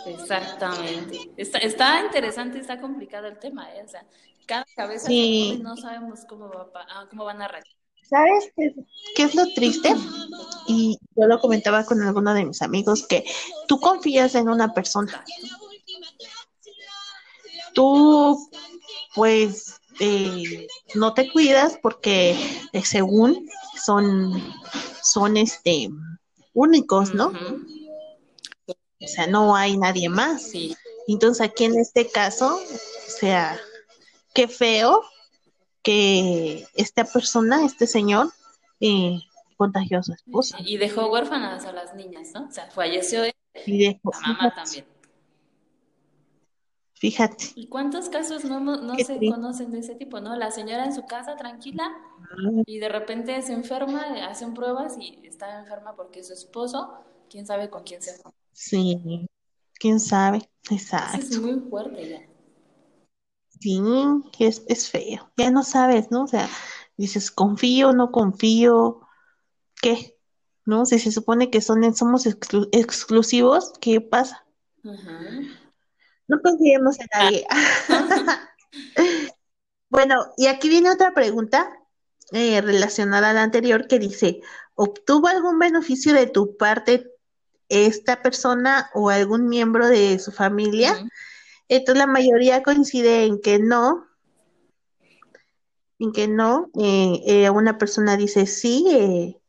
Exactamente. 0.07 1.31
Está, 1.37 1.59
está 1.59 2.05
interesante, 2.05 2.59
está 2.59 2.81
complicado 2.81 3.29
el 3.29 3.39
tema, 3.39 3.73
¿eh? 3.75 3.83
O 3.85 3.89
sea, 3.89 4.05
cada 4.47 4.65
cabeza 4.75 5.07
sí, 5.07 5.61
no 5.63 5.77
sabemos 5.77 6.21
cómo 6.29 6.49
va, 6.49 6.69
ah, 6.75 7.07
cómo 7.09 7.25
van 7.25 7.41
a 7.41 7.49
reaccionar. 7.49 7.85
¿sabes 8.03 8.53
qué, 8.57 8.75
qué 9.17 9.23
es 9.23 9.35
lo 9.35 9.47
triste? 9.55 9.95
Y 10.67 10.99
yo 11.17 11.27
lo 11.27 11.41
comentaba 11.41 11.85
con 11.85 12.03
alguno 12.03 12.35
de 12.35 12.45
mis 12.45 12.61
amigos, 12.61 13.07
que 13.07 13.25
tú 13.67 13.81
confías 13.81 14.35
en 14.35 14.49
una 14.49 14.75
persona, 14.75 15.25
tú 17.73 18.51
pues 19.15 19.81
eh, 20.01 20.67
no 20.95 21.15
te 21.15 21.31
cuidas 21.31 21.79
porque 21.83 22.37
eh, 22.73 22.85
según 22.85 23.49
son, 23.85 24.43
son 25.03 25.37
este 25.37 25.89
únicos, 26.53 27.15
¿no? 27.15 27.33
O 28.69 29.07
sea, 29.07 29.27
no 29.27 29.55
hay 29.55 29.77
nadie 29.77 30.09
más. 30.09 30.43
Sí, 30.51 30.77
Entonces 31.07 31.47
aquí 31.47 31.65
en 31.65 31.79
este 31.79 32.09
caso, 32.09 32.57
o 32.57 33.11
sea, 33.11 33.59
qué 34.35 34.49
feo 34.49 35.03
que 35.83 36.67
esta 36.75 37.05
persona, 37.05 37.65
este 37.65 37.87
señor, 37.87 38.33
eh, 38.81 39.19
contagió 39.57 39.99
a 39.99 40.03
su 40.03 40.13
esposa. 40.13 40.59
y 40.61 40.79
dejó 40.79 41.11
huérfanas 41.11 41.65
a 41.67 41.73
las 41.73 41.95
niñas, 41.95 42.31
¿no? 42.35 42.49
O 42.49 42.51
sea, 42.51 42.71
falleció 42.71 43.25
él, 43.25 43.35
Y 43.67 43.85
dejó, 43.85 44.11
la 44.13 44.21
mamá 44.21 44.55
también. 44.55 44.87
Fíjate, 47.11 47.45
¿Y 47.55 47.69
cuántos 47.69 48.09
casos 48.09 48.45
no, 48.45 48.61
no 48.61 48.99
se 48.99 49.17
triste. 49.17 49.29
conocen 49.31 49.71
de 49.71 49.79
ese 49.81 49.95
tipo, 49.95 50.21
no? 50.21 50.37
La 50.37 50.51
señora 50.51 50.85
en 50.85 50.95
su 50.95 51.07
casa 51.07 51.37
tranquila 51.37 51.91
y 52.67 52.79
de 52.79 52.89
repente 52.89 53.41
se 53.43 53.53
enferma, 53.53 54.03
hacen 54.29 54.55
pruebas 54.55 54.97
y 54.99 55.19
está 55.25 55.61
enferma 55.61 55.95
porque 55.95 56.23
su 56.25 56.33
esposo, 56.33 56.95
quién 57.31 57.47
sabe 57.47 57.71
con 57.71 57.85
quién 57.85 58.03
se 58.03 58.15
fue. 58.15 58.33
Sí, 58.53 59.29
quién 59.79 60.01
sabe, 60.01 60.39
Eso 60.39 60.73
es 60.73 60.83
exacto. 60.83 61.41
muy 61.41 61.61
fuerte 61.71 62.09
ya. 62.09 62.23
Sí, 63.61 63.81
es, 64.39 64.63
es 64.69 64.91
feo. 64.91 65.31
Ya 65.37 65.51
no 65.51 65.63
sabes, 65.63 66.11
¿no? 66.11 66.25
O 66.25 66.27
sea, 66.27 66.49
dices, 66.97 67.31
confío, 67.31 67.93
no 67.93 68.11
confío, 68.11 69.01
¿qué? 69.81 70.17
¿No? 70.67 70.87
Si 70.87 70.99
se 70.99 71.13
supone 71.13 71.51
que 71.51 71.61
son, 71.61 71.95
somos 71.95 72.27
exclu- 72.27 72.69
exclusivos, 72.73 73.73
¿qué 73.81 74.01
pasa? 74.01 74.47
Ajá. 74.85 75.64
No 76.29 76.41
confiemos 76.43 76.99
en 77.01 77.07
nadie. 77.13 77.47
Bueno, 79.89 80.17
y 80.37 80.49
aquí 80.49 80.69
viene 80.69 80.91
otra 80.91 81.15
pregunta 81.15 81.71
eh, 82.33 82.61
relacionada 82.61 83.31
a 83.31 83.33
la 83.33 83.43
anterior 83.45 83.87
que 83.87 84.01
dice, 84.01 84.41
¿obtuvo 84.75 85.29
algún 85.29 85.61
beneficio 85.61 86.13
de 86.15 86.27
tu 86.27 86.57
parte 86.57 87.13
esta 87.69 88.21
persona 88.21 88.91
o 88.95 89.11
algún 89.11 89.47
miembro 89.49 89.87
de 89.87 90.19
su 90.19 90.33
familia? 90.33 90.97
Entonces 91.69 91.99
la 91.99 92.09
mayoría 92.09 92.65
coincide 92.65 93.25
en 93.27 93.41
que 93.41 93.61
no, 93.61 94.05
en 96.01 96.13
que 96.13 96.27
no. 96.27 96.71
Eh, 96.77 97.23
eh, 97.27 97.51
una 97.51 97.79
persona 97.79 98.17
dice 98.17 98.47
sí, 98.47 98.87
eh, 98.91 99.41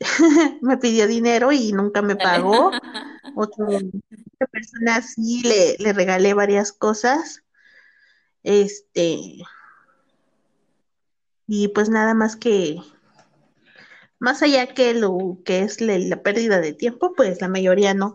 me 0.62 0.78
pidió 0.78 1.06
dinero 1.06 1.52
y 1.52 1.72
nunca 1.72 2.00
me 2.00 2.16
pagó. 2.16 2.70
Otro- 3.36 3.66
otra 4.42 4.46
persona 4.46 5.02
sí 5.02 5.42
le, 5.42 5.76
le 5.78 5.92
regalé 5.92 6.34
varias 6.34 6.72
cosas. 6.72 7.42
Este, 8.42 9.38
y 11.46 11.68
pues 11.68 11.88
nada 11.88 12.14
más 12.14 12.34
que, 12.34 12.78
más 14.18 14.42
allá 14.42 14.74
que 14.74 14.94
lo 14.94 15.38
que 15.44 15.60
es 15.60 15.80
la, 15.80 15.98
la 15.98 16.22
pérdida 16.22 16.60
de 16.60 16.72
tiempo, 16.72 17.14
pues 17.16 17.40
la 17.40 17.48
mayoría 17.48 17.94
no. 17.94 18.14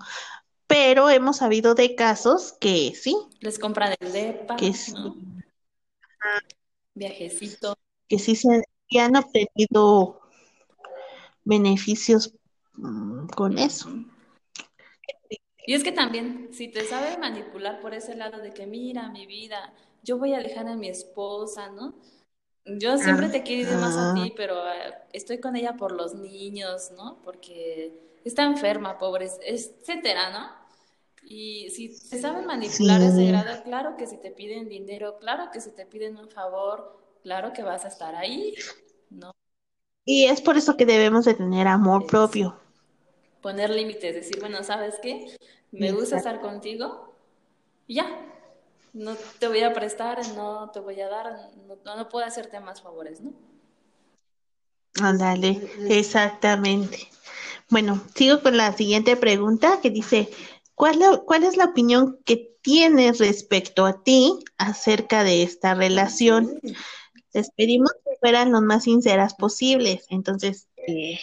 Pero 0.67 1.09
hemos 1.09 1.37
sabido 1.37 1.75
de 1.75 1.95
casos 1.95 2.53
que 2.59 2.93
sí, 2.93 3.15
Les 3.39 3.57
compran 3.57 3.95
el 3.99 4.11
depa, 4.11 4.57
que 4.57 4.73
sí, 4.73 4.91
¿no? 4.91 5.15
Viajecito. 6.93 7.77
que 8.09 8.19
sí 8.19 8.35
se 8.35 8.63
que 8.89 8.99
han 8.99 9.15
obtenido 9.15 10.21
beneficios 11.45 12.33
mm, 12.73 13.27
con 13.27 13.57
eso. 13.57 13.89
Y 15.67 15.73
es 15.73 15.83
que 15.83 15.91
también, 15.91 16.47
si 16.53 16.69
te 16.69 16.85
sabe 16.85 17.17
manipular 17.17 17.81
por 17.81 17.93
ese 17.93 18.15
lado 18.15 18.37
de 18.37 18.53
que, 18.53 18.65
mira, 18.65 19.09
mi 19.09 19.27
vida, 19.27 19.73
yo 20.01 20.17
voy 20.17 20.33
a 20.33 20.39
dejar 20.39 20.65
a 20.69 20.77
mi 20.77 20.87
esposa, 20.87 21.67
¿no? 21.69 21.93
Yo 22.63 22.97
siempre 22.97 23.27
te 23.27 23.43
quiero 23.43 23.73
ir 23.73 23.77
más 23.77 23.97
a 23.97 24.13
ti, 24.13 24.33
pero 24.37 24.65
eh, 24.65 24.93
estoy 25.11 25.41
con 25.41 25.57
ella 25.57 25.75
por 25.75 25.91
los 25.91 26.15
niños, 26.15 26.91
¿no? 26.95 27.21
Porque 27.21 27.91
está 28.23 28.43
enferma, 28.43 28.97
pobre, 28.97 29.29
etcétera, 29.45 30.29
¿no? 30.29 30.49
Y 31.25 31.69
si 31.71 31.89
te 32.09 32.17
saben 32.17 32.45
manipular 32.45 33.01
a 33.01 33.07
ese 33.07 33.17
sí. 33.17 33.27
grado, 33.27 33.61
claro 33.63 33.97
que 33.97 34.07
si 34.07 34.15
te 34.15 34.31
piden 34.31 34.69
dinero, 34.69 35.17
claro 35.19 35.51
que 35.51 35.59
si 35.59 35.71
te 35.71 35.85
piden 35.85 36.15
un 36.15 36.29
favor, 36.29 36.97
claro 37.23 37.51
que 37.51 37.63
vas 37.63 37.83
a 37.83 37.89
estar 37.89 38.15
ahí, 38.15 38.55
¿no? 39.09 39.33
Y 40.05 40.27
es 40.27 40.39
por 40.39 40.55
eso 40.55 40.77
que 40.77 40.85
debemos 40.85 41.25
de 41.25 41.33
tener 41.33 41.67
amor 41.67 42.05
propio. 42.05 42.57
Poner 43.41 43.69
límites, 43.69 44.15
decir, 44.15 44.39
bueno, 44.39 44.63
¿sabes 44.63 44.95
qué? 45.01 45.27
Me 45.71 45.91
gusta 45.91 46.17
Exacto. 46.17 46.17
estar 46.17 46.41
contigo 46.41 47.13
y 47.87 47.95
ya. 47.95 48.23
No 48.93 49.15
te 49.39 49.47
voy 49.47 49.61
a 49.61 49.73
prestar, 49.73 50.19
no 50.35 50.71
te 50.71 50.79
voy 50.79 50.99
a 51.01 51.07
dar, 51.09 51.51
no, 51.85 51.95
no 51.95 52.09
puedo 52.09 52.25
hacerte 52.25 52.59
más 52.59 52.81
favores, 52.81 53.21
¿no? 53.21 53.31
Ándale, 55.01 55.61
exactamente. 55.89 57.07
Bueno, 57.69 58.01
sigo 58.15 58.41
con 58.41 58.57
la 58.57 58.73
siguiente 58.75 59.15
pregunta 59.15 59.79
que 59.81 59.91
dice, 59.91 60.29
¿cuál, 60.73 60.99
la- 60.99 61.17
cuál 61.17 61.43
es 61.43 61.57
la 61.57 61.65
opinión 61.65 62.17
que 62.25 62.55
tienes 62.61 63.19
respecto 63.19 63.85
a 63.85 64.01
ti 64.03 64.33
acerca 64.57 65.23
de 65.23 65.43
esta 65.43 65.75
relación? 65.75 66.59
Les 67.33 67.51
pedimos 67.51 67.91
que 68.03 68.17
fueran 68.19 68.51
lo 68.51 68.61
más 68.61 68.85
sinceras 68.85 69.35
posibles. 69.35 70.05
Entonces, 70.09 70.67
eh, 70.87 71.19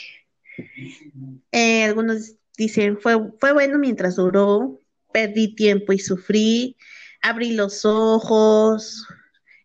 eh, 1.51 1.85
algunos 1.85 2.35
dicen, 2.57 2.99
fue, 2.99 3.17
fue 3.41 3.53
bueno 3.53 3.79
mientras 3.79 4.17
duró, 4.17 4.81
perdí 5.13 5.55
tiempo 5.55 5.93
y 5.93 5.99
sufrí, 5.99 6.77
abrí 7.23 7.53
los 7.53 7.85
ojos, 7.85 9.07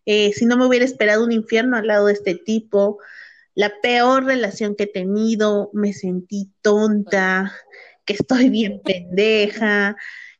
eh, 0.06 0.32
si 0.32 0.46
no 0.46 0.56
me 0.56 0.66
hubiera 0.66 0.84
esperado 0.84 1.24
un 1.24 1.32
infierno 1.32 1.76
al 1.76 1.86
lado 1.86 2.06
de 2.06 2.14
este 2.14 2.34
tipo, 2.34 2.98
la 3.54 3.72
peor 3.82 4.24
relación 4.24 4.74
que 4.74 4.84
he 4.84 4.86
tenido, 4.86 5.70
me 5.72 5.92
sentí 5.92 6.50
tonta, 6.62 7.52
que 8.04 8.14
estoy 8.14 8.48
bien 8.48 8.80
pendeja, 8.84 9.96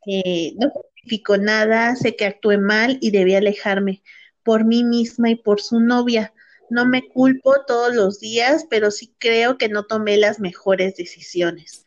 eh, 0.06 0.54
no 0.58 0.70
justifico 0.70 1.36
nada, 1.36 1.94
sé 1.96 2.16
que 2.16 2.26
actué 2.26 2.58
mal 2.58 2.98
y 3.00 3.10
debí 3.10 3.34
alejarme 3.34 4.02
por 4.42 4.64
mí 4.64 4.84
misma 4.84 5.30
y 5.30 5.36
por 5.36 5.60
su 5.60 5.80
novia. 5.80 6.32
No 6.70 6.86
me 6.86 7.08
culpo 7.08 7.54
todos 7.66 7.94
los 7.94 8.20
días, 8.20 8.66
pero 8.70 8.90
sí 8.90 9.14
creo 9.18 9.58
que 9.58 9.68
no 9.68 9.84
tomé 9.84 10.16
las 10.16 10.40
mejores 10.40 10.96
decisiones. 10.96 11.84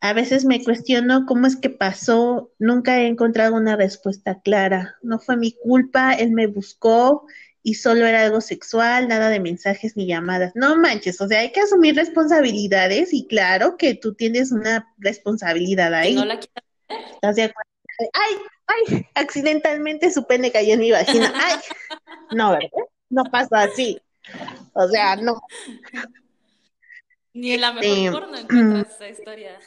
A 0.00 0.12
veces 0.12 0.44
me 0.44 0.62
cuestiono 0.62 1.26
cómo 1.26 1.46
es 1.46 1.56
que 1.56 1.70
pasó, 1.70 2.52
nunca 2.58 3.00
he 3.00 3.06
encontrado 3.06 3.56
una 3.56 3.76
respuesta 3.76 4.40
clara. 4.40 4.96
No 5.02 5.18
fue 5.18 5.36
mi 5.36 5.52
culpa, 5.52 6.12
él 6.12 6.30
me 6.30 6.46
buscó 6.46 7.26
y 7.62 7.74
solo 7.74 8.06
era 8.06 8.22
algo 8.22 8.40
sexual, 8.40 9.08
nada 9.08 9.28
de 9.28 9.40
mensajes 9.40 9.96
ni 9.96 10.06
llamadas. 10.06 10.52
No 10.54 10.76
manches, 10.76 11.20
o 11.20 11.26
sea, 11.26 11.40
hay 11.40 11.52
que 11.52 11.60
asumir 11.60 11.96
responsabilidades 11.96 13.12
y 13.12 13.26
claro 13.26 13.76
que 13.76 13.94
tú 13.94 14.14
tienes 14.14 14.52
una 14.52 14.94
responsabilidad 14.98 15.86
Que 16.02 16.14
no 16.14 16.22
ahí. 16.22 16.28
la 16.28 16.38
quieras 16.38 16.68
¿Estás 17.14 17.36
de 17.36 17.42
acuerdo? 17.42 17.70
Ay, 18.12 18.36
ay, 18.66 19.06
accidentalmente 19.14 20.10
su 20.10 20.26
pene 20.26 20.52
cayó 20.52 20.74
en 20.74 20.80
mi 20.80 20.92
vagina. 20.92 21.32
Ay, 21.34 21.56
no, 22.30 22.52
¿verdad? 22.52 22.68
No 23.10 23.24
pasa 23.24 23.62
así. 23.62 24.00
O 24.72 24.88
sea, 24.88 25.16
no. 25.16 25.40
Ni 27.32 27.52
en 27.52 27.60
la 27.60 27.72
mejor 27.72 27.84
Este, 27.86 28.10
porno 28.12 28.36
encuentras 28.38 28.94
esa 28.94 29.08
historia. 29.08 29.58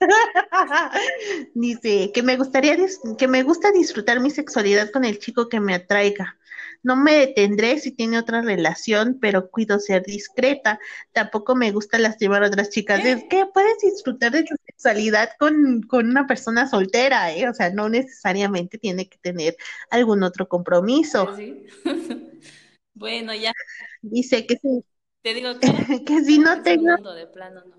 Dice 1.54 2.12
que 2.12 2.22
me 2.22 2.36
gustaría 2.36 2.76
que 3.18 3.28
me 3.28 3.42
gusta 3.42 3.72
disfrutar 3.72 4.20
mi 4.20 4.30
sexualidad 4.30 4.90
con 4.90 5.04
el 5.04 5.18
chico 5.18 5.48
que 5.48 5.60
me 5.60 5.74
atraiga. 5.74 6.38
No 6.82 6.94
me 6.94 7.14
detendré 7.14 7.80
si 7.80 7.90
tiene 7.90 8.18
otra 8.18 8.42
relación, 8.42 9.18
pero 9.20 9.50
cuido 9.50 9.80
ser 9.80 10.04
discreta. 10.04 10.78
Tampoco 11.12 11.56
me 11.56 11.72
gusta 11.72 11.98
lastimar 11.98 12.44
a 12.44 12.48
otras 12.48 12.70
chicas. 12.70 13.04
Es 13.04 13.22
¿Qué? 13.22 13.28
que 13.28 13.46
puedes 13.46 13.78
disfrutar 13.78 14.30
de 14.30 14.44
tu 14.44 14.54
sexualidad 14.64 15.30
con, 15.38 15.82
con 15.82 16.08
una 16.08 16.26
persona 16.26 16.68
soltera, 16.68 17.32
¿eh? 17.32 17.48
O 17.48 17.54
sea, 17.54 17.70
no 17.70 17.88
necesariamente 17.88 18.78
tiene 18.78 19.08
que 19.08 19.18
tener 19.18 19.56
algún 19.90 20.22
otro 20.22 20.48
compromiso. 20.48 21.26
Pues 21.26 21.36
sí. 21.36 21.66
Bueno, 22.98 23.34
ya 23.34 23.52
Dice 24.00 24.46
que 24.46 24.56
si, 24.56 24.82
te 25.20 25.34
digo, 25.34 25.50
cada 25.60 25.76
que 26.06 26.24
si 26.24 26.38
no 26.38 26.54
es 26.54 26.62
tengo 26.62 27.12
de 27.12 27.26
plano, 27.26 27.62
¿no? 27.66 27.75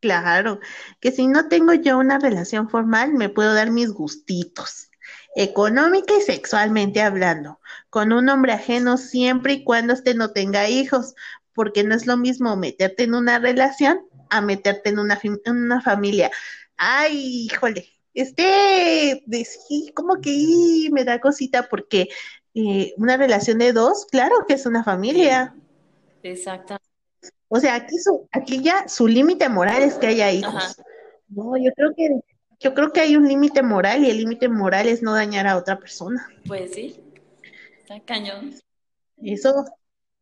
Claro, 0.00 0.60
que 0.98 1.12
si 1.12 1.26
no 1.26 1.48
tengo 1.48 1.74
yo 1.74 1.98
una 1.98 2.18
relación 2.18 2.70
formal, 2.70 3.12
me 3.12 3.28
puedo 3.28 3.52
dar 3.52 3.70
mis 3.70 3.90
gustitos, 3.90 4.90
económica 5.36 6.14
y 6.16 6.22
sexualmente 6.22 7.02
hablando, 7.02 7.60
con 7.90 8.12
un 8.12 8.28
hombre 8.30 8.52
ajeno 8.52 8.96
siempre 8.96 9.54
y 9.54 9.64
cuando 9.64 9.92
este 9.92 10.14
no 10.14 10.30
tenga 10.32 10.68
hijos, 10.70 11.14
porque 11.52 11.84
no 11.84 11.94
es 11.94 12.06
lo 12.06 12.16
mismo 12.16 12.56
meterte 12.56 13.02
en 13.02 13.14
una 13.14 13.38
relación 13.38 14.00
a 14.30 14.40
meterte 14.40 14.88
en 14.88 14.98
una, 14.98 15.20
una 15.46 15.82
familia. 15.82 16.30
Ay, 16.78 17.46
híjole, 17.50 17.86
este, 18.14 19.22
sí, 19.44 19.92
como 19.94 20.20
que 20.20 20.88
me 20.92 21.04
da 21.04 21.20
cosita 21.20 21.68
porque 21.68 22.08
eh, 22.54 22.94
una 22.96 23.16
relación 23.16 23.58
de 23.58 23.72
dos, 23.74 24.06
claro 24.10 24.46
que 24.48 24.54
es 24.54 24.64
una 24.64 24.82
familia. 24.82 25.54
Exactamente. 26.22 26.89
O 27.52 27.58
sea, 27.58 27.74
aquí 27.74 27.98
su, 27.98 28.28
aquí 28.30 28.62
ya 28.62 28.86
su 28.88 29.08
límite 29.08 29.48
moral 29.48 29.82
es 29.82 29.94
que 29.94 30.06
haya 30.06 30.26
Ajá, 30.26 30.34
hijos. 30.34 30.76
No, 31.28 31.56
yo 31.56 31.72
creo 31.74 31.92
que, 31.96 32.20
yo 32.60 32.74
creo 32.74 32.92
que 32.92 33.00
hay 33.00 33.16
un 33.16 33.26
límite 33.26 33.62
moral 33.62 34.04
y 34.04 34.10
el 34.10 34.18
límite 34.18 34.48
moral 34.48 34.86
es 34.86 35.02
no 35.02 35.14
dañar 35.14 35.48
a 35.48 35.56
otra 35.56 35.78
persona. 35.78 36.28
pues 36.46 36.72
sí, 36.72 36.96
está 37.80 37.98
cañón. 38.00 38.54
Eso, 39.20 39.64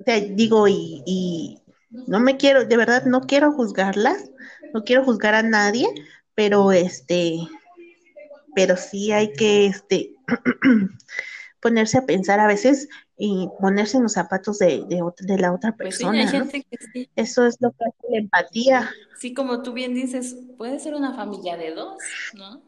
o 0.00 0.04
sea, 0.04 0.18
digo, 0.20 0.68
y, 0.68 1.02
y 1.04 1.62
no 1.90 2.18
me 2.18 2.38
quiero, 2.38 2.64
de 2.64 2.76
verdad, 2.78 3.04
no 3.04 3.20
quiero 3.20 3.52
juzgarlas, 3.52 4.30
no 4.72 4.84
quiero 4.84 5.04
juzgar 5.04 5.34
a 5.34 5.42
nadie, 5.42 5.86
pero 6.34 6.72
este, 6.72 7.36
pero 8.54 8.78
sí 8.78 9.12
hay 9.12 9.34
que, 9.34 9.66
este, 9.66 10.14
ponerse 11.60 11.98
a 11.98 12.06
pensar 12.06 12.40
a 12.40 12.46
veces 12.46 12.88
y 13.18 13.48
ponerse 13.60 13.96
en 13.96 14.04
los 14.04 14.12
zapatos 14.12 14.58
de, 14.58 14.84
de, 14.86 15.38
la 15.38 15.52
otra 15.52 15.76
Pues 15.76 15.96
sí, 15.96 16.04
hay 16.04 16.10
persona, 16.10 16.24
¿no? 16.24 16.30
gente 16.30 16.62
que 16.70 16.76
sí. 16.92 17.10
Eso 17.16 17.46
es 17.46 17.56
lo 17.60 17.72
que 17.72 17.84
hace 17.84 18.12
la 18.12 18.18
empatía. 18.18 18.90
Sí, 19.18 19.34
como 19.34 19.62
tú 19.62 19.72
bien 19.72 19.94
dices, 19.94 20.36
puede 20.56 20.78
ser 20.78 20.94
una 20.94 21.12
familia 21.14 21.56
de 21.56 21.74
dos, 21.74 21.98
¿no? 22.34 22.62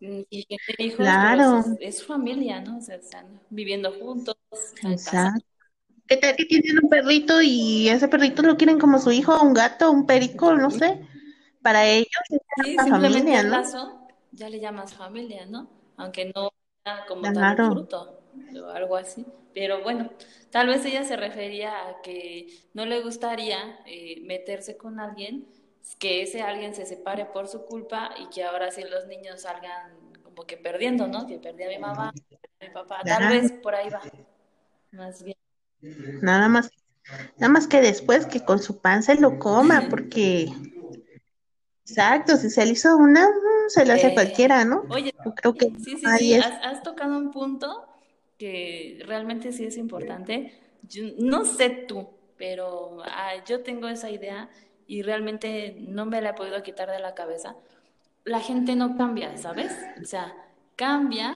Mm, 0.00 0.22
Y 0.30 0.44
que 0.46 0.56
tiene 0.66 0.92
hijos, 0.92 1.06
pero 1.06 1.16
Claro, 1.36 1.64
es, 1.80 2.04
familia, 2.04 2.60
¿no? 2.60 2.78
O 2.78 2.80
sea, 2.80 2.96
están 2.96 3.40
viviendo 3.50 3.92
juntos, 3.92 4.36
están 4.52 4.92
exacto. 4.92 5.46
¿Qué 6.06 6.16
tal 6.18 6.36
que 6.36 6.44
tienen 6.44 6.80
un 6.82 6.90
perrito 6.90 7.40
y 7.40 7.88
ese 7.88 8.08
perrito 8.08 8.42
lo 8.42 8.56
quieren 8.56 8.78
como 8.78 8.98
su 8.98 9.10
hijo, 9.10 9.40
un 9.42 9.54
gato, 9.54 9.90
un 9.90 10.04
perico, 10.06 10.54
no 10.54 10.70
sé? 10.70 11.00
Para 11.62 11.86
ellos 11.86 12.08
es 12.30 12.40
Sí, 12.64 12.76
familia, 12.76 13.42
¿no? 13.42 13.50
lazo 13.52 14.00
ya 14.32 14.48
le 14.50 14.60
llamas 14.60 14.92
familia, 14.94 15.46
¿no? 15.46 15.68
Aunque 15.96 16.30
no 16.34 16.50
sea 16.84 17.06
como 17.06 17.22
tal 17.22 17.32
Claro, 17.32 17.70
fruto 17.70 18.23
o 18.62 18.68
algo 18.70 18.96
así. 18.96 19.24
Pero 19.52 19.82
bueno, 19.82 20.10
tal 20.50 20.68
vez 20.68 20.84
ella 20.84 21.04
se 21.04 21.16
refería 21.16 21.88
a 21.88 22.02
que 22.02 22.48
no 22.72 22.86
le 22.86 23.00
gustaría 23.02 23.78
eh, 23.86 24.20
meterse 24.22 24.76
con 24.76 25.00
alguien, 25.00 25.46
que 25.98 26.22
ese 26.22 26.42
alguien 26.42 26.74
se 26.74 26.86
separe 26.86 27.26
por 27.26 27.46
su 27.46 27.64
culpa 27.64 28.10
y 28.18 28.28
que 28.30 28.42
ahora 28.42 28.70
sí 28.70 28.82
los 28.82 29.06
niños 29.06 29.42
salgan 29.42 29.92
como 30.22 30.46
que 30.46 30.56
perdiendo, 30.56 31.06
¿no? 31.06 31.26
Que 31.26 31.38
perdí 31.38 31.64
a 31.64 31.68
mi 31.68 31.78
mamá, 31.78 32.08
a 32.08 32.64
mi 32.64 32.72
papá. 32.72 33.02
Tal 33.04 33.28
vez 33.28 33.52
por 33.52 33.74
ahí 33.74 33.88
va, 33.90 34.00
más 34.92 35.22
bien. 35.22 35.36
Nada 36.22 36.48
más, 36.48 36.70
nada 37.38 37.52
más 37.52 37.68
que 37.68 37.80
después 37.80 38.26
que 38.26 38.40
con 38.40 38.58
su 38.58 38.78
pan 38.78 39.02
se 39.02 39.14
lo 39.16 39.38
coma, 39.38 39.86
porque, 39.90 40.48
exacto, 41.84 42.36
si 42.36 42.50
se 42.50 42.64
le 42.64 42.72
hizo 42.72 42.96
una, 42.96 43.28
se 43.68 43.84
lo 43.84 43.92
hace 43.92 44.08
Eh, 44.08 44.14
cualquiera, 44.14 44.64
¿no? 44.64 44.84
oye, 44.90 45.14
Yo 45.24 45.34
creo 45.34 45.54
que 45.54 45.72
sí, 45.84 45.96
sí, 45.98 46.06
sí, 46.18 46.34
has 46.34 46.82
tocado 46.82 47.16
un 47.16 47.30
punto 47.30 47.93
que 48.38 49.00
realmente 49.06 49.52
sí 49.52 49.64
es 49.66 49.76
importante. 49.76 50.52
Yo- 50.88 51.04
no 51.18 51.44
sé 51.44 51.70
tú, 51.88 52.08
pero 52.36 52.98
ah, 53.04 53.34
yo 53.46 53.62
tengo 53.62 53.88
esa 53.88 54.10
idea 54.10 54.50
y 54.86 55.02
realmente 55.02 55.76
no 55.80 56.06
me 56.06 56.20
la 56.20 56.30
he 56.30 56.34
podido 56.34 56.62
quitar 56.62 56.90
de 56.90 56.98
la 57.00 57.14
cabeza. 57.14 57.56
La 58.24 58.40
gente 58.40 58.76
no 58.76 58.96
cambia, 58.96 59.36
¿sabes? 59.38 59.90
O 60.02 60.04
sea, 60.06 60.34
cambia 60.76 61.34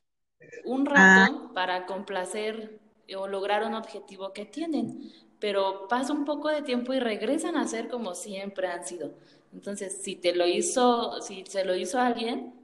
un 0.65 0.87
ah, 0.95 1.27
rato 1.27 1.51
para 1.55 1.87
complacer 1.87 2.79
o 3.17 3.27
lograr 3.29 3.65
un 3.65 3.75
objetivo 3.75 4.33
que 4.33 4.45
tienen, 4.47 5.13
pero 5.41 5.89
pasa 5.89 6.13
un 6.13 6.25
poco 6.25 6.49
de 6.49 6.63
tiempo 6.63 6.95
y 6.95 7.01
regresan 7.01 7.57
a 7.57 7.67
ser 7.69 7.89
como 7.89 8.15
siempre 8.15 8.69
han 8.69 8.85
sido. 8.87 9.15
Entonces, 9.53 10.03
si 10.03 10.17
te 10.17 10.35
lo 10.35 10.47
hizo, 10.47 11.21
si 11.23 11.45
se 11.47 11.65
lo 11.65 11.75
hizo 11.77 11.99
a 11.99 12.07
alguien, 12.09 12.55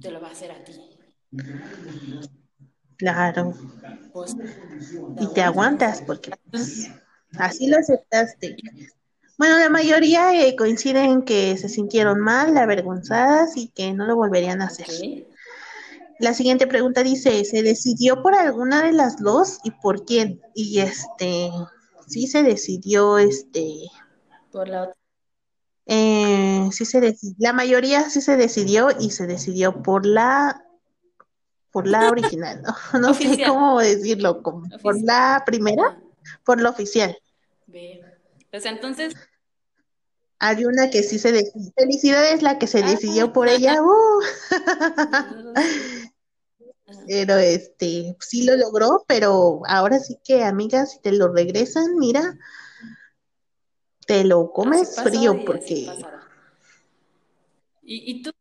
te 0.00 0.10
lo 0.10 0.20
va 0.20 0.28
a 0.28 0.32
hacer 0.32 0.52
a 0.52 0.64
ti. 0.64 0.74
Claro, 3.02 3.54
Pues 4.12 4.36
y 5.18 5.26
te 5.34 5.42
aguantas. 5.42 6.02
porque 6.02 6.30
pues, 6.50 6.88
así 7.38 7.66
lo 7.66 7.78
aceptaste. 7.78 8.56
Bueno, 9.38 9.58
la 9.58 9.70
mayoría 9.70 10.34
eh, 10.46 10.54
coinciden 10.54 11.10
en 11.10 11.22
que 11.22 11.56
se 11.56 11.68
sintieron 11.68 12.20
mal, 12.20 12.56
avergonzadas 12.56 13.56
y 13.56 13.68
que 13.68 13.92
no 13.92 14.06
lo 14.06 14.16
volverían 14.16 14.62
a 14.62 14.66
hacer. 14.66 14.86
La 16.18 16.34
siguiente 16.34 16.66
pregunta 16.66 17.02
dice, 17.02 17.44
¿se 17.44 17.62
decidió 17.62 18.22
por 18.22 18.34
alguna 18.34 18.82
de 18.84 18.92
las 18.92 19.16
dos 19.18 19.58
y 19.64 19.72
por 19.72 20.04
quién? 20.04 20.40
Y 20.54 20.78
este, 20.78 21.50
sí 22.06 22.26
se 22.28 22.42
decidió, 22.44 23.18
este, 23.18 23.88
Por 24.52 24.68
la 24.68 24.82
otra. 24.84 24.94
eh, 25.86 26.68
sí 26.72 26.84
se 26.84 27.00
decidió, 27.00 27.34
la 27.38 27.52
mayoría 27.52 28.08
sí 28.08 28.20
se 28.20 28.36
decidió 28.36 28.88
y 29.00 29.10
se 29.10 29.26
decidió 29.26 29.82
por 29.82 30.06
la, 30.06 30.62
por 31.72 31.86
la 31.88 32.10
original, 32.10 32.62
no, 32.62 32.74
no 33.00 33.14
sé 33.14 33.42
cómo 33.46 33.80
decirlo, 33.80 34.42
como 34.42 34.68
por 34.82 35.02
la 35.02 35.42
primera, 35.44 35.98
por 36.44 36.60
la 36.60 36.70
oficial. 36.70 37.16
ve. 37.66 38.00
Pues 38.50 38.66
entonces, 38.66 39.14
Hay 40.38 40.66
una 40.66 40.90
que 40.90 41.02
sí 41.02 41.18
se 41.18 41.32
decidió, 41.32 41.72
felicidades 41.74 42.42
la 42.42 42.58
que 42.58 42.66
se 42.66 42.80
ah, 42.80 42.86
decidió 42.86 43.32
por 43.32 43.48
ella, 43.48 43.80
uh, 43.82 44.20
pero 47.08 47.36
este, 47.36 48.14
sí 48.20 48.44
lo 48.44 48.56
logró, 48.56 49.04
pero 49.08 49.62
ahora 49.66 49.98
sí 49.98 50.18
que, 50.22 50.44
amigas, 50.44 50.92
si 50.92 51.00
te 51.00 51.12
lo 51.12 51.32
regresan, 51.32 51.96
mira, 51.96 52.38
te 54.06 54.24
lo 54.24 54.52
comes 54.52 54.96
frío 54.96 55.42
porque. 55.46 55.88
¿Y, 57.82 58.10
y 58.10 58.22
tú, 58.22 58.32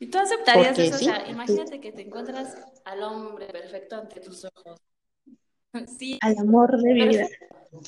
y 0.00 0.06
tú 0.08 0.18
aceptarías 0.18 0.68
porque 0.68 0.86
eso? 0.86 0.96
O 0.96 0.98
sea, 0.98 1.28
imagínate 1.28 1.80
que 1.80 1.92
te 1.92 2.02
encuentras 2.02 2.56
al 2.84 3.02
hombre 3.02 3.46
perfecto 3.46 3.96
ante 3.96 4.20
tus 4.20 4.44
ojos. 4.44 4.80
Sí, 6.00 6.18
al 6.20 6.36
amor 6.38 6.82
de 6.82 6.94
vida. 6.94 7.28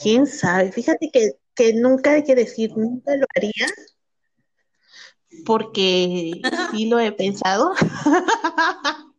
¿Quién 0.00 0.28
sabe? 0.28 0.70
Fíjate 0.70 1.10
que, 1.12 1.32
que 1.52 1.74
nunca 1.74 2.12
hay 2.12 2.22
que 2.22 2.36
decir, 2.36 2.70
nunca 2.76 3.16
lo 3.16 3.26
haría, 3.34 3.66
porque 5.44 6.40
sí 6.70 6.86
lo 6.86 7.00
he 7.00 7.10
pensado. 7.10 7.72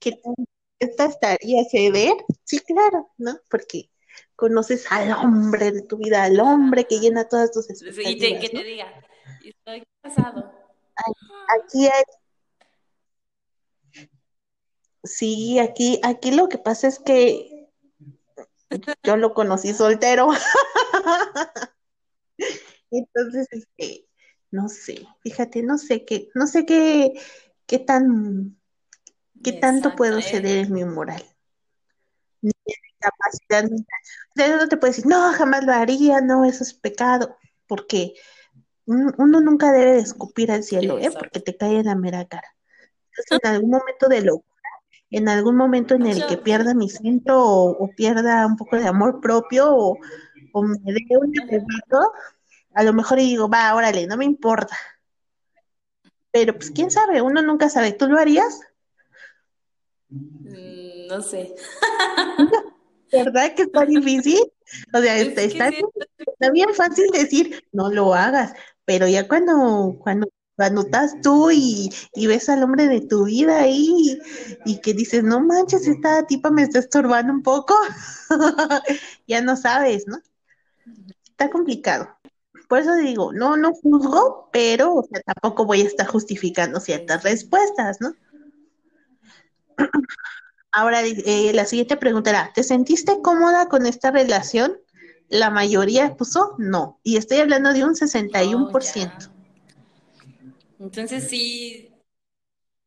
¿Qué 0.00 0.10
tan 0.12 0.34
esta 0.80 1.04
estaría 1.04 1.62
ceder? 1.70 2.14
Sí, 2.42 2.58
claro, 2.60 3.10
¿no? 3.18 3.38
Porque 3.48 3.90
conoces 4.34 4.90
al 4.90 5.12
hombre 5.12 5.70
de 5.70 5.82
tu 5.82 5.98
vida, 5.98 6.24
al 6.24 6.40
hombre 6.40 6.86
que 6.86 6.98
llena 6.98 7.28
todas 7.28 7.52
tus 7.52 7.70
Y 7.70 7.74
te, 7.74 7.88
expectativas, 7.88 8.40
que 8.40 8.48
te 8.48 8.56
¿no? 8.56 8.62
diga, 8.62 9.06
estoy 9.44 9.82
casado. 10.02 10.50
Aquí 10.96 11.86
hay, 11.86 12.02
sí, 15.02 15.58
aquí, 15.58 16.00
aquí 16.02 16.30
lo 16.30 16.48
que 16.48 16.58
pasa 16.58 16.88
es 16.88 16.98
que 16.98 17.68
yo 19.02 19.16
lo 19.16 19.34
conocí 19.34 19.72
soltero, 19.74 20.28
entonces, 22.90 23.46
este, 23.50 24.06
no 24.50 24.68
sé, 24.68 25.06
fíjate, 25.22 25.62
no 25.62 25.78
sé 25.78 26.04
qué, 26.04 26.28
no 26.34 26.46
sé 26.46 26.66
qué, 26.66 27.12
qué 27.66 27.78
tan, 27.78 28.58
qué 29.42 29.52
tanto 29.52 29.94
puedo 29.96 30.20
ceder 30.22 30.58
en 30.58 30.72
mi 30.72 30.84
moral, 30.84 31.22
ni 32.42 32.50
en 32.50 32.76
mi 32.82 32.90
capacidad 32.98 33.64
sea, 34.36 34.56
no 34.56 34.68
te 34.68 34.76
puedo 34.76 34.90
decir, 34.92 35.06
no, 35.06 35.32
jamás 35.32 35.64
lo 35.64 35.72
haría, 35.72 36.20
no, 36.20 36.44
eso 36.44 36.62
es 36.64 36.74
pecado, 36.74 37.36
porque 37.66 38.14
un- 38.86 39.14
uno 39.18 39.40
nunca 39.40 39.72
debe 39.72 39.92
de 39.92 40.00
escupir 40.00 40.50
al 40.50 40.64
cielo, 40.64 40.98
¿eh? 40.98 41.10
Porque 41.18 41.40
te 41.40 41.56
cae 41.56 41.78
en 41.78 41.86
la 41.86 41.94
mera 41.94 42.26
cara. 42.26 42.56
Entonces, 43.10 43.38
en 43.42 43.50
algún 43.56 43.70
momento 43.70 44.08
de 44.08 44.22
lo, 44.22 44.44
en 45.10 45.28
algún 45.28 45.56
momento 45.56 45.94
en 45.94 46.06
el 46.06 46.26
que 46.26 46.36
pierda 46.36 46.74
mi 46.74 46.88
centro 46.88 47.42
o, 47.42 47.70
o 47.70 47.90
pierda 47.96 48.46
un 48.46 48.56
poco 48.56 48.76
de 48.76 48.86
amor 48.86 49.20
propio, 49.20 49.74
o 49.74 49.98
o 50.52 50.62
me 50.62 50.78
dé 50.84 51.16
un 51.16 51.32
arrebato, 51.40 52.12
a 52.74 52.82
lo 52.82 52.92
mejor 52.92 53.18
digo, 53.18 53.48
va, 53.48 53.74
órale, 53.74 54.06
no 54.06 54.16
me 54.16 54.24
importa. 54.24 54.76
Pero 56.30 56.54
pues 56.54 56.70
quién 56.70 56.90
sabe, 56.90 57.22
uno 57.22 57.42
nunca 57.42 57.68
sabe. 57.68 57.92
¿Tú 57.92 58.06
lo 58.06 58.18
harías? 58.18 58.60
Mm, 60.08 61.08
no 61.08 61.22
sé. 61.22 61.54
¿Verdad 63.12 63.54
que 63.54 63.62
está 63.62 63.84
difícil? 63.84 64.40
O 64.94 64.98
sea, 65.00 65.18
está, 65.18 65.42
está, 65.42 66.50
bien 66.52 66.72
fácil 66.74 67.06
decir, 67.12 67.64
no 67.72 67.90
lo 67.90 68.14
hagas, 68.14 68.52
pero 68.84 69.08
ya 69.08 69.26
cuando, 69.26 69.98
cuando, 69.98 70.28
cuando 70.60 70.82
estás 70.82 71.18
tú 71.22 71.50
y, 71.50 71.90
y 72.12 72.26
ves 72.26 72.50
al 72.50 72.62
hombre 72.62 72.86
de 72.86 73.00
tu 73.00 73.24
vida 73.24 73.60
ahí 73.60 74.20
y, 74.66 74.78
que 74.82 74.92
dices, 74.92 75.24
no 75.24 75.40
manches, 75.40 75.88
esta 75.88 76.26
tipa 76.26 76.50
me 76.50 76.64
está 76.64 76.80
estorbando 76.80 77.32
un 77.32 77.42
poco, 77.42 77.74
ya 79.26 79.40
no 79.40 79.56
sabes, 79.56 80.06
¿no? 80.06 80.18
Está 81.24 81.48
complicado. 81.48 82.10
Por 82.68 82.80
eso 82.80 82.94
digo, 82.96 83.32
no, 83.32 83.56
no 83.56 83.72
juzgo, 83.72 84.50
pero 84.52 84.96
o 84.96 85.02
sea, 85.02 85.22
tampoco 85.22 85.64
voy 85.64 85.80
a 85.80 85.86
estar 85.86 86.06
justificando 86.06 86.78
ciertas 86.78 87.22
respuestas, 87.22 88.02
¿no? 88.02 88.14
Ahora, 90.72 91.00
eh, 91.06 91.52
la 91.54 91.64
siguiente 91.64 91.96
pregunta 91.96 92.28
era, 92.28 92.52
¿te 92.52 92.64
sentiste 92.64 93.22
cómoda 93.22 93.70
con 93.70 93.86
esta 93.86 94.10
relación? 94.10 94.76
La 95.30 95.48
mayoría 95.48 96.18
puso 96.18 96.54
no, 96.58 97.00
y 97.02 97.16
estoy 97.16 97.38
hablando 97.38 97.72
de 97.72 97.82
un 97.82 97.94
61%. 97.94 99.39
Entonces 100.80 101.28
sí. 101.28 101.94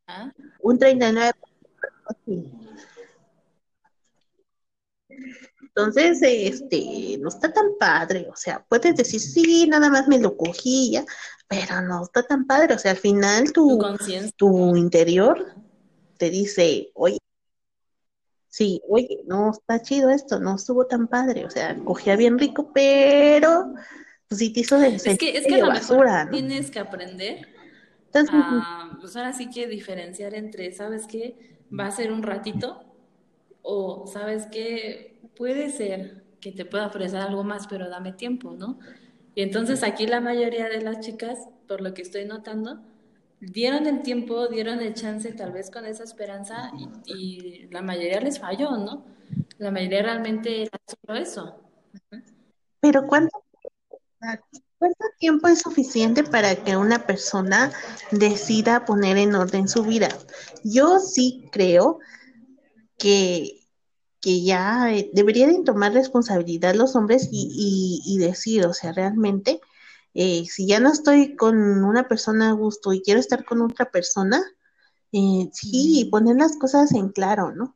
¿Ah? 0.08 0.34
Un 0.60 0.80
39%. 0.80 1.34
Entonces, 5.62 6.20
este, 6.22 7.18
no 7.20 7.30
está 7.30 7.52
tan 7.52 7.78
padre, 7.80 8.28
o 8.32 8.36
sea, 8.36 8.64
puedes 8.68 8.96
decir, 8.96 9.20
sí, 9.20 9.68
nada 9.68 9.90
más 9.90 10.08
me 10.08 10.20
lo 10.20 10.38
cogí 10.38 10.92
ya, 10.92 11.06
pero 11.48 11.82
no 11.82 12.04
está 12.04 12.24
tan 12.24 12.46
padre, 12.46 12.76
o 12.76 12.78
sea, 12.78 12.92
al 12.92 12.98
final 12.98 13.52
tu, 13.52 13.80
tu 14.36 14.76
interior 14.76 15.56
te 16.18 16.30
dice, 16.30 16.92
oye, 16.94 17.18
sí, 18.50 18.82
oye, 18.88 19.24
no 19.26 19.52
está 19.52 19.82
chido 19.82 20.12
esto, 20.12 20.40
no 20.40 20.58
estuvo 20.58 20.86
tan 20.86 21.08
padre, 21.08 21.46
o 21.46 21.50
sea, 21.50 21.76
cogía 21.84 22.16
bien 22.16 22.38
rico, 22.38 22.72
pero 22.72 23.74
pues 24.28 24.40
sí 24.40 24.54
te 24.54 24.60
hizo 24.60 24.78
de, 24.78 24.96
es 24.96 25.18
que, 25.18 25.38
es 25.38 25.48
que 25.48 25.60
a 25.60 25.66
basura, 25.66 26.30
tienes 26.30 26.70
que 26.70 26.80
aprender 26.80 27.53
a, 28.16 28.98
pues 29.00 29.16
ahora 29.16 29.34
sí 29.34 29.50
que 29.50 29.68
diferenciar 29.68 30.34
entre, 30.36 30.72
¿sabes 30.72 31.08
qué? 31.08 31.58
Va 31.78 31.88
a 31.88 31.92
ser 31.92 32.12
un 32.12 32.24
ratito 32.24 32.84
o, 33.62 34.06
¿sabes 34.08 34.48
qué? 34.52 35.20
Puede 35.36 35.70
ser 35.70 36.24
que 36.40 36.52
te 36.52 36.66
pueda 36.66 36.88
ofrecer 36.88 37.20
algo 37.20 37.44
más, 37.44 37.68
pero 37.68 37.90
dame 37.90 38.14
tiempo, 38.14 38.54
¿no? 38.54 38.80
Y 39.36 39.42
entonces 39.42 39.84
aquí 39.84 40.06
la 40.06 40.22
mayoría 40.22 40.70
de 40.70 40.82
las 40.82 41.00
chicas, 41.00 41.40
por 41.68 41.82
lo 41.82 41.94
que 41.94 42.02
estoy 42.02 42.26
notando, 42.26 42.82
dieron 43.40 43.88
el 43.88 44.02
tiempo, 44.02 44.48
dieron 44.48 44.80
el 44.80 44.94
chance 44.94 45.32
tal 45.34 45.52
vez 45.52 45.72
con 45.72 45.86
esa 45.86 46.04
esperanza 46.04 46.72
y, 47.06 47.68
la 47.72 47.82
mayoría 47.82 48.20
les 48.20 48.40
falló, 48.40 48.78
¿no? 48.78 49.06
La 49.58 49.72
mayoría 49.72 50.04
realmente 50.04 50.70
solo 50.86 51.20
eso. 51.20 51.60
Pero 52.80 53.08
¿cuánto, 53.08 53.44
¿cuánto 54.84 55.16
tiempo 55.18 55.48
es 55.48 55.60
suficiente 55.60 56.24
para 56.24 56.56
que 56.56 56.76
una 56.76 57.06
persona 57.06 57.72
decida 58.12 58.84
poner 58.84 59.18
en 59.18 59.34
orden 59.34 59.70
su 59.70 59.84
vida? 59.84 60.10
Yo 60.64 61.00
sí 61.00 61.48
creo 61.52 62.00
que, 62.98 63.62
que 64.20 64.44
ya 64.44 64.94
eh, 64.94 65.10
deberían 65.14 65.64
tomar 65.64 65.94
responsabilidad 65.94 66.76
los 66.76 66.96
hombres 66.98 67.30
y, 67.32 68.02
y 68.06 68.18
decir, 68.18 68.66
o 68.66 68.74
sea, 68.74 68.92
realmente 68.92 69.62
eh, 70.14 70.46
si 70.48 70.68
ya 70.68 70.80
no 70.80 70.92
estoy 70.92 71.36
con 71.36 71.84
una 71.84 72.08
persona 72.08 72.50
a 72.50 72.54
gusto 72.54 72.94
y 72.94 73.02
quiero 73.02 73.20
estar 73.20 73.46
con 73.46 73.62
otra 73.62 73.90
persona, 73.90 74.44
eh, 75.12 75.50
sí, 75.54 76.08
poner 76.12 76.36
las 76.36 76.58
cosas 76.58 76.92
en 76.92 77.10
claro, 77.10 77.52
¿no? 77.52 77.76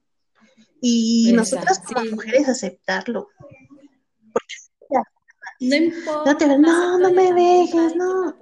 Y 0.81 1.31
nosotras 1.33 1.79
como 1.79 2.11
mujeres 2.11 2.47
aceptarlo. 2.47 3.29
No 5.59 5.75
importa. 5.75 6.31
No, 6.31 6.37
te, 6.37 6.57
no, 6.57 6.97
no 6.97 7.11
me 7.11 7.33
dejes, 7.33 7.95
no. 7.95 8.35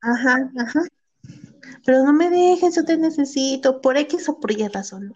Ajá, 0.00 0.50
ajá. 0.58 0.82
Pero 1.84 2.04
no 2.04 2.12
me 2.12 2.30
dejes, 2.30 2.76
yo 2.76 2.84
te 2.84 2.96
necesito, 2.96 3.80
por 3.80 3.96
X 3.96 4.28
o 4.28 4.38
por 4.38 4.52
Y 4.52 4.66
razón. 4.68 5.14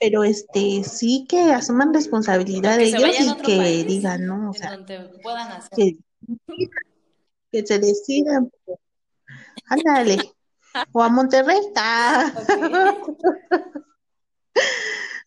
Pero 0.00 0.24
este, 0.24 0.82
sí 0.84 1.26
que 1.28 1.52
asuman 1.52 1.94
responsabilidad 1.94 2.78
de 2.78 2.84
ellos 2.84 3.20
y 3.20 3.36
que 3.42 3.84
digan, 3.84 4.26
¿no? 4.26 4.50
O 4.50 4.54
sea, 4.54 4.78
Que, 5.76 5.96
que, 7.52 7.66
se 7.66 7.78
decidan. 7.78 8.50
Ándale. 9.66 10.18
o 10.92 11.02
a 11.02 11.08
Monterrey. 11.08 11.60
Ah. 11.76 12.32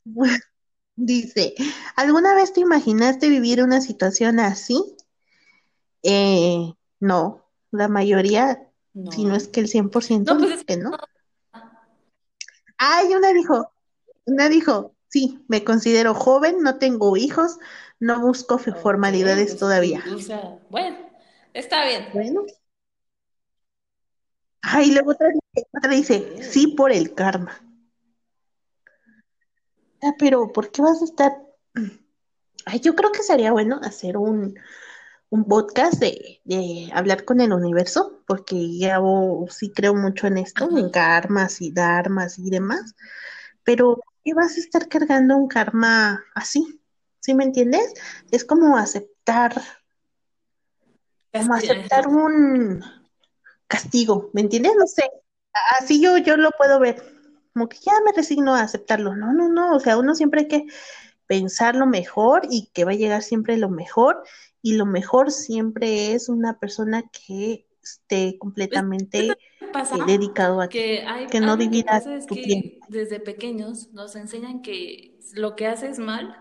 Dice, 1.04 1.56
¿alguna 1.96 2.36
vez 2.36 2.54
te 2.54 2.60
imaginaste 2.60 3.28
vivir 3.28 3.64
una 3.64 3.82
situación 3.82 4.40
así? 4.40 4.96
Eh, 6.04 6.74
no, 7.00 7.50
la 7.72 7.88
mayoría, 7.88 8.70
si 9.10 9.26
no 9.26 9.36
es 9.36 9.48
que 9.48 9.62
el 9.62 9.68
100%, 9.68 10.36
no, 10.36 10.40
pues 10.40 10.64
que 10.64 10.78
no. 10.78 10.92
Ay, 12.78 13.16
una 13.16 13.34
dijo, 13.34 13.74
una 14.26 14.48
dijo, 14.48 14.94
sí, 15.08 15.44
me 15.48 15.64
considero 15.64 16.14
joven, 16.14 16.62
no 16.62 16.78
tengo 16.78 17.18
hijos, 17.18 17.58
no 18.00 18.22
busco 18.22 18.60
formalidades 18.60 19.48
pues, 19.48 19.60
todavía. 19.60 20.04
bueno, 20.70 20.98
está 21.56 21.84
bien. 21.84 22.10
Bueno. 22.14 22.46
Ay, 24.62 24.92
luego 24.92 25.14
otra, 25.14 25.30
otra 25.74 25.90
dice, 25.90 26.44
sí 26.44 26.68
por 26.68 26.92
el 26.92 27.16
karma. 27.16 27.60
Ah, 30.02 30.14
pero 30.18 30.52
¿por 30.52 30.72
qué 30.72 30.82
vas 30.82 31.02
a 31.02 31.06
estar? 31.06 31.38
Ay, 32.66 32.80
yo 32.80 32.96
creo 32.96 33.12
que 33.12 33.24
sería 33.24 33.52
bueno 33.52 33.80
hacer 33.84 34.18
un, 34.18 34.56
un 35.30 35.46
podcast 35.46 36.00
de, 36.00 36.42
de, 36.44 36.90
hablar 36.94 37.24
con 37.24 37.40
el 37.40 37.54
universo, 37.54 38.22
porque 38.28 38.78
ya 38.78 39.00
sí 39.50 39.72
creo 39.72 39.94
mucho 39.96 40.28
en 40.28 40.38
esto, 40.38 40.70
en 40.78 40.90
karmas 40.90 41.62
y 41.62 41.72
dharmas 41.72 42.38
y 42.40 42.50
demás, 42.50 42.96
pero 43.64 44.00
qué 44.24 44.34
vas 44.34 44.58
a 44.58 44.60
estar 44.60 44.88
cargando 44.88 45.38
un 45.38 45.48
karma 45.48 46.24
así? 46.36 46.82
¿Sí 47.20 47.34
me 47.34 47.44
entiendes? 47.44 47.94
Es 48.32 48.44
como 48.44 48.78
aceptar, 48.78 49.54
como 51.32 51.54
aceptar 51.54 52.08
un 52.08 52.84
castigo, 53.68 54.32
¿me 54.34 54.42
entiendes? 54.42 54.74
No 54.78 54.88
sé, 54.88 55.04
así 55.80 56.02
yo, 56.02 56.18
yo 56.18 56.36
lo 56.36 56.52
puedo 56.52 56.80
ver, 56.80 57.02
como 57.54 57.70
que 57.70 57.78
ya 57.78 57.94
me 58.06 58.12
resigno 58.14 58.56
a 58.56 58.62
aceptarlo. 58.62 59.16
No, 59.16 59.34
no, 59.34 59.50
no, 59.50 59.76
o 59.76 59.80
sea, 59.80 59.98
uno 59.98 60.16
siempre 60.16 60.42
hay 60.42 60.48
que 60.48 60.66
pensar 61.28 61.76
lo 61.76 61.86
mejor 61.86 62.42
y 62.50 62.70
que 62.74 62.86
va 62.86 62.92
a 62.92 62.96
llegar 62.96 63.24
siempre 63.24 63.58
lo 63.58 63.70
mejor 63.70 64.24
y 64.62 64.74
lo 64.74 64.86
mejor 64.86 65.32
siempre 65.32 66.14
es 66.14 66.30
una 66.30 66.60
persona 66.60 67.04
que 67.10 67.66
esté 67.82 68.38
completamente 68.38 69.36
pasa 69.74 69.98
dedicado 70.06 70.62
a 70.62 70.70
que, 70.70 71.04
hay, 71.08 71.28
que 71.28 71.40
no 71.40 71.58
divida 71.58 72.02
tu 72.28 72.36
tiempo. 72.36 72.86
Desde 72.90 73.20
pequeños 73.20 73.92
nos 73.94 74.16
enseñan 74.16 74.62
que 74.62 75.18
lo 75.34 75.56
que 75.56 75.68
haces 75.68 76.00
mal 76.00 76.38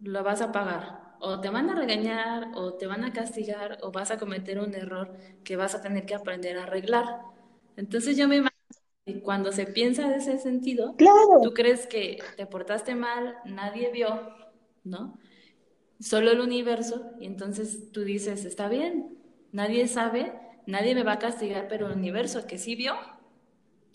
lo 0.00 0.22
vas 0.22 0.42
a 0.42 0.52
pagar. 0.52 1.10
O 1.20 1.40
te 1.40 1.50
van 1.50 1.68
a 1.68 1.74
regañar, 1.74 2.48
o 2.54 2.74
te 2.74 2.86
van 2.86 3.04
a 3.04 3.12
castigar, 3.12 3.78
o 3.82 3.92
vas 3.92 4.10
a 4.10 4.18
cometer 4.18 4.58
un 4.58 4.74
error 4.74 5.14
que 5.44 5.56
vas 5.56 5.74
a 5.74 5.82
tener 5.82 6.06
que 6.06 6.14
aprender 6.14 6.56
a 6.56 6.62
arreglar. 6.62 7.20
Entonces 7.76 8.16
yo 8.16 8.26
me 8.26 8.42
que 8.42 8.49
cuando 9.14 9.50
se 9.50 9.66
piensa 9.66 10.08
de 10.08 10.16
ese 10.16 10.38
sentido, 10.38 10.94
tú 11.42 11.52
crees 11.52 11.86
que 11.86 12.18
te 12.36 12.46
portaste 12.46 12.94
mal, 12.94 13.36
nadie 13.44 13.90
vio, 13.90 14.34
¿no? 14.84 15.18
Solo 15.98 16.30
el 16.30 16.40
universo, 16.40 17.12
y 17.18 17.26
entonces 17.26 17.90
tú 17.92 18.02
dices, 18.02 18.44
está 18.44 18.68
bien, 18.68 19.18
nadie 19.52 19.88
sabe, 19.88 20.32
nadie 20.66 20.94
me 20.94 21.02
va 21.02 21.12
a 21.12 21.18
castigar, 21.18 21.68
pero 21.68 21.88
el 21.88 21.98
universo 21.98 22.46
que 22.46 22.58
sí 22.58 22.74
vio, 22.74 22.94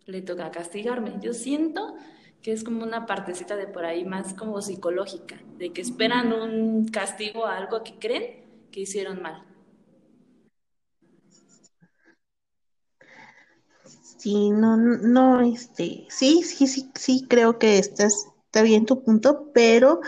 le 0.05 0.21
toca 0.21 0.51
castigarme. 0.51 1.15
Yo 1.21 1.33
siento 1.33 1.95
que 2.41 2.51
es 2.51 2.63
como 2.63 2.83
una 2.83 3.07
partecita 3.07 3.55
de 3.55 3.65
por 3.65 3.85
ahí 3.85 4.05
más 4.05 4.35
como 4.35 4.61
psicológica, 4.61 5.41
de 5.57 5.73
que 5.73 5.81
esperan 5.81 6.31
un 6.31 6.87
castigo 6.89 7.45
a 7.45 7.57
algo 7.57 7.83
que 7.83 7.95
creen 7.97 8.43
que 8.71 8.81
hicieron 8.81 9.21
mal. 9.21 9.43
Sí, 14.25 14.49
no, 14.49 14.75
no, 14.75 15.41
este, 15.41 16.07
sí, 16.09 16.41
sí, 16.41 16.65
sí, 16.65 16.89
sí, 16.95 17.27
creo 17.29 17.59
que 17.59 17.77
estás, 17.77 18.25
está 18.45 18.63
bien 18.63 18.87
tu 18.87 19.03
punto, 19.03 19.51
pero 19.53 20.01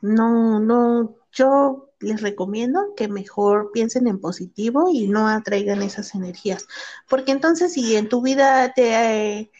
no, 0.00 0.58
no, 0.58 1.14
yo 1.30 1.92
les 2.00 2.20
recomiendo 2.20 2.94
que 2.96 3.06
mejor 3.06 3.70
piensen 3.72 4.08
en 4.08 4.18
positivo 4.20 4.90
y 4.92 5.06
no 5.06 5.28
atraigan 5.28 5.82
esas 5.82 6.16
energías. 6.16 6.66
Porque 7.08 7.30
entonces 7.30 7.72
si 7.74 7.94
en 7.94 8.08
tu 8.08 8.22
vida 8.22 8.72
te, 8.74 9.52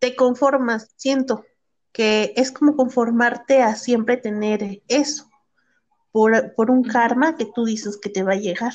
te 0.00 0.16
conformas, 0.16 0.90
siento, 0.96 1.44
que 1.92 2.34
es 2.36 2.52
como 2.52 2.76
conformarte 2.76 3.62
a 3.62 3.76
siempre 3.76 4.16
tener 4.16 4.82
eso, 4.88 5.30
por, 6.12 6.54
por 6.54 6.70
un 6.70 6.84
karma 6.84 7.36
que 7.36 7.46
tú 7.46 7.64
dices 7.64 7.98
que 7.98 8.10
te 8.10 8.22
va 8.24 8.32
a 8.32 8.36
llegar. 8.36 8.72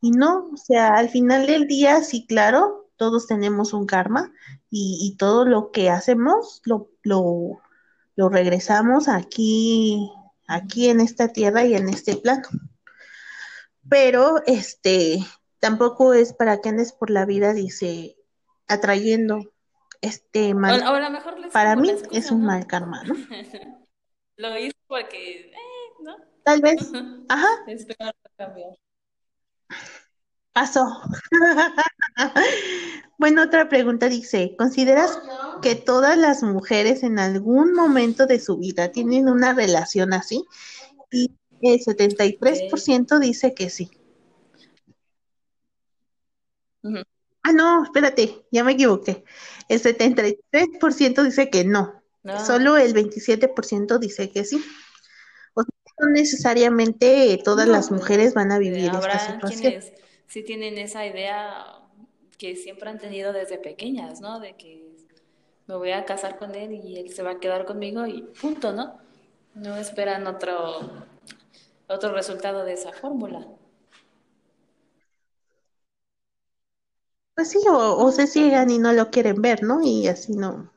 Y 0.00 0.10
no, 0.10 0.50
o 0.52 0.56
sea, 0.56 0.94
al 0.94 1.08
final 1.08 1.46
del 1.46 1.66
día, 1.66 2.02
sí, 2.02 2.26
claro, 2.26 2.81
todos 3.02 3.26
tenemos 3.26 3.72
un 3.72 3.84
karma 3.84 4.32
y, 4.70 4.96
y 5.02 5.16
todo 5.16 5.44
lo 5.44 5.72
que 5.72 5.90
hacemos 5.90 6.62
lo, 6.64 6.88
lo, 7.02 7.60
lo 8.14 8.28
regresamos 8.28 9.08
aquí, 9.08 10.08
aquí 10.46 10.88
en 10.88 11.00
esta 11.00 11.32
tierra 11.32 11.64
y 11.64 11.74
en 11.74 11.88
este 11.88 12.16
plano. 12.16 12.46
Pero 13.88 14.36
este 14.46 15.18
tampoco 15.58 16.14
es 16.14 16.32
para 16.32 16.60
que 16.60 16.68
andes 16.68 16.92
por 16.92 17.10
la 17.10 17.26
vida, 17.26 17.54
dice, 17.54 18.16
atrayendo 18.68 19.52
este 20.00 20.54
mal. 20.54 20.80
O, 20.86 20.92
o 20.92 21.10
mejor 21.10 21.50
para 21.50 21.74
mí 21.74 21.90
excusa, 21.90 22.16
es 22.16 22.30
un 22.30 22.42
¿no? 22.42 22.46
mal 22.46 22.68
karma, 22.68 23.02
¿no? 23.02 23.16
Lo 24.36 24.56
hice 24.56 24.76
porque, 24.86 25.50
eh, 25.50 25.56
¿no? 26.04 26.14
Tal 26.44 26.60
vez, 26.60 26.76
ajá, 27.28 27.48
cambiar. 28.36 28.78
Pasó. 30.52 31.00
Bueno, 33.18 33.44
otra 33.44 33.68
pregunta 33.68 34.08
dice, 34.08 34.56
¿consideras 34.58 35.16
que 35.62 35.76
todas 35.76 36.18
las 36.18 36.42
mujeres 36.42 37.04
en 37.04 37.20
algún 37.20 37.72
momento 37.72 38.26
de 38.26 38.40
su 38.40 38.58
vida 38.58 38.90
tienen 38.90 39.28
una 39.28 39.54
relación 39.54 40.12
así? 40.12 40.44
Y 41.12 41.30
el 41.60 41.78
73% 41.78 43.20
dice 43.20 43.54
que 43.54 43.70
sí. 43.70 43.92
Ah, 47.44 47.52
no, 47.52 47.84
espérate, 47.84 48.44
ya 48.50 48.64
me 48.64 48.72
equivoqué. 48.72 49.22
El 49.68 49.80
73% 49.80 51.22
dice 51.22 51.48
que 51.48 51.64
no. 51.64 52.02
No. 52.24 52.44
Solo 52.44 52.76
el 52.76 52.92
27% 52.92 53.98
dice 54.00 54.30
que 54.30 54.44
sí. 54.44 54.56
O 55.54 55.62
sea, 55.62 55.94
no 56.00 56.10
necesariamente 56.10 57.40
todas 57.44 57.68
No, 57.68 57.72
las 57.72 57.92
mujeres 57.92 58.34
van 58.34 58.50
a 58.50 58.58
vivir 58.58 58.86
esta 58.86 59.32
situación. 59.32 59.80
Sí 60.32 60.42
tienen 60.42 60.78
esa 60.78 61.04
idea 61.04 61.78
que 62.38 62.56
siempre 62.56 62.88
han 62.88 62.98
tenido 62.98 63.34
desde 63.34 63.58
pequeñas, 63.58 64.22
¿no? 64.22 64.40
De 64.40 64.56
que 64.56 64.96
me 65.66 65.76
voy 65.76 65.90
a 65.90 66.06
casar 66.06 66.38
con 66.38 66.54
él 66.54 66.72
y 66.72 66.96
él 66.96 67.12
se 67.12 67.22
va 67.22 67.32
a 67.32 67.38
quedar 67.38 67.66
conmigo 67.66 68.06
y 68.06 68.22
punto, 68.22 68.72
¿no? 68.72 68.98
No 69.54 69.76
esperan 69.76 70.26
otro, 70.26 70.80
otro 71.86 72.14
resultado 72.14 72.64
de 72.64 72.72
esa 72.72 72.94
fórmula. 72.94 73.46
Pues 77.34 77.50
sí, 77.50 77.58
o, 77.68 77.96
o 77.98 78.10
se 78.10 78.26
ciegan 78.26 78.70
y 78.70 78.78
no 78.78 78.94
lo 78.94 79.10
quieren 79.10 79.42
ver, 79.42 79.62
¿no? 79.62 79.82
Y 79.82 80.06
así 80.06 80.32
no, 80.32 80.72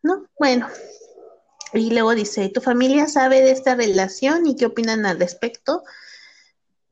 ¿no? 0.00 0.28
Bueno, 0.38 0.68
y 1.72 1.90
luego 1.90 2.14
dice, 2.14 2.48
¿tu 2.50 2.60
familia 2.60 3.08
sabe 3.08 3.40
de 3.40 3.50
esta 3.50 3.74
relación 3.74 4.46
y 4.46 4.54
qué 4.54 4.66
opinan 4.66 5.06
al 5.06 5.18
respecto? 5.18 5.82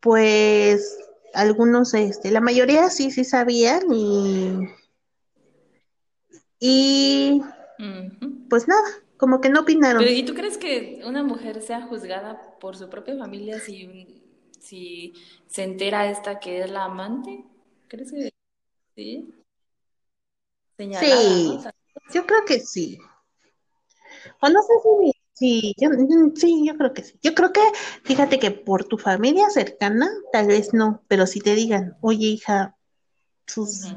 Pues 0.03 0.99
algunos, 1.33 1.95
este, 1.95 2.33
la 2.33 2.41
mayoría 2.41 2.91
sí, 2.91 3.13
sí 3.13 3.25
sabían 3.25 3.85
y, 3.93 4.69
y 6.59 7.41
pues 8.51 8.67
nada, 8.67 8.83
como 9.17 9.41
que 9.41 9.49
no 9.49 9.61
opinaron. 9.61 10.03
Pero, 10.03 10.13
¿y 10.13 10.25
tú 10.25 10.35
crees 10.35 10.59
que 10.59 11.03
una 11.07 11.23
mujer 11.23 11.63
sea 11.63 11.83
juzgada 11.83 12.59
por 12.59 12.77
su 12.77 12.91
propia 12.91 13.17
familia 13.17 13.61
si, 13.61 14.21
si 14.61 15.15
se 15.47 15.63
entera 15.63 16.11
esta 16.11 16.41
que 16.41 16.63
es 16.63 16.71
la 16.71 16.87
amante? 16.87 17.45
¿Crees 17.87 18.11
que 18.11 18.33
sí? 18.97 19.33
Señalada, 20.77 21.07
Sí, 21.07 21.59
¿no? 21.65 21.71
yo 22.13 22.27
creo 22.27 22.45
que 22.45 22.59
sí. 22.59 22.99
O 24.41 24.49
no 24.49 24.61
sé 24.63 24.73
si, 24.83 25.12
sí, 25.43 25.74
yo, 25.76 25.90
mm, 25.90 26.36
sí, 26.36 26.64
yo 26.64 26.76
creo 26.76 26.93
que 26.95 27.03
sí. 27.03 27.18
Yo 27.20 27.34
creo 27.34 27.53
que, 27.53 27.61
fíjate 28.05 28.38
que 28.38 28.53
por 28.53 28.84
tu 28.84 28.97
familia 28.97 29.51
cercana, 29.51 30.09
tal 30.32 30.47
vez 30.47 30.72
no, 30.72 31.03
pero 31.09 31.26
si 31.26 31.40
te 31.40 31.57
digan, 31.57 31.97
oye, 32.01 32.26
hija, 32.26 32.76
sus, 33.47 33.93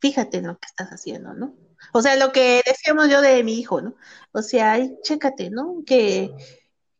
fíjate 0.00 0.38
en 0.38 0.46
lo 0.46 0.58
que 0.58 0.66
estás 0.66 0.88
haciendo, 0.88 1.34
¿no? 1.34 1.54
O 1.92 2.00
sea, 2.00 2.16
lo 2.16 2.32
que 2.32 2.62
decíamos 2.64 3.10
yo 3.10 3.20
de 3.20 3.44
mi 3.44 3.60
hijo, 3.60 3.82
¿no? 3.82 3.96
O 4.32 4.40
sea, 4.40 4.72
ay, 4.72 4.96
chécate, 5.02 5.50
¿no? 5.50 5.82
Que, 5.84 6.30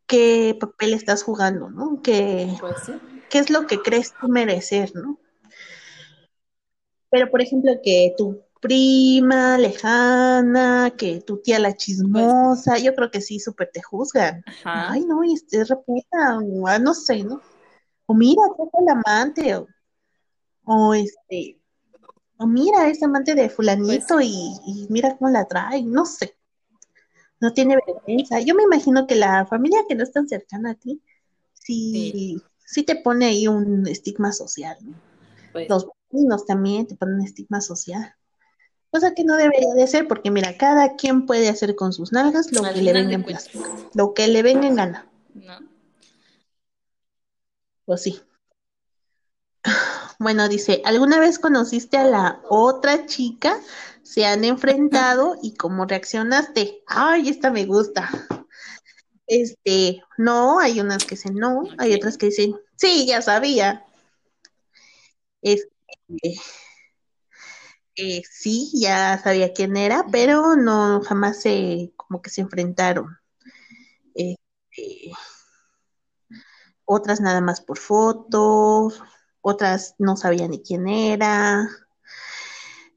qué 0.07 0.54
papel 0.61 0.92
estás 0.92 1.22
jugando, 1.22 1.70
¿no? 1.70 2.02
Que, 2.02 2.54
Pues 2.61 2.74
sí. 2.84 2.92
qué 3.30 3.38
es 3.38 3.48
lo 3.48 3.66
que 3.66 3.80
crees 3.80 4.12
tú 4.20 4.28
merecer, 4.28 4.94
¿no? 4.94 5.18
Pero, 7.09 7.30
por 7.30 7.40
ejemplo, 7.40 7.72
que 7.82 8.14
tu 8.18 8.42
prima 8.67 9.59
lejana, 9.59 10.93
que 10.97 11.21
tu 11.21 11.39
tía 11.43 11.59
la 11.59 11.75
Pues 12.11 12.35
chismosa, 12.35 12.79
yo 12.79 12.95
creo 12.95 13.11
que 13.11 13.21
sí, 13.21 13.41
súper 13.41 13.71
te 13.73 13.83
juzgan. 13.83 14.45
Ajá. 14.47 14.93
Ay, 14.93 15.05
no, 15.07 15.25
y 15.25 15.35
es 15.35 15.69
reputa, 15.69 16.39
o 16.41 16.67
ah, 16.69 16.79
no 16.79 16.95
sé, 16.95 17.23
¿no? 17.25 17.41
O 18.07 18.14
mira, 18.14 18.43
es 18.59 18.69
el 18.81 18.89
amante, 18.89 19.57
o, 19.57 19.69
o 20.64 20.95
este, 20.95 21.61
o 22.39 22.47
mira, 22.47 22.89
es 22.91 23.03
amante 23.03 23.35
de 23.35 23.51
Pues 23.87 24.05
fulanito 24.05 24.21
sí. 24.21 24.23
y, 24.23 24.61
y 24.67 24.87
mira 24.91 25.17
cómo 25.19 25.31
la 25.31 25.47
trae, 25.47 25.83
no 25.85 26.07
sé, 26.07 26.37
no 27.41 27.53
tiene 27.53 27.77
vergüenza. 27.87 28.41
Yo 28.41 28.55
me 28.55 28.62
imagino 28.64 29.07
que 29.07 29.14
la 29.17 29.47
familia 29.47 29.81
que 29.89 29.95
no 29.95 30.03
es 30.03 30.12
tan 30.12 30.29
cercana 30.29 30.73
a 30.73 30.75
ti, 30.75 31.03
Sí. 31.93 32.12
sí, 32.12 32.43
sí 32.64 32.85
te 32.85 32.97
pone 32.97 33.27
ahí 33.27 33.49
un 33.49 33.87
estigma 33.89 34.33
social, 34.33 34.79
¿no? 34.83 35.03
Pues 35.53 35.69
Los 35.69 35.89
vecinos 36.12 36.47
también 36.47 36.89
te 36.89 36.97
ponen 36.97 37.17
un 37.17 37.23
estigma 37.25 37.62
social. 37.62 38.16
Cosa 38.97 39.12
que 39.12 39.24
no 39.24 39.36
debería 39.36 39.74
de 39.74 39.86
ser, 39.86 40.09
porque 40.09 40.30
mira, 40.30 40.57
cada 40.57 40.97
quien 40.97 41.26
puede 41.26 41.51
hacer 41.51 41.76
con 41.76 41.92
sus 41.92 42.12
nalgas 42.12 42.51
lo 42.51 42.64
al 42.64 42.72
que 42.72 42.80
le 42.80 42.94
venga 42.94 43.12
en 43.12 43.24
plazo, 43.24 43.51
lo 43.92 44.14
que 44.14 44.26
le 44.26 44.42
venga 44.42 44.66
en 44.66 44.74
gana. 44.74 45.07
¿no? 45.34 45.59
Pues 47.84 48.03
sí. 48.05 48.22
Bueno, 50.18 50.49
dice, 50.49 50.80
¿alguna 50.86 51.20
vez 51.20 51.38
conociste 51.38 51.99
a 51.99 52.07
la 52.07 52.40
otra 52.49 53.05
chica? 53.05 53.61
Se 54.03 54.24
han 54.24 54.44
enfrentado 54.44 55.36
y 55.42 55.53
cómo 55.57 55.84
reaccionaste. 55.84 56.82
Ay, 56.86 57.28
esta 57.28 57.51
me 57.51 57.66
gusta. 57.66 58.09
Este, 59.26 60.03
no, 60.16 60.59
hay 60.59 60.80
unas 60.80 61.05
que 61.05 61.16
dicen 61.16 61.34
no, 61.34 61.64
hay 61.76 61.92
otras 61.92 62.16
que 62.16 62.26
dicen, 62.26 62.57
sí, 62.76 63.05
ya 63.07 63.20
sabía. 63.20 63.84
Este, 65.42 65.68
eh, 67.97 68.22
sí, 68.30 68.70
ya 68.74 69.18
sabía 69.22 69.53
quién 69.53 69.76
era, 69.76 70.05
pero 70.12 70.57
no, 70.57 71.01
jamás 71.03 71.40
se, 71.42 71.92
como 71.97 72.22
que 72.22 72.30
se 72.30 72.42
enfrentaron. 72.42 73.18
Este, 74.14 75.12
otras 76.84 77.20
nada 77.20 77.40
más 77.40 77.61
por 77.61 77.78
fotos, 77.78 79.03
otras 79.40 79.94
no 79.99 80.16
sabía 80.16 80.49
ni 80.49 80.62
quién 80.62 80.88
era. 80.88 81.68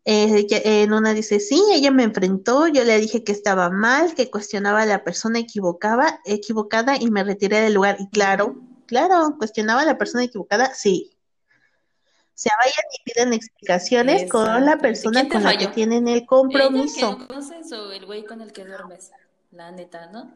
Eh, 0.06 0.48
ya- 0.50 0.62
en 0.64 0.94
una 0.94 1.14
dice, 1.14 1.40
sí, 1.40 1.62
ella 1.72 1.92
me 1.92 2.04
enfrentó, 2.04 2.68
yo 2.68 2.84
le 2.84 3.00
dije 3.00 3.24
que 3.24 3.32
estaba 3.32 3.70
mal, 3.70 4.16
que 4.16 4.30
cuestionaba 4.32 4.82
a 4.82 4.86
la 4.86 5.04
persona 5.04 5.40
equivocada, 5.40 6.20
equivocada 6.26 6.96
y 7.00 7.12
me 7.12 7.24
retiré 7.24 7.62
del 7.62 7.74
lugar. 7.76 7.98
Y 8.00 8.10
claro, 8.10 8.56
claro, 8.88 9.36
cuestionaba 9.38 9.82
a 9.82 9.86
la 9.86 9.98
persona 9.98 10.24
equivocada, 10.24 10.74
sí. 10.74 11.19
Sea, 12.40 12.54
vayan 12.64 12.86
y 12.94 13.04
piden 13.04 13.34
explicaciones 13.34 14.26
con 14.30 14.66
la 14.66 14.78
persona 14.78 15.22
¿Quién 15.22 15.30
te 15.30 15.40
con 15.40 15.44
la 15.44 15.58
que 15.58 15.68
falló? 15.68 15.68
tienen 15.68 16.08
el 16.08 16.26
¿Ella 16.48 16.92
que 16.94 17.06
compromiso. 17.06 17.10
no 17.10 17.28
conoces 17.28 17.72
o 17.74 17.92
el 17.92 18.06
güey 18.06 18.26
con 18.26 18.42
el 18.42 18.54
que 18.54 18.66
duermes? 18.66 19.12
La 19.52 19.72
neta, 19.72 20.08
¿no? 20.08 20.36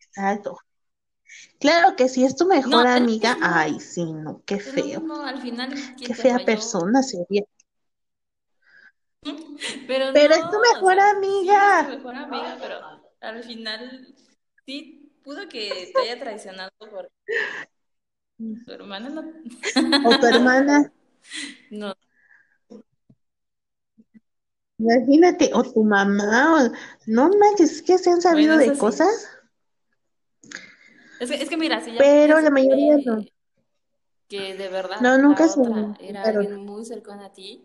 Exacto. 0.00 0.58
Claro 1.60 1.94
que 1.96 2.08
si 2.08 2.24
es 2.24 2.34
tu 2.36 2.46
No, 2.64 2.82
mejor 2.82 2.86
lo 2.94 3.00
amiga, 3.00 3.36
mismo. 3.36 3.38
ay, 3.40 3.78
sí, 3.80 4.12
no, 4.12 4.42
qué 4.44 4.58
feo, 4.58 5.02
mismo 5.02 5.20
al 5.22 5.40
final 5.42 5.74
qué 6.02 6.14
fea 6.14 6.44
falló. 6.44 6.44
persona 6.44 7.02
sería. 7.02 7.44
Pero 9.86 10.12
Pero 10.12 10.34
es 10.34 10.50
tu 10.50 10.56
no, 10.56 10.80
o 10.80 10.84
mejor 10.84 10.98
sea, 10.98 11.00
sí 11.46 11.58
es 11.58 11.74
tu 11.74 11.82
amiga. 11.82 11.86
mejor 11.86 12.14
amiga, 12.14 12.56
pero 12.60 12.80
al 13.20 13.42
final 13.44 14.14
sí 14.66 15.12
pudo 15.24 15.48
que 15.48 15.92
te 15.94 16.02
haya 16.02 16.18
traicionado 16.18 16.70
por 16.78 17.10
tu 18.64 18.72
hermana, 18.72 19.08
¿no? 19.10 19.22
O 20.02 20.18
tu 20.18 20.26
hermana, 20.26 20.92
No, 21.70 21.94
imagínate, 24.80 25.46
o 25.58 25.62
tu 25.72 25.80
mamá, 25.92 26.34
o 26.56 26.58
no 27.16 27.24
manches, 27.40 27.70
es 27.76 27.82
que 27.82 27.96
se 27.98 28.10
han 28.10 28.20
sabido 28.22 28.56
bueno, 28.56 28.64
de 28.64 28.72
sí. 28.74 28.74
cosas, 28.76 29.14
Es 31.18 31.30
que, 31.30 31.36
es 31.42 31.48
que 31.48 31.56
mira, 31.56 31.80
si 31.80 31.92
ya 31.94 32.02
pero 32.02 32.40
la 32.40 32.50
mayoría 32.50 32.96
no. 33.04 33.16
ver 33.16 33.32
que 34.28 34.54
de 34.56 34.68
verdad 34.68 35.06
No, 35.06 35.18
nunca 35.18 35.48
se 35.48 35.60
era 35.98 36.28
alguien 36.28 36.56
muy 36.56 36.84
cercano 36.84 37.24
a 37.24 37.32
ti, 37.32 37.64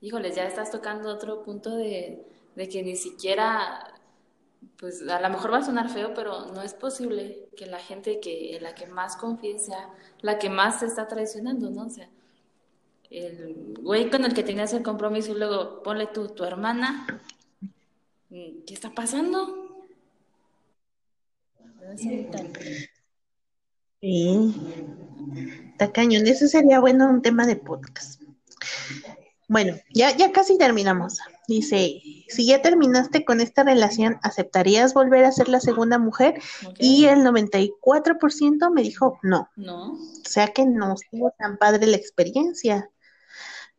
híjoles, 0.00 0.36
ya 0.36 0.46
estás 0.46 0.70
tocando 0.70 1.10
otro 1.10 1.42
punto 1.42 1.76
de, 1.76 2.24
de 2.56 2.68
que 2.68 2.82
ni 2.82 2.96
siquiera, 2.96 3.94
pues 4.78 5.02
a 5.08 5.20
lo 5.20 5.28
mejor 5.30 5.52
va 5.52 5.58
a 5.58 5.64
sonar 5.64 5.88
feo, 5.88 6.14
pero 6.14 6.46
no 6.52 6.62
es 6.62 6.74
posible 6.74 7.48
que 7.56 7.66
la 7.66 7.78
gente 7.78 8.20
que 8.20 8.58
la 8.60 8.74
que 8.74 8.86
más 8.86 9.16
confíes 9.16 9.66
sea 9.66 9.90
la 10.20 10.38
que 10.38 10.50
más 10.50 10.80
te 10.80 10.86
está 10.86 11.08
traicionando, 11.08 11.70
¿no? 11.70 11.86
O 11.86 11.90
sea, 11.90 12.08
el 13.10 13.74
güey 13.80 14.10
con 14.10 14.24
el 14.24 14.34
que 14.34 14.42
tenías 14.42 14.72
el 14.72 14.82
compromiso 14.82 15.32
y 15.32 15.38
luego 15.38 15.82
ponle 15.82 16.06
tú, 16.06 16.28
tu 16.28 16.44
hermana. 16.44 17.06
¿Qué 18.28 18.64
está 18.68 18.90
pasando? 18.90 19.86
Sí, 24.00 24.54
está 25.70 25.90
cañón. 25.92 26.26
Ese 26.26 26.48
sería 26.48 26.80
bueno 26.80 27.08
un 27.08 27.22
tema 27.22 27.46
de 27.46 27.56
podcast. 27.56 28.22
Bueno, 29.48 29.76
ya, 29.94 30.14
ya 30.14 30.30
casi 30.30 30.58
terminamos. 30.58 31.18
Dice, 31.48 32.02
si 32.28 32.46
ya 32.46 32.60
terminaste 32.60 33.24
con 33.24 33.40
esta 33.40 33.62
relación, 33.62 34.18
¿aceptarías 34.22 34.92
volver 34.92 35.24
a 35.24 35.32
ser 35.32 35.48
la 35.48 35.60
segunda 35.60 35.98
mujer? 35.98 36.40
Y 36.78 37.06
el 37.06 37.20
94% 37.20 38.70
me 38.70 38.82
dijo 38.82 39.18
no. 39.22 39.48
No. 39.56 39.92
O 39.92 40.28
sea 40.28 40.48
que 40.48 40.66
no 40.66 40.92
estuvo 40.92 41.32
tan 41.38 41.56
padre 41.56 41.86
la 41.86 41.96
experiencia. 41.96 42.90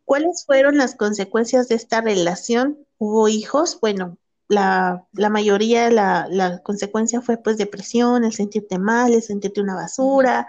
¿Cuáles 0.05 0.43
fueron 0.43 0.77
las 0.77 0.95
consecuencias 0.95 1.67
de 1.67 1.75
esta 1.75 2.01
relación? 2.01 2.79
¿Hubo 2.97 3.27
hijos? 3.27 3.79
Bueno, 3.79 4.17
la, 4.47 5.05
la 5.13 5.29
mayoría, 5.29 5.91
la, 5.91 6.27
la, 6.31 6.63
consecuencia 6.63 7.21
fue 7.21 7.37
pues 7.37 7.59
depresión, 7.59 8.23
el 8.25 8.33
sentirte 8.33 8.79
mal, 8.79 9.13
el 9.13 9.21
sentirte 9.21 9.61
una 9.61 9.75
basura. 9.75 10.47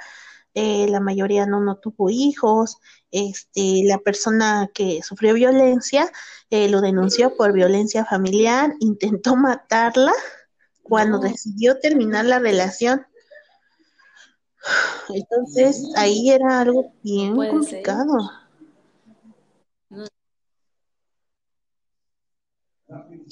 Eh, 0.54 0.88
la 0.88 1.00
mayoría 1.00 1.46
no, 1.46 1.60
no 1.60 1.76
tuvo 1.76 2.10
hijos. 2.10 2.78
Este, 3.10 3.82
la 3.84 3.98
persona 3.98 4.70
que 4.74 5.02
sufrió 5.02 5.34
violencia 5.34 6.10
eh, 6.50 6.68
lo 6.68 6.80
denunció 6.80 7.36
por 7.36 7.52
violencia 7.52 8.04
familiar, 8.04 8.74
intentó 8.80 9.36
matarla 9.36 10.12
cuando 10.82 11.18
decidió 11.18 11.78
terminar 11.78 12.24
la 12.24 12.38
relación. 12.38 13.06
Entonces, 15.08 15.88
ahí 15.96 16.30
era 16.30 16.60
algo 16.60 16.92
bien 17.02 17.36
complicado. 17.36 18.30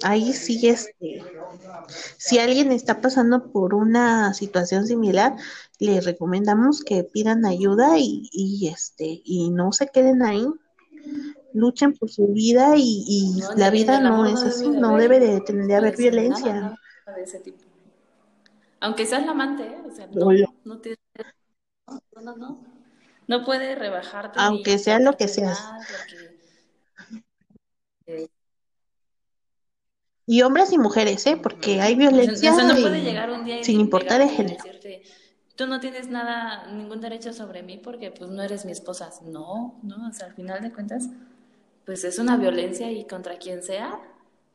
ahí 0.02 0.32
sí, 0.32 0.68
este, 0.68 1.22
si 2.16 2.38
alguien 2.38 2.72
está 2.72 3.00
pasando 3.00 3.50
por 3.50 3.74
una 3.74 4.34
situación 4.34 4.86
similar, 4.86 5.36
le 5.78 6.00
recomendamos 6.00 6.82
que 6.82 7.04
pidan 7.04 7.46
ayuda 7.46 7.94
y, 7.98 8.68
este, 8.68 9.20
y 9.24 9.50
no 9.50 9.72
se 9.72 9.88
queden 9.88 10.22
ahí, 10.22 10.46
luchen 11.52 11.94
por 11.94 12.10
su 12.10 12.28
vida 12.28 12.74
y, 12.76 13.40
la 13.56 13.70
vida 13.70 14.00
no 14.00 14.26
es 14.26 14.42
así, 14.42 14.68
no 14.68 14.96
debe 14.96 15.20
de, 15.20 15.40
tener, 15.40 15.66
de 15.66 15.76
haber 15.76 15.96
violencia. 15.96 16.76
Aunque 18.80 19.06
seas 19.06 19.24
la 19.24 19.32
amante, 19.32 19.64
¿eh? 19.64 19.82
o 19.86 19.90
sea, 19.94 20.06
no, 20.06 20.30
no, 20.64 20.80
no, 22.22 22.36
no, 22.36 22.64
no, 23.26 23.44
puede 23.44 23.74
rebajarte. 23.74 24.38
Aunque 24.40 24.78
sea 24.78 24.98
lo 25.00 25.16
que 25.16 25.26
seas. 25.26 25.58
Y 30.26 30.42
hombres 30.42 30.72
y 30.72 30.78
mujeres, 30.78 31.26
¿eh? 31.26 31.38
Porque 31.42 31.80
hay 31.80 31.94
violencia. 31.94 32.52
no 32.52 32.74
puede 32.74 33.00
llegar 33.00 33.30
un 33.30 33.44
día 33.44 33.64
sin 33.64 33.80
importar 33.80 34.20
el 34.20 34.28
género. 34.28 34.62
Tú 35.58 35.66
no 35.66 35.80
tienes 35.80 36.08
nada, 36.08 36.68
ningún 36.68 37.00
derecho 37.00 37.32
sobre 37.32 37.64
mí 37.64 37.78
porque 37.78 38.12
pues 38.12 38.30
no 38.30 38.40
eres 38.44 38.64
mi 38.64 38.70
esposa. 38.70 39.10
No, 39.24 39.80
no, 39.82 40.08
o 40.08 40.12
sea, 40.12 40.28
al 40.28 40.34
final 40.34 40.62
de 40.62 40.72
cuentas, 40.72 41.08
pues 41.84 42.04
es 42.04 42.20
una 42.20 42.36
violencia 42.36 42.92
y 42.92 43.04
contra 43.08 43.38
quien 43.38 43.64
sea, 43.64 43.98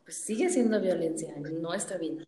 pues 0.06 0.16
sigue 0.16 0.50
siendo 0.50 0.80
violencia, 0.80 1.34
no 1.38 1.74
está 1.74 1.98
bien. 1.98 2.26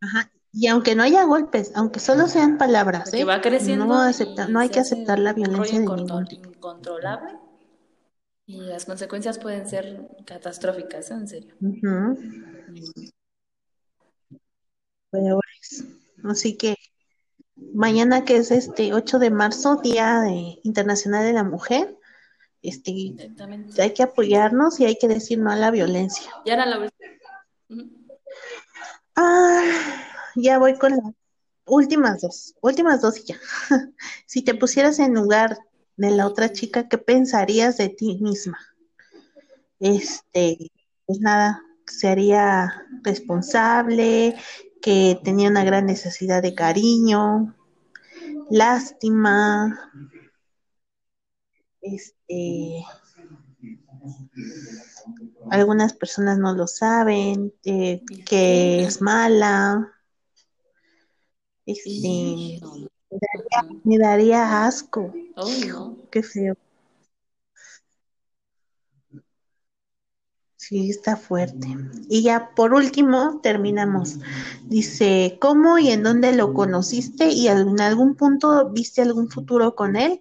Ajá. 0.00 0.28
Y 0.52 0.66
aunque 0.66 0.96
no 0.96 1.04
haya 1.04 1.22
golpes, 1.22 1.70
aunque 1.76 2.00
solo 2.00 2.26
sean 2.26 2.58
palabras, 2.58 3.14
¿eh? 3.14 3.22
va 3.22 3.40
creciendo 3.40 3.84
no, 3.84 4.00
acepta, 4.00 4.48
no 4.48 4.58
hay 4.58 4.70
que 4.70 4.80
aceptar 4.80 5.20
la 5.20 5.34
violencia 5.34 5.78
de 5.78 5.86
ningún 5.86 6.24
tipo. 6.26 6.50
Incontrolable 6.50 7.38
y 8.44 8.62
las 8.62 8.84
consecuencias 8.84 9.38
pueden 9.38 9.68
ser 9.68 10.08
catastróficas, 10.26 11.12
en 11.12 11.28
serio. 11.28 11.54
Así 16.24 16.56
que 16.56 16.76
mañana 17.56 18.24
que 18.24 18.36
es 18.36 18.50
este 18.50 18.92
8 18.92 19.18
de 19.18 19.30
marzo, 19.30 19.76
Día 19.76 20.24
Internacional 20.62 21.24
de 21.24 21.32
la 21.32 21.44
Mujer, 21.44 21.98
este, 22.62 23.14
hay 23.78 23.94
que 23.94 24.02
apoyarnos 24.02 24.80
y 24.80 24.84
hay 24.84 24.98
que 24.98 25.08
decir 25.08 25.38
no 25.38 25.50
a 25.50 25.56
la 25.56 25.70
violencia. 25.70 26.30
Ya 26.44 26.54
era 26.54 26.66
la 26.66 26.90
Ah, 29.14 29.62
ya 30.36 30.58
voy 30.58 30.74
con 30.78 30.92
las 30.92 31.14
últimas 31.66 32.20
dos, 32.20 32.54
últimas 32.60 33.00
dos 33.00 33.18
y 33.18 33.24
ya. 33.24 33.36
si 34.26 34.42
te 34.42 34.54
pusieras 34.54 34.98
en 34.98 35.14
lugar 35.14 35.58
de 35.96 36.10
la 36.10 36.26
otra 36.26 36.52
chica, 36.52 36.88
¿qué 36.88 36.98
pensarías 36.98 37.76
de 37.76 37.88
ti 37.88 38.18
misma? 38.20 38.58
Este, 39.80 40.70
pues 41.06 41.20
nada, 41.20 41.62
sería 41.86 42.86
responsable, 43.02 44.36
que 44.80 45.18
tenía 45.22 45.48
una 45.48 45.64
gran 45.64 45.86
necesidad 45.86 46.42
de 46.42 46.54
cariño, 46.54 47.54
lástima, 48.50 49.92
este, 51.80 52.84
algunas 55.50 55.92
personas 55.92 56.38
no 56.38 56.54
lo 56.54 56.66
saben, 56.66 57.52
eh, 57.64 58.02
que 58.26 58.82
es 58.84 59.00
mala, 59.00 59.92
este, 61.66 62.60
me 63.84 63.98
daría, 63.98 64.64
asco. 64.64 65.12
Qué 66.10 66.22
feo. 66.22 66.56
Sí, 70.68 70.90
está 70.90 71.16
fuerte. 71.16 71.66
Y 72.10 72.24
ya 72.24 72.50
por 72.54 72.74
último 72.74 73.40
terminamos. 73.42 74.18
Dice, 74.64 75.38
¿cómo 75.40 75.78
y 75.78 75.90
en 75.90 76.02
dónde 76.02 76.34
lo 76.34 76.52
conociste 76.52 77.28
y 77.30 77.48
en 77.48 77.80
algún 77.80 78.16
punto 78.16 78.68
viste 78.68 79.00
algún 79.00 79.30
futuro 79.30 79.74
con 79.74 79.96
él? 79.96 80.20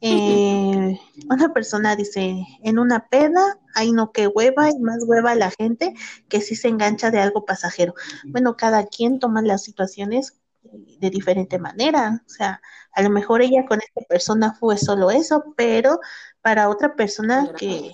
Eh, 0.00 0.98
una 1.30 1.52
persona 1.54 1.94
dice, 1.94 2.44
en 2.64 2.78
una 2.80 3.08
peda, 3.08 3.60
hay 3.72 3.92
no 3.92 4.10
que 4.10 4.26
hueva 4.26 4.68
y 4.68 4.80
más 4.80 5.04
hueva 5.06 5.36
la 5.36 5.52
gente 5.56 5.94
que 6.28 6.40
sí 6.40 6.56
se 6.56 6.66
engancha 6.66 7.12
de 7.12 7.20
algo 7.20 7.44
pasajero. 7.44 7.94
Bueno, 8.24 8.56
cada 8.56 8.84
quien 8.88 9.20
toma 9.20 9.42
las 9.42 9.62
situaciones 9.62 10.40
de 10.64 11.08
diferente 11.08 11.60
manera. 11.60 12.24
O 12.26 12.28
sea, 12.28 12.60
a 12.90 13.02
lo 13.02 13.10
mejor 13.10 13.42
ella 13.42 13.64
con 13.64 13.78
esta 13.80 14.00
persona 14.08 14.54
fue 14.54 14.76
solo 14.76 15.12
eso, 15.12 15.54
pero 15.56 16.00
para 16.40 16.68
otra 16.68 16.96
persona 16.96 17.52
que, 17.56 17.92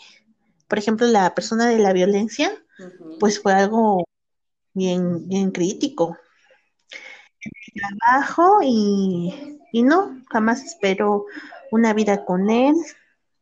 por 0.68 0.78
ejemplo, 0.78 1.06
la 1.06 1.34
persona 1.34 1.68
de 1.68 1.78
la 1.78 1.92
violencia, 1.92 2.52
pues 3.20 3.40
fue 3.40 3.52
algo 3.52 4.04
bien, 4.72 5.28
bien 5.28 5.50
crítico. 5.50 6.16
trabajo 7.74 8.60
y, 8.62 9.58
y 9.72 9.82
no, 9.82 10.22
jamás 10.30 10.64
espero 10.64 11.26
una 11.70 11.92
vida 11.92 12.24
con 12.24 12.50
él. 12.50 12.74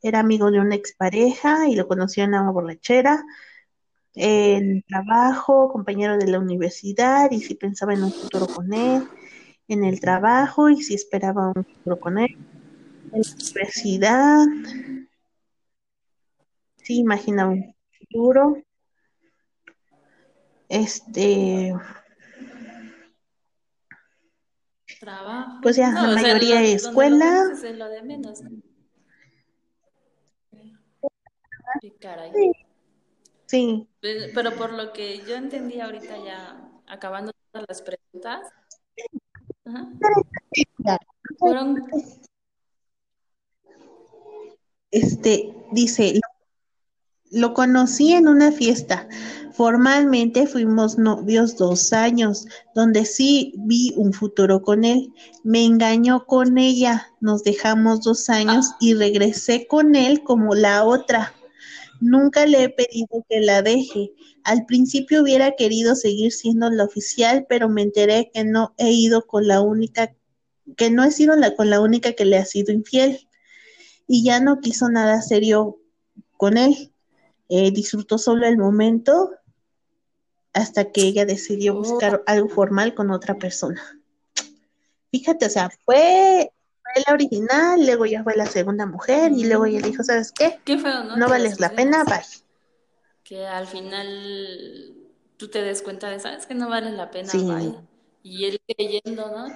Era 0.02 0.20
amigo 0.20 0.50
de 0.50 0.60
una 0.60 0.74
expareja 0.74 1.68
y 1.68 1.76
lo 1.76 1.86
conoció 1.86 2.24
en 2.24 2.30
una 2.30 2.50
borrachera. 2.50 3.24
En 4.14 4.82
trabajo, 4.82 5.70
compañero 5.72 6.18
de 6.18 6.26
la 6.26 6.38
universidad 6.38 7.30
y 7.30 7.40
si 7.40 7.54
pensaba 7.54 7.94
en 7.94 8.04
un 8.04 8.12
futuro 8.12 8.46
con 8.46 8.72
él 8.74 9.08
en 9.68 9.84
el 9.84 10.00
trabajo 10.00 10.68
y 10.68 10.82
si 10.82 10.94
esperaba 10.94 11.52
un 11.54 11.64
futuro 11.64 11.98
con 11.98 12.18
él. 12.18 12.36
En 13.12 13.22
la 13.22 13.34
universidad, 13.34 14.46
sí 16.82 16.98
imaginaba 16.98 17.50
un 17.50 17.74
futuro. 17.98 18.62
Este. 20.68 21.74
Trabajo. 25.00 25.58
Pues 25.62 25.76
ya, 25.76 25.90
la 25.90 26.14
mayoría 26.14 26.60
de 26.60 26.74
escuela. 26.74 27.50
lo 27.74 27.88
de 27.88 28.02
menos. 28.02 28.42
Sí. 33.46 33.88
Pero 34.00 34.56
por 34.56 34.72
lo 34.72 34.92
que 34.92 35.18
yo 35.26 35.36
entendí 35.36 35.80
ahorita 35.80 36.24
ya, 36.24 36.70
acabando 36.86 37.32
todas 37.50 37.66
las 37.68 37.82
preguntas, 37.82 38.48
este, 44.90 45.54
dice, 45.72 46.20
lo 47.32 47.54
conocí 47.54 48.12
en 48.12 48.28
una 48.28 48.52
fiesta. 48.52 49.08
Formalmente 49.52 50.46
fuimos 50.46 50.98
novios 50.98 51.56
dos 51.56 51.92
años, 51.92 52.46
donde 52.74 53.04
sí 53.04 53.54
vi 53.58 53.92
un 53.96 54.12
futuro 54.12 54.62
con 54.62 54.84
él. 54.84 55.12
Me 55.42 55.64
engañó 55.64 56.24
con 56.26 56.58
ella, 56.58 57.08
nos 57.20 57.42
dejamos 57.42 58.02
dos 58.02 58.30
años 58.30 58.72
y 58.80 58.94
regresé 58.94 59.66
con 59.66 59.94
él 59.94 60.22
como 60.22 60.54
la 60.54 60.84
otra. 60.84 61.34
Nunca 62.00 62.46
le 62.46 62.64
he 62.64 62.68
pedido 62.68 63.24
que 63.28 63.40
la 63.40 63.62
deje. 63.62 64.12
Al 64.44 64.64
principio 64.66 65.22
hubiera 65.22 65.52
querido 65.52 65.94
seguir 65.94 66.32
siendo 66.32 66.68
la 66.70 66.84
oficial, 66.84 67.46
pero 67.48 67.68
me 67.68 67.82
enteré 67.82 68.30
que 68.32 68.44
no 68.44 68.74
he 68.78 68.90
ido 68.90 69.26
con 69.26 69.46
la 69.46 69.60
única 69.60 70.14
que 70.76 70.90
no 70.90 71.04
he 71.04 71.10
sido 71.10 71.36
la, 71.36 71.54
con 71.54 71.70
la 71.70 71.80
única 71.80 72.12
que 72.12 72.24
le 72.24 72.38
ha 72.38 72.44
sido 72.44 72.72
infiel 72.72 73.28
y 74.06 74.24
ya 74.24 74.40
no 74.40 74.60
quiso 74.60 74.88
nada 74.88 75.20
serio 75.22 75.78
con 76.36 76.56
él. 76.56 76.91
Eh, 77.54 77.70
disfrutó 77.70 78.16
solo 78.16 78.46
el 78.46 78.56
momento 78.56 79.30
hasta 80.54 80.90
que 80.90 81.02
ella 81.02 81.26
decidió 81.26 81.74
buscar 81.74 82.22
algo 82.26 82.48
formal 82.48 82.94
con 82.94 83.10
otra 83.10 83.34
persona. 83.34 84.00
Fíjate, 85.10 85.44
o 85.44 85.50
sea, 85.50 85.68
fue, 85.84 86.50
la 87.06 87.12
original, 87.12 87.84
luego 87.84 88.06
ya 88.06 88.22
fue 88.22 88.36
la 88.36 88.46
segunda 88.46 88.86
mujer 88.86 89.32
y 89.32 89.44
luego 89.44 89.66
ella 89.66 89.86
dijo, 89.86 90.02
¿sabes 90.02 90.32
qué? 90.32 90.60
Qué 90.64 90.78
feo, 90.78 91.04
¿no? 91.04 91.18
No 91.18 91.28
vales 91.28 91.60
la 91.60 91.68
pena, 91.68 92.04
bye. 92.04 92.24
Que 93.22 93.46
al 93.46 93.66
final 93.66 94.94
tú 95.36 95.48
te 95.48 95.60
des 95.60 95.82
cuenta 95.82 96.08
de, 96.08 96.20
¿sabes 96.20 96.46
que 96.46 96.54
no 96.54 96.70
vale 96.70 96.90
la 96.90 97.10
pena, 97.10 97.30
bye? 97.34 97.74
Y 98.22 98.46
él 98.46 98.62
creyendo, 98.66 99.30
¿no? 99.30 99.46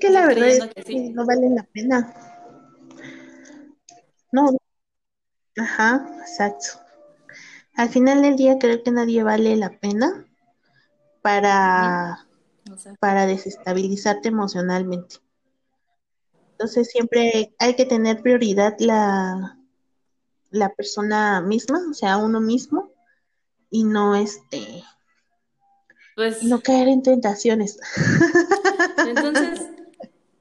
Que, 0.00 0.08
la 0.08 0.28
verdad 0.28 0.48
es 0.48 0.84
que, 0.86 1.10
no 1.10 1.26
vale 1.26 1.50
la 1.50 1.64
pena. 1.64 2.14
No. 4.32 4.56
Ajá, 5.56 6.06
exacto. 6.20 6.80
Al 7.74 7.88
final 7.88 8.22
del 8.22 8.36
día 8.36 8.58
creo 8.58 8.82
que 8.82 8.90
nadie 8.90 9.22
vale 9.22 9.56
la 9.56 9.78
pena 9.78 10.26
para, 11.22 12.26
para 13.00 13.26
desestabilizarte 13.26 14.28
emocionalmente. 14.28 15.16
Entonces 16.52 16.90
siempre 16.90 17.54
hay 17.58 17.74
que 17.74 17.84
tener 17.84 18.22
prioridad 18.22 18.76
la, 18.78 19.58
la 20.50 20.68
persona 20.70 21.40
misma, 21.42 21.80
o 21.90 21.94
sea, 21.94 22.16
uno 22.16 22.40
mismo, 22.40 22.92
y 23.70 23.84
no 23.84 24.14
este 24.14 24.84
pues 26.16 26.42
no 26.42 26.60
caer 26.62 26.88
en 26.88 27.02
tentaciones. 27.02 27.78
Entonces, 29.06 29.65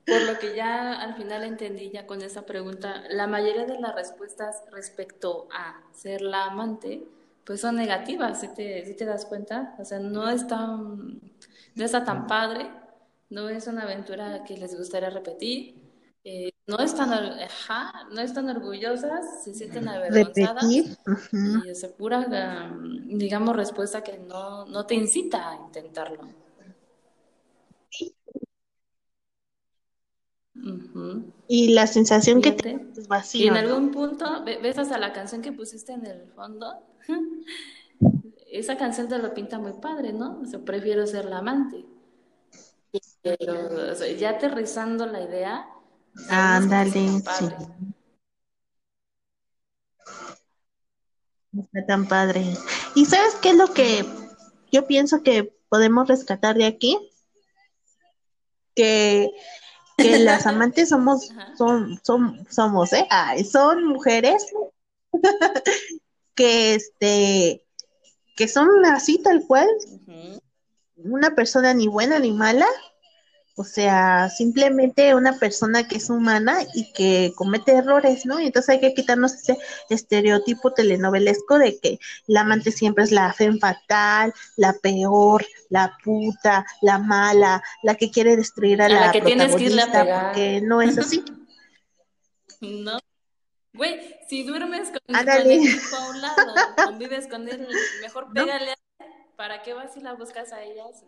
por 0.05 0.21
lo 0.21 0.39
que 0.39 0.55
ya 0.55 0.93
al 0.93 1.15
final 1.15 1.43
entendí 1.43 1.89
ya 1.89 2.05
con 2.05 2.21
esa 2.21 2.45
pregunta, 2.45 3.03
la 3.09 3.27
mayoría 3.27 3.65
de 3.65 3.79
las 3.79 3.95
respuestas 3.95 4.63
respecto 4.71 5.47
a 5.51 5.81
ser 5.93 6.21
la 6.21 6.45
amante 6.45 7.03
pues 7.45 7.61
son 7.61 7.75
negativas, 7.75 8.41
si 8.41 8.47
te, 8.49 8.81
te 8.81 9.05
das 9.05 9.25
cuenta, 9.25 9.75
o 9.77 9.85
sea, 9.85 9.99
no 9.99 10.27
es 10.29 10.47
tan, 10.47 11.21
no 11.75 11.85
está 11.85 12.03
tan 12.03 12.25
padre, 12.25 12.69
no 13.29 13.49
es 13.49 13.67
una 13.67 13.83
aventura 13.83 14.43
que 14.43 14.57
les 14.57 14.75
gustaría 14.75 15.11
repetir, 15.11 15.75
eh, 16.23 16.51
no 16.65 16.79
están, 16.79 17.13
ajá, 17.13 18.07
no 18.11 18.19
están 18.21 18.49
orgullosas, 18.49 19.43
se 19.43 19.53
sienten 19.53 19.87
avergonzadas 19.87 20.63
y 20.71 20.97
es 21.67 21.85
pura, 21.97 22.25
digamos, 23.05 23.55
respuesta 23.55 24.03
que 24.03 24.17
no, 24.17 24.65
no 24.65 24.87
te 24.87 24.95
incita 24.95 25.51
a 25.51 25.55
intentarlo. 25.55 26.27
Y 31.47 31.73
la 31.73 31.85
sensación 31.85 32.41
que 32.41 32.51
te 32.51 32.79
es 32.97 33.07
vacío. 33.07 33.45
Y 33.45 33.47
en 33.47 33.57
algún 33.57 33.91
punto, 33.91 34.43
ves 34.45 34.77
hasta 34.77 34.97
la 34.97 35.13
canción 35.13 35.41
que 35.41 35.51
pusiste 35.51 35.93
en 35.93 36.05
el 36.05 36.27
fondo, 36.35 36.73
esa 38.51 38.77
canción 38.77 39.07
te 39.07 39.17
lo 39.19 39.33
pinta 39.33 39.59
muy 39.59 39.73
padre, 39.73 40.13
¿no? 40.13 40.39
O 40.41 40.45
sea, 40.45 40.59
prefiero 40.59 41.05
ser 41.05 41.25
la 41.25 41.39
amante. 41.39 41.85
Pero 43.21 43.93
ya 44.17 44.29
aterrizando 44.29 45.05
la 45.05 45.21
idea. 45.21 45.67
Ándale, 46.29 46.91
sí. 46.91 47.21
Está 51.57 51.85
tan 51.85 52.07
padre. 52.07 52.45
¿Y 52.95 53.05
sabes 53.05 53.35
qué 53.41 53.49
es 53.49 53.55
lo 53.55 53.73
que 53.73 54.05
yo 54.71 54.87
pienso 54.87 55.23
que 55.23 55.53
podemos 55.69 56.07
rescatar 56.07 56.55
de 56.55 56.65
aquí? 56.65 56.97
Que, 58.73 59.31
que 59.97 60.19
las 60.19 60.45
amantes 60.45 60.89
somos, 60.89 61.29
son, 61.57 61.99
son, 62.03 62.45
somos, 62.49 62.93
¿eh? 62.93 63.07
son 63.49 63.85
mujeres 63.85 64.45
que 66.35 66.75
este 66.75 67.65
que 68.35 68.47
son 68.47 68.67
así 68.85 69.21
tal 69.23 69.45
cual, 69.47 69.67
una 70.97 71.35
persona 71.35 71.73
ni 71.73 71.87
buena 71.87 72.19
ni 72.19 72.31
mala, 72.31 72.67
o 73.57 73.63
sea, 73.63 74.29
simplemente 74.29 75.15
una 75.15 75.39
persona 75.39 75.87
que 75.87 75.95
es 75.95 76.09
humana 76.09 76.57
y 76.73 76.91
que 76.91 77.31
comete 77.35 77.71
errores, 77.71 78.25
¿no? 78.25 78.41
Y 78.41 78.47
entonces 78.47 78.69
hay 78.69 78.81
que 78.81 78.93
quitarnos 78.93 79.33
ese 79.33 79.57
estereotipo 79.89 80.73
telenovelesco 80.73 81.57
de 81.57 81.79
que 81.79 81.99
la 82.27 82.41
amante 82.41 82.71
siempre 82.71 83.05
es 83.05 83.13
la 83.13 83.31
fe 83.31 83.57
fatal, 83.57 84.33
la 84.57 84.73
peor, 84.73 85.45
la 85.75 85.97
puta, 86.01 86.65
la 86.81 86.99
mala, 86.99 87.61
la 87.83 87.95
que 87.95 88.09
quiere 88.09 88.37
destruir 88.37 88.81
a, 88.81 88.87
la, 88.87 89.11
que 89.11 89.21
protagonista, 89.21 90.05
porque 90.05 90.61
no 90.61 90.81
es 90.81 90.97
así. 90.97 91.21
no. 92.61 92.97
Güey, 93.73 94.15
si 94.29 94.43
duermes 94.43 94.89
con, 94.89 95.01
el 95.13 95.51
hijo 95.51 95.95
a 95.97 96.09
un 96.09 96.21
lado, 96.21 96.53
convives 96.85 97.27
con 97.27 97.49
él, 97.49 97.67
mejor 98.01 98.31
pégale 98.31 98.71
a 98.71 98.75
¿Para 99.35 99.63
qué 99.63 99.73
vas 99.73 99.97
y 99.97 99.99
la 99.99 100.13
buscas 100.13 100.53
a 100.53 100.63
ellas? 100.63 101.03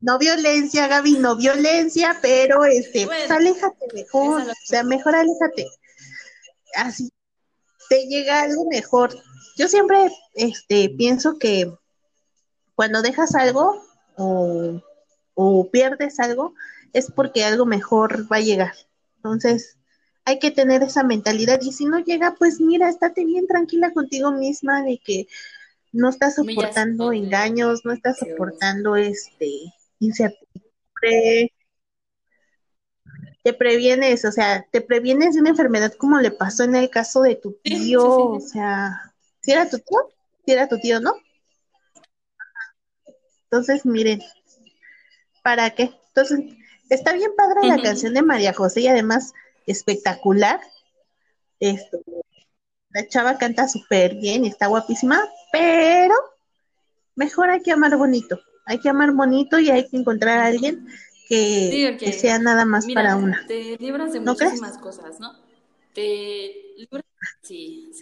No 0.00 0.18
violencia, 0.18 0.88
Gaby, 0.88 1.18
no 1.18 1.36
violencia, 1.36 2.18
pero 2.20 2.64
este, 2.64 3.06
pues 3.06 3.30
aléjate 3.30 3.86
mejor, 3.94 4.42
o 4.42 4.54
sea, 4.64 4.82
mejor 4.82 5.14
aléjate. 5.14 5.66
Así 6.74 7.12
te 7.90 8.06
llega 8.06 8.42
algo 8.42 8.66
mejor. 8.70 9.10
Yo 9.56 9.68
siempre 9.68 9.98
este, 10.34 10.88
pienso 10.96 11.38
que 11.38 11.70
cuando 12.76 13.02
dejas 13.02 13.34
algo 13.34 13.82
o, 14.16 14.80
o 15.34 15.70
pierdes 15.70 16.20
algo, 16.20 16.54
es 16.92 17.10
porque 17.10 17.44
algo 17.44 17.66
mejor 17.66 18.30
va 18.32 18.36
a 18.36 18.40
llegar. 18.40 18.72
Entonces, 19.16 19.76
hay 20.24 20.38
que 20.38 20.52
tener 20.52 20.84
esa 20.84 21.02
mentalidad 21.02 21.60
y 21.62 21.72
si 21.72 21.84
no 21.84 21.98
llega, 21.98 22.36
pues 22.38 22.60
mira, 22.60 22.88
estate 22.88 23.24
bien 23.24 23.48
tranquila 23.48 23.92
contigo 23.92 24.30
misma 24.30 24.84
de 24.84 24.98
que 25.04 25.26
no 25.92 26.08
estás 26.08 26.36
soportando 26.36 27.12
engaños, 27.12 27.84
no 27.84 27.92
estás 27.92 28.18
soportando 28.18 28.94
este 28.94 29.74
incertidumbre. 29.98 31.52
Te 33.42 33.54
previenes, 33.54 34.24
o 34.24 34.32
sea, 34.32 34.66
te 34.70 34.80
previenes 34.80 35.34
de 35.34 35.40
una 35.40 35.50
enfermedad 35.50 35.94
como 35.94 36.20
le 36.20 36.30
pasó 36.30 36.64
en 36.64 36.76
el 36.76 36.90
caso 36.90 37.22
de 37.22 37.36
tu 37.36 37.52
tío, 37.62 38.04
o 38.04 38.40
sea, 38.40 39.14
si 39.40 39.52
era 39.52 39.68
tu 39.68 39.78
tío, 39.78 39.98
si 40.44 40.52
era 40.52 40.68
tu 40.68 40.78
tío, 40.78 41.00
¿no? 41.00 41.14
Entonces, 43.44 43.84
miren, 43.86 44.20
¿para 45.42 45.70
qué? 45.70 45.90
Entonces, 46.08 46.40
está 46.88 47.12
bien 47.14 47.32
padre 47.36 47.66
la 47.66 47.82
canción 47.82 48.14
de 48.14 48.22
María 48.22 48.52
José 48.52 48.82
y 48.82 48.88
además 48.88 49.32
espectacular. 49.66 50.60
Esto, 51.58 52.00
la 52.90 53.06
chava 53.08 53.38
canta 53.38 53.68
súper 53.68 54.16
bien 54.16 54.44
y 54.44 54.48
está 54.48 54.66
guapísima, 54.66 55.20
pero 55.52 56.14
mejor 57.14 57.50
hay 57.50 57.62
que 57.62 57.72
amar 57.72 57.96
bonito. 57.96 58.40
Hay 58.66 58.78
que 58.78 58.88
amar 58.88 59.12
bonito 59.12 59.58
y 59.58 59.70
hay 59.70 59.88
que 59.88 59.96
encontrar 59.96 60.38
a 60.38 60.46
alguien 60.46 60.86
que, 61.30 62.12
sea 62.12 62.38
nada 62.38 62.64
más 62.64 62.86
para 62.92 63.16
una. 63.16 63.44
Te 63.46 63.76
libras 63.78 64.12
de 64.12 64.20
muchísimas 64.20 64.78
cosas, 64.78 65.20
¿no? 65.20 65.32
Te 65.94 66.74
libras, 66.76 67.04
sí, 67.42 67.92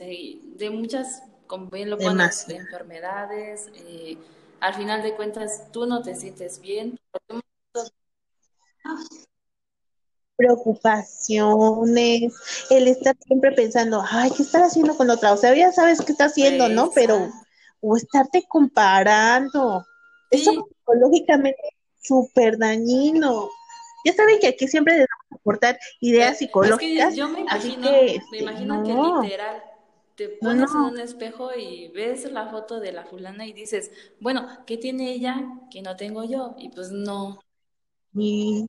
de 0.56 0.70
muchas, 0.70 1.22
como 1.46 1.68
bien 1.68 1.90
lo 1.90 1.98
pones, 1.98 2.46
de 2.46 2.56
enfermedades. 2.56 3.68
Eh, 3.74 4.16
al 4.60 4.74
final 4.74 5.02
de 5.02 5.14
cuentas, 5.14 5.70
tú 5.72 5.86
no 5.86 6.02
te 6.02 6.14
sientes 6.14 6.60
bien 6.60 6.98
preocupaciones, 10.36 12.32
el 12.70 12.86
estar 12.86 13.16
siempre 13.26 13.50
pensando, 13.52 14.04
ay, 14.08 14.30
¿qué 14.30 14.44
estar 14.44 14.62
haciendo 14.62 14.96
con 14.96 15.10
otra? 15.10 15.32
O 15.32 15.36
sea, 15.36 15.52
ya 15.54 15.72
sabes 15.72 16.00
qué 16.00 16.12
está 16.12 16.26
haciendo, 16.26 16.68
¿no? 16.68 16.92
Pero, 16.94 17.28
o 17.80 17.96
estarte 17.96 18.44
comparando. 18.48 19.84
Eso 20.30 20.52
psicológicamente 20.52 21.77
súper 22.08 22.58
dañino. 22.58 23.50
Ya 24.04 24.14
saben 24.14 24.38
que 24.40 24.48
aquí 24.48 24.66
siempre 24.66 24.94
debemos 24.94 25.10
aportar 25.30 25.78
ideas 26.00 26.38
psicológicas. 26.38 27.14
yo 27.14 27.28
me 27.28 27.40
imagino, 27.40 27.90
me 27.90 28.14
este, 28.16 28.38
imagino 28.38 28.82
que 28.82 29.26
literal 29.26 29.62
te 30.14 30.28
pones 30.30 30.70
en 30.72 30.80
un 30.80 30.98
espejo 30.98 31.54
y 31.54 31.88
ves 31.88 32.30
la 32.32 32.48
foto 32.48 32.80
de 32.80 32.90
la 32.90 33.04
fulana 33.04 33.46
y 33.46 33.52
dices, 33.52 33.92
bueno, 34.18 34.48
¿qué 34.66 34.76
tiene 34.76 35.12
ella 35.12 35.44
que 35.70 35.80
no 35.82 35.94
tengo 35.94 36.24
yo? 36.24 36.56
Y 36.58 36.70
pues 36.70 36.90
no. 36.90 37.40
Y... 38.14 38.66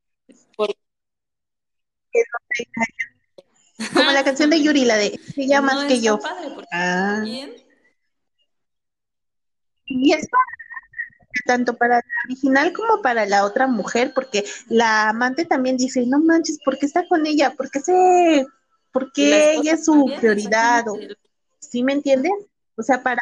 Como 3.94 4.12
la 4.12 4.24
canción 4.24 4.50
de 4.50 4.62
Yuri, 4.64 4.86
la 4.86 4.98
de 4.98 5.20
ella 5.38 5.62
más 5.62 5.86
que 5.86 6.02
yo. 6.02 6.20
Ah. 6.72 7.24
Y 9.86 10.14
es 10.14 10.28
tanto 11.46 11.76
para 11.78 11.96
la 11.96 12.04
original 12.26 12.74
como 12.74 13.02
para 13.02 13.26
la 13.26 13.46
otra 13.46 13.68
mujer, 13.68 14.12
porque 14.14 14.46
la 14.68 15.10
amante 15.10 15.46
también 15.46 15.78
dice, 15.78 16.06
no 16.06 16.20
manches, 16.20 16.60
¿por 16.64 16.78
qué 16.78 16.86
está 16.86 17.08
con 17.08 17.26
ella? 17.26 17.54
¿Por 17.56 17.70
qué 17.70 17.80
se, 17.80 18.48
porque 18.92 19.56
ella 19.56 19.74
es 19.74 19.86
su 19.86 20.12
prioridad? 20.20 20.88
O, 20.88 20.98
¿Sí 21.60 21.84
me 21.84 21.94
entiendes? 21.94 22.32
O 22.76 22.84
sea, 22.84 23.04
para 23.04 23.22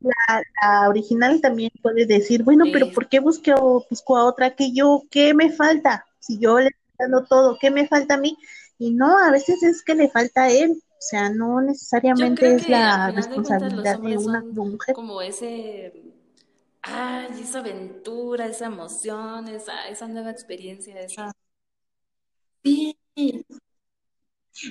la, 0.00 0.42
la 0.62 0.88
original 0.88 1.40
también 1.40 1.70
puede 1.82 2.06
decir, 2.06 2.42
bueno, 2.42 2.66
pero 2.72 2.90
¿por 2.92 3.08
qué 3.08 3.20
busco, 3.20 3.86
busco 3.90 4.16
a 4.16 4.24
otra 4.24 4.54
que 4.54 4.72
yo? 4.72 5.02
¿Qué 5.10 5.34
me 5.34 5.50
falta? 5.50 6.06
Si 6.18 6.38
yo 6.38 6.58
le 6.58 6.68
estoy 6.68 6.94
dando 6.98 7.24
todo, 7.24 7.58
¿qué 7.60 7.70
me 7.70 7.88
falta 7.88 8.14
a 8.14 8.18
mí? 8.18 8.36
Y 8.78 8.92
no, 8.92 9.18
a 9.18 9.30
veces 9.30 9.62
es 9.62 9.82
que 9.82 9.94
le 9.94 10.08
falta 10.08 10.44
a 10.44 10.50
él. 10.50 10.72
O 10.72 11.00
sea, 11.00 11.30
no 11.30 11.60
necesariamente 11.60 12.56
es 12.56 12.68
la 12.68 13.06
de 13.06 13.12
cuentas 13.12 13.26
responsabilidad 13.26 13.98
de 14.00 14.18
una 14.18 14.42
mujer. 14.42 14.94
como 14.94 15.22
ese, 15.22 15.92
ay, 16.88 17.40
esa 17.42 17.60
aventura, 17.60 18.46
esa 18.46 18.66
emoción, 18.66 19.48
esa, 19.48 19.88
esa 19.88 20.08
nueva 20.08 20.30
experiencia, 20.30 21.00
esa... 21.00 21.32
Sí, 22.64 22.96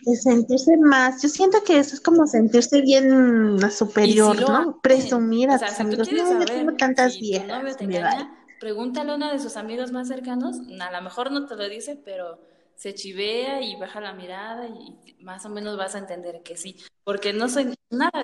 Es 0.05 0.24
sentirse 0.24 0.78
más, 0.78 1.22
yo 1.22 1.30
siento 1.30 1.63
que 1.63 1.80
eso 1.80 1.95
es 1.95 2.01
como 2.01 2.28
sentirse 2.28 2.82
bien 2.82 3.57
si 3.59 3.72
superior, 3.72 4.39
¿no? 4.41 4.80
Presumir 4.82 5.49
o 5.49 5.53
a 5.53 5.59
sea, 5.59 5.70
tus 5.70 5.76
si 5.76 5.82
amigos, 5.82 6.11
no, 6.11 6.39
yo 6.39 6.45
tengo 6.45 6.74
saber 6.74 6.78
tantas 6.78 7.13
si 7.13 7.22
viejas, 7.22 7.63
me 7.63 7.74
vale. 7.74 7.86
engaña, 7.86 8.45
pregúntale 8.59 9.11
a 9.11 9.15
uno 9.15 9.32
de 9.32 9.39
sus 9.39 9.55
amigos 9.57 9.91
más 9.91 10.07
cercanos, 10.07 10.57
a 10.80 10.91
lo 10.91 11.01
mejor 11.01 11.32
no 11.32 11.45
te 11.45 11.55
lo 11.55 11.68
dice, 11.70 11.95
pero 11.95 12.39
se 12.76 12.93
chivea 12.93 13.61
y 13.61 13.76
baja 13.78 14.01
la 14.01 14.13
mirada 14.13 14.68
y 14.68 15.15
más 15.22 15.45
o 15.45 15.49
menos 15.49 15.78
vas 15.78 15.95
a 15.95 15.99
entender 15.99 16.43
que 16.43 16.57
sí, 16.57 16.78
porque 17.03 17.34
no 17.34 17.49
soy 17.49 17.74
nada 17.89 18.24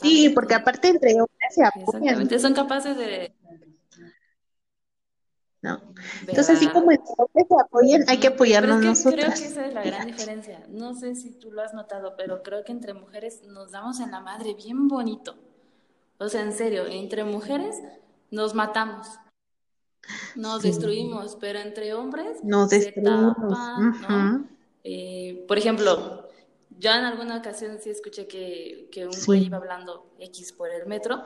Sí, 0.00 0.30
porque 0.34 0.54
aparte 0.54 0.88
entre 0.88 1.12
hombres 1.14 1.54
se 1.54 1.64
apoyan, 1.64 2.18
exactamente, 2.24 2.38
son 2.38 2.54
capaces 2.54 2.96
de, 2.96 3.32
¿no? 5.62 5.80
Entonces, 6.28 6.56
así 6.56 6.70
como 6.70 6.90
entre 6.90 7.12
hombres 7.18 7.46
se 7.48 7.54
apoyan, 7.60 8.04
hay 8.08 8.18
que 8.20 8.28
Ujú, 8.28 8.56
Pero 8.58 8.72
es 8.72 8.78
apoyarnos 8.78 9.04
creo 9.08 9.36
que 9.36 9.46
esa 9.46 9.66
es 9.66 9.74
la 9.74 9.84
gran 9.84 10.04
diferencia. 10.04 10.66
No 10.68 10.94
sé 10.94 11.14
si 11.14 11.30
tú 11.32 11.50
lo 11.52 11.62
has 11.62 11.74
notado, 11.74 12.14
pero 12.16 12.42
creo 12.42 12.64
que 12.64 12.72
entre 12.72 12.94
mujeres 12.94 13.42
nos 13.44 13.70
damos 13.72 14.00
en 14.00 14.10
la 14.10 14.20
madre 14.20 14.54
bien 14.54 14.88
bonito. 14.88 15.36
O 16.18 16.28
sea, 16.28 16.42
en 16.42 16.52
serio, 16.52 16.86
entre 16.86 17.24
mujeres 17.24 17.76
nos 18.30 18.54
matamos, 18.54 19.08
nos 20.34 20.62
Sí, 20.62 20.68
destruimos, 20.68 21.36
pero 21.40 21.58
entre 21.58 21.94
hombres 21.94 22.38
nos 22.42 22.68
se 22.70 22.92
destruimos. 22.92 23.70
tapan, 23.72 23.90
¿no? 23.98 24.30
ujú, 24.30 24.48
Eh, 24.84 25.44
por 25.48 25.58
ejemplo, 25.58 26.27
yo 26.78 26.90
en 26.92 27.04
alguna 27.04 27.36
ocasión 27.38 27.78
sí 27.80 27.90
escuché 27.90 28.26
que, 28.26 28.88
que 28.92 29.06
un 29.06 29.12
güey 29.26 29.40
Sí, 29.40 29.46
iba 29.46 29.56
hablando 29.58 30.14
X 30.18 30.52
por 30.52 30.70
el 30.70 30.86
metro 30.86 31.22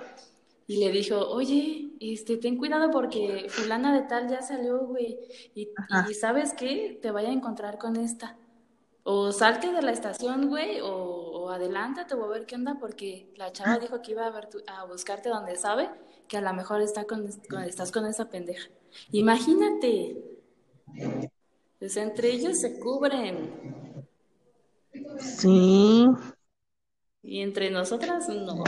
y 0.67 0.77
le 0.79 0.91
dijo, 0.91 1.19
oye, 1.29 1.91
este, 2.01 2.37
ten 2.39 2.57
cuidado 2.57 2.91
porque 2.91 3.47
fulana 3.49 3.95
de 3.95 4.07
tal 4.07 4.29
ya 4.29 4.41
salió, 4.43 4.79
güey, 4.87 5.19
y, 5.55 5.69
¿sabes 6.15 6.55
qué? 6.55 6.99
Te 7.03 7.11
vaya 7.11 7.29
a 7.29 7.33
encontrar 7.33 7.79
con 7.79 7.97
esta. 7.97 8.39
O 9.05 9.33
salte 9.33 9.73
de 9.73 9.83
la 9.83 9.91
estación, 9.93 10.49
güey, 10.49 10.81
o, 10.81 10.89
o 10.89 11.51
adelántate 11.51 12.15
o 12.15 12.25
a 12.25 12.29
ver 12.29 12.47
qué 12.47 12.55
onda, 12.55 12.79
porque 12.81 13.29
la 13.37 13.53
chava 13.53 13.79
dijo 13.79 14.01
que 14.01 14.13
iba 14.13 14.25
a, 14.27 14.31
ver 14.31 14.49
tu- 14.49 14.63
a 14.69 14.85
buscarte 14.85 15.29
donde 15.29 15.57
sabe 15.57 15.91
que 16.29 16.37
a 16.37 16.41
lo 16.41 16.53
mejor 16.55 16.81
está 16.81 17.05
con, 17.05 17.29
con- 17.51 17.65
estás 17.65 17.91
con 17.93 18.07
esa 18.07 18.31
pendeja. 18.31 18.69
Imagínate, 19.11 20.17
pues 21.79 21.97
entre 21.97 22.31
ellos 22.31 22.59
se 22.61 22.79
cubren 22.79 23.82
sí, 25.21 26.07
y 27.23 27.41
entre 27.41 27.71
nosotras 27.71 28.29
no. 28.29 28.65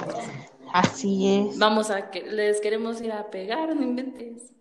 así 0.73 1.49
es, 1.49 1.59
Vamos 1.59 1.91
a 1.91 2.11
que 2.11 2.23
les 2.23 2.61
queremos 2.61 3.01
ir 3.01 3.13
a 3.13 3.31
pegar, 3.31 3.75
no 3.75 3.83
inventes, 3.83 4.53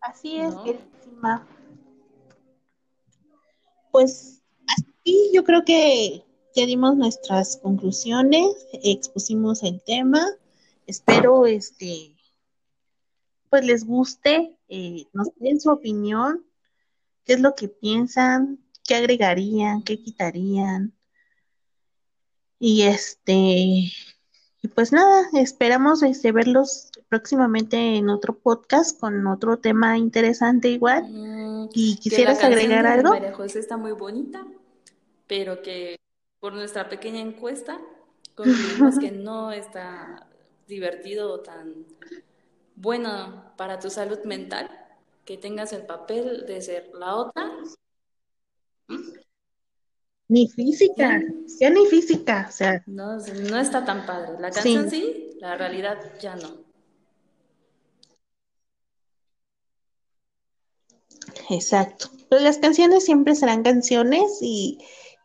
así 0.00 0.38
es, 0.38 0.54
¿no? 0.54 1.44
Pues 3.90 4.42
así 4.66 5.30
yo 5.32 5.44
creo 5.44 5.64
que 5.64 6.24
ya 6.54 6.66
dimos 6.66 6.96
nuestras 6.96 7.56
conclusiones, 7.58 8.66
expusimos 8.72 9.62
el 9.62 9.82
tema. 9.82 10.26
Espero 10.86 11.46
este 11.46 12.14
pues 13.54 13.64
les 13.64 13.86
guste, 13.86 14.58
eh, 14.68 15.06
nos 15.12 15.28
den 15.36 15.60
su 15.60 15.70
opinión, 15.70 16.44
qué 17.24 17.34
es 17.34 17.40
lo 17.40 17.54
que 17.54 17.68
piensan, 17.68 18.58
qué 18.86 18.94
agregarían, 18.96 19.82
qué 19.82 20.00
quitarían. 20.00 20.92
Y 22.58 22.82
este, 22.82 23.34
y 23.34 24.68
pues 24.74 24.92
nada, 24.92 25.28
esperamos 25.34 26.02
este, 26.02 26.32
verlos 26.32 26.90
próximamente 27.08 27.96
en 27.96 28.08
otro 28.08 28.38
podcast 28.38 28.98
con 28.98 29.26
otro 29.26 29.58
tema 29.58 29.98
interesante 29.98 30.68
igual. 30.68 31.04
Mm, 31.10 31.68
¿Y 31.74 31.96
que 31.96 31.96
la 31.96 32.00
quisieras 32.00 32.44
agregar 32.44 32.86
algo? 32.86 33.10
María 33.10 33.34
José 33.34 33.58
está 33.58 33.76
muy 33.76 33.92
bonita, 33.92 34.46
pero 35.26 35.62
que 35.62 35.96
por 36.40 36.52
nuestra 36.52 36.88
pequeña 36.88 37.20
encuesta 37.20 37.80
concluimos 38.34 38.98
que 38.98 39.10
no 39.12 39.52
está 39.52 40.28
divertido 40.66 41.32
o 41.32 41.40
tan 41.40 41.86
bueno 42.76 43.52
para 43.56 43.78
tu 43.78 43.90
salud 43.90 44.18
mental 44.24 44.83
que 45.24 45.36
tengas 45.38 45.72
el 45.72 45.86
papel 45.86 46.44
de 46.46 46.60
ser 46.60 46.90
la 46.94 47.16
otra. 47.16 47.50
Ni 50.28 50.48
física, 50.48 51.22
ya 51.60 51.70
ni 51.70 51.86
física, 51.86 52.46
o 52.48 52.52
sea, 52.52 52.82
no, 52.86 53.16
no 53.16 53.58
está 53.58 53.84
tan 53.84 54.06
padre. 54.06 54.40
La 54.40 54.50
canción 54.50 54.90
sí, 54.90 55.00
sí, 55.02 55.38
la 55.40 55.56
realidad 55.56 55.98
ya 56.20 56.36
no. 56.36 56.64
exacto. 61.50 62.10
Pero 62.28 62.42
las 62.42 62.58
canciones 62.58 63.04
siempre 63.04 63.34
serán 63.34 63.62
canciones 63.62 64.38
y, 64.40 64.78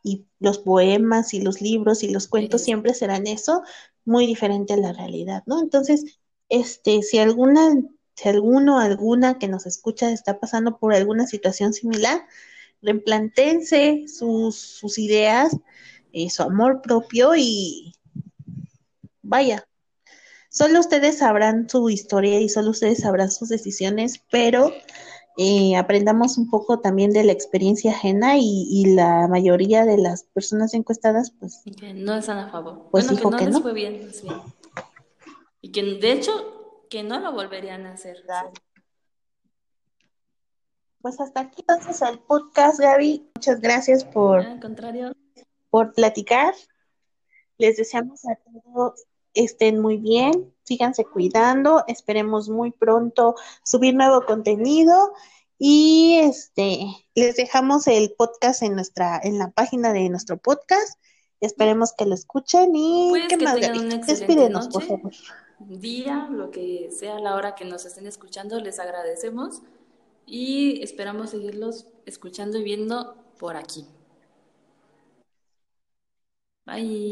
y 0.04 0.26
los 0.40 0.60
poemas 0.60 1.34
y 1.34 1.42
los 1.42 1.62
libros 1.62 2.04
y 2.04 2.10
los 2.10 2.28
cuentos 2.28 2.62
siempre 2.62 2.94
serán 2.94 3.28
eso, 3.28 3.64
muy 4.06 4.26
diferente 4.26 4.74
a 4.74 4.78
la 4.78 4.94
realidad, 4.94 5.44
¿no? 5.46 5.62
Entonces, 5.62 6.20
este, 6.50 7.02
si 7.04 7.20
alguna, 7.20 7.76
si 8.20 8.28
alguno, 8.28 8.80
alguna 8.80 9.40
que 9.40 9.48
nos 9.48 9.66
escucha 9.66 10.12
está 10.12 10.42
pasando 10.42 10.78
por 10.78 10.94
alguna 10.94 11.26
situación 11.26 11.72
similar, 11.72 12.26
replantéense 12.82 14.08
sus, 14.14 14.58
sus 14.58 14.98
ideas, 14.98 15.56
eh, 16.12 16.30
su 16.30 16.44
amor 16.44 16.82
propio 16.82 17.34
y 17.38 17.94
vaya, 19.22 19.66
solo 20.50 20.82
ustedes 20.82 21.20
sabrán 21.20 21.70
su 21.70 21.90
historia 21.90 22.42
y 22.42 22.50
solo 22.50 22.72
ustedes 22.72 23.00
sabrán 23.00 23.32
sus 23.32 23.48
decisiones, 23.48 24.22
pero 24.30 24.74
eh, 25.38 25.78
aprendamos 25.78 26.38
un 26.38 26.50
poco 26.50 26.82
también 26.82 27.12
de 27.12 27.24
la 27.24 27.32
experiencia 27.32 27.92
ajena 27.92 28.38
y, 28.38 28.68
y 28.70 28.96
la 28.96 29.30
mayoría 29.30 29.86
de 29.86 29.98
las 29.98 30.24
personas 30.24 30.74
encuestadas, 30.74 31.32
pues, 31.40 31.62
no 31.96 32.16
están 32.16 32.40
a 32.40 32.52
favor. 32.52 32.90
pues 32.92 33.08
Bueno, 33.08 33.18
que 33.18 33.30
no 33.30 33.38
que 33.38 33.46
les 33.46 33.62
fue 33.62 33.74
bien, 33.74 34.12
bien. 34.24 34.42
Y 35.62 35.72
que 35.72 35.84
de 35.84 36.12
hecho, 36.12 36.59
que 36.90 37.04
no 37.04 37.20
lo 37.20 37.32
volverían 37.32 37.86
a 37.86 37.94
hacer. 37.94 38.24
Pues 41.02 41.20
hasta 41.20 41.42
aquí 41.42 41.62
entonces 41.68 42.02
el 42.02 42.20
podcast, 42.20 42.80
Gaby. 42.80 43.30
Muchas 43.36 43.62
gracias 43.62 44.04
por, 44.04 44.42
Al 44.42 44.60
contrario, 44.60 45.14
por 45.70 45.94
platicar. 45.94 46.54
Les 47.58 47.78
deseamos 47.78 48.26
a 48.26 48.36
todos 48.36 49.06
estén 49.34 49.80
muy 49.80 49.98
bien, 49.98 50.54
síganse 50.64 51.06
cuidando, 51.06 51.84
esperemos 51.88 52.50
muy 52.50 52.72
pronto 52.72 53.36
subir 53.64 53.96
nuevo 53.96 54.26
contenido 54.26 55.14
y 55.58 56.20
este 56.22 56.86
les 57.16 57.36
dejamos 57.36 57.88
el 57.88 58.14
podcast 58.18 58.64
en 58.64 58.76
nuestra 58.76 59.20
en 59.22 59.38
la 59.38 59.52
página 59.52 59.94
de 59.94 60.10
nuestro 60.10 60.38
podcast. 60.38 61.00
Esperemos 61.42 61.94
que 61.98 62.06
lo 62.06 62.16
escuchen 62.16 62.76
y 62.76 63.10
pues 63.12 63.28
que 63.28 63.38
más, 63.38 63.56
tengan 63.56 63.74
Gaby. 63.74 63.86
una 63.86 63.96
excelente 63.96 64.26
Despídenos, 64.26 64.68
por 64.70 64.84
favor. 64.84 65.12
Día, 65.60 66.28
lo 66.32 66.52
que 66.52 66.90
sea 66.92 67.20
la 67.20 67.36
hora 67.36 67.56
que 67.56 67.66
nos 67.66 67.86
estén 67.86 68.08
escuchando, 68.08 68.60
les 68.60 68.80
agradecemos 68.80 69.62
y 70.26 70.82
esperamos 70.84 71.32
seguirlos 71.32 71.88
escuchando 72.06 72.58
y 72.60 72.64
viendo 72.64 73.16
por 73.40 73.56
aquí. 73.56 73.86
Bye. 76.66 77.10